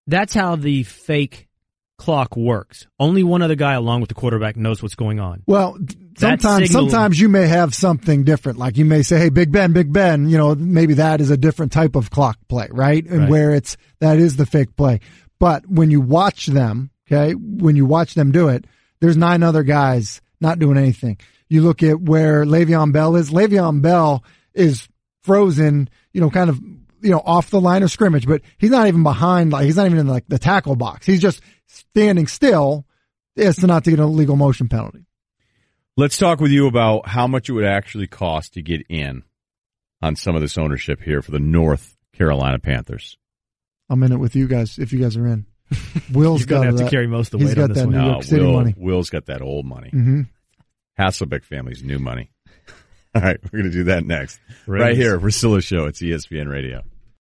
that's 0.07 0.33
how 0.33 0.55
the 0.55 0.83
fake 0.83 1.49
clock 1.97 2.35
works. 2.37 2.87
Only 2.99 3.23
one 3.23 3.41
other 3.41 3.55
guy 3.55 3.73
along 3.73 4.01
with 4.01 4.07
the 4.09 4.15
quarterback 4.15 4.55
knows 4.55 4.81
what's 4.81 4.95
going 4.95 5.19
on. 5.19 5.43
Well, 5.45 5.77
sometimes 6.17 6.67
signal- 6.69 6.89
sometimes 6.89 7.19
you 7.19 7.29
may 7.29 7.47
have 7.47 7.73
something 7.75 8.23
different. 8.23 8.57
Like 8.57 8.77
you 8.77 8.85
may 8.85 9.01
say, 9.03 9.19
"Hey, 9.19 9.29
Big 9.29 9.51
Ben, 9.51 9.73
Big 9.73 9.91
Ben," 9.91 10.29
you 10.29 10.37
know, 10.37 10.55
maybe 10.55 10.95
that 10.95 11.21
is 11.21 11.29
a 11.31 11.37
different 11.37 11.71
type 11.71 11.95
of 11.95 12.09
clock 12.09 12.37
play, 12.47 12.67
right? 12.71 13.05
And 13.05 13.21
Right. 13.21 13.29
where 13.29 13.51
it's 13.51 13.75
that 13.99 14.19
is 14.19 14.35
the 14.37 14.45
fake 14.45 14.75
play. 14.75 14.99
But 15.39 15.67
when 15.69 15.91
you 15.91 16.01
watch 16.01 16.47
them, 16.47 16.91
okay, 17.11 17.33
when 17.33 17.75
you 17.75 17.85
watch 17.85 18.13
them 18.15 18.31
do 18.31 18.47
it, 18.47 18.65
there's 19.03 19.17
nine 19.17 19.43
other 19.43 19.63
guys 19.63 20.21
not 20.39 20.59
doing 20.59 20.77
anything. 20.77 21.17
You 21.49 21.61
look 21.61 21.83
at 21.83 21.99
where 21.99 22.45
Le'Veon 22.45 22.93
Bell 22.93 23.17
is. 23.17 23.31
Le'Veon 23.31 23.81
Bell 23.81 24.23
is 24.53 24.87
frozen, 25.23 25.89
you 26.13 26.21
know, 26.21 26.29
kind 26.29 26.49
of, 26.49 26.57
you 27.01 27.11
know, 27.11 27.21
off 27.25 27.49
the 27.49 27.59
line 27.59 27.83
of 27.83 27.91
scrimmage, 27.91 28.25
but 28.25 28.41
he's 28.57 28.69
not 28.69 28.87
even 28.87 29.03
behind, 29.03 29.51
like, 29.51 29.65
he's 29.65 29.75
not 29.75 29.87
even 29.87 29.97
in 29.97 30.07
like 30.07 30.23
the 30.29 30.39
tackle 30.39 30.77
box. 30.77 31.05
He's 31.05 31.19
just 31.19 31.41
standing 31.67 32.27
still 32.27 32.85
as 33.35 33.57
to 33.57 33.67
not 33.67 33.83
to 33.83 33.89
get 33.89 33.99
a 33.99 34.05
legal 34.05 34.37
motion 34.37 34.69
penalty. 34.69 35.05
Let's 35.97 36.15
talk 36.15 36.39
with 36.39 36.51
you 36.51 36.67
about 36.67 37.05
how 37.05 37.27
much 37.27 37.49
it 37.49 37.51
would 37.51 37.65
actually 37.65 38.07
cost 38.07 38.53
to 38.53 38.61
get 38.61 38.85
in 38.87 39.23
on 40.01 40.15
some 40.15 40.33
of 40.33 40.41
this 40.41 40.57
ownership 40.57 41.01
here 41.01 41.21
for 41.21 41.31
the 41.31 41.39
North 41.39 41.97
Carolina 42.13 42.57
Panthers. 42.57 43.17
I'm 43.89 44.01
in 44.01 44.13
it 44.13 44.17
with 44.17 44.33
you 44.33 44.47
guys 44.47 44.79
if 44.79 44.93
you 44.93 45.01
guys 45.01 45.17
are 45.17 45.27
in. 45.27 45.45
Will's 46.13 46.41
You're 46.41 46.47
gonna 46.47 46.71
got 46.71 46.79
have 46.79 46.85
to 46.87 46.91
carry 46.91 47.07
most 47.07 47.33
of 47.33 47.39
the 47.39 47.45
he's 47.45 47.55
weight 47.55 47.55
got 47.55 47.63
on 47.63 47.69
this 47.69 47.77
that 47.79 47.85
one. 47.87 47.95
New 47.95 48.01
No, 48.01 48.11
York 48.11 48.23
City 48.23 48.43
Will, 48.45 48.53
money. 48.53 48.73
Will's 48.77 49.09
got 49.09 49.25
that 49.27 49.41
old 49.41 49.65
money. 49.65 49.89
hmm 49.89 50.21
Hasselbeck 50.99 51.43
family's 51.43 51.83
new 51.83 51.97
money. 51.99 52.29
All 53.15 53.21
right, 53.21 53.37
we're 53.43 53.59
going 53.59 53.71
to 53.71 53.75
do 53.77 53.83
that 53.85 54.05
next. 54.05 54.39
Raise. 54.67 54.81
Right 54.81 54.95
here, 54.95 55.19
Russillo 55.19 55.63
Show. 55.63 55.85
It's 55.85 56.01
ESPN 56.01 56.49
Radio. 56.49 56.83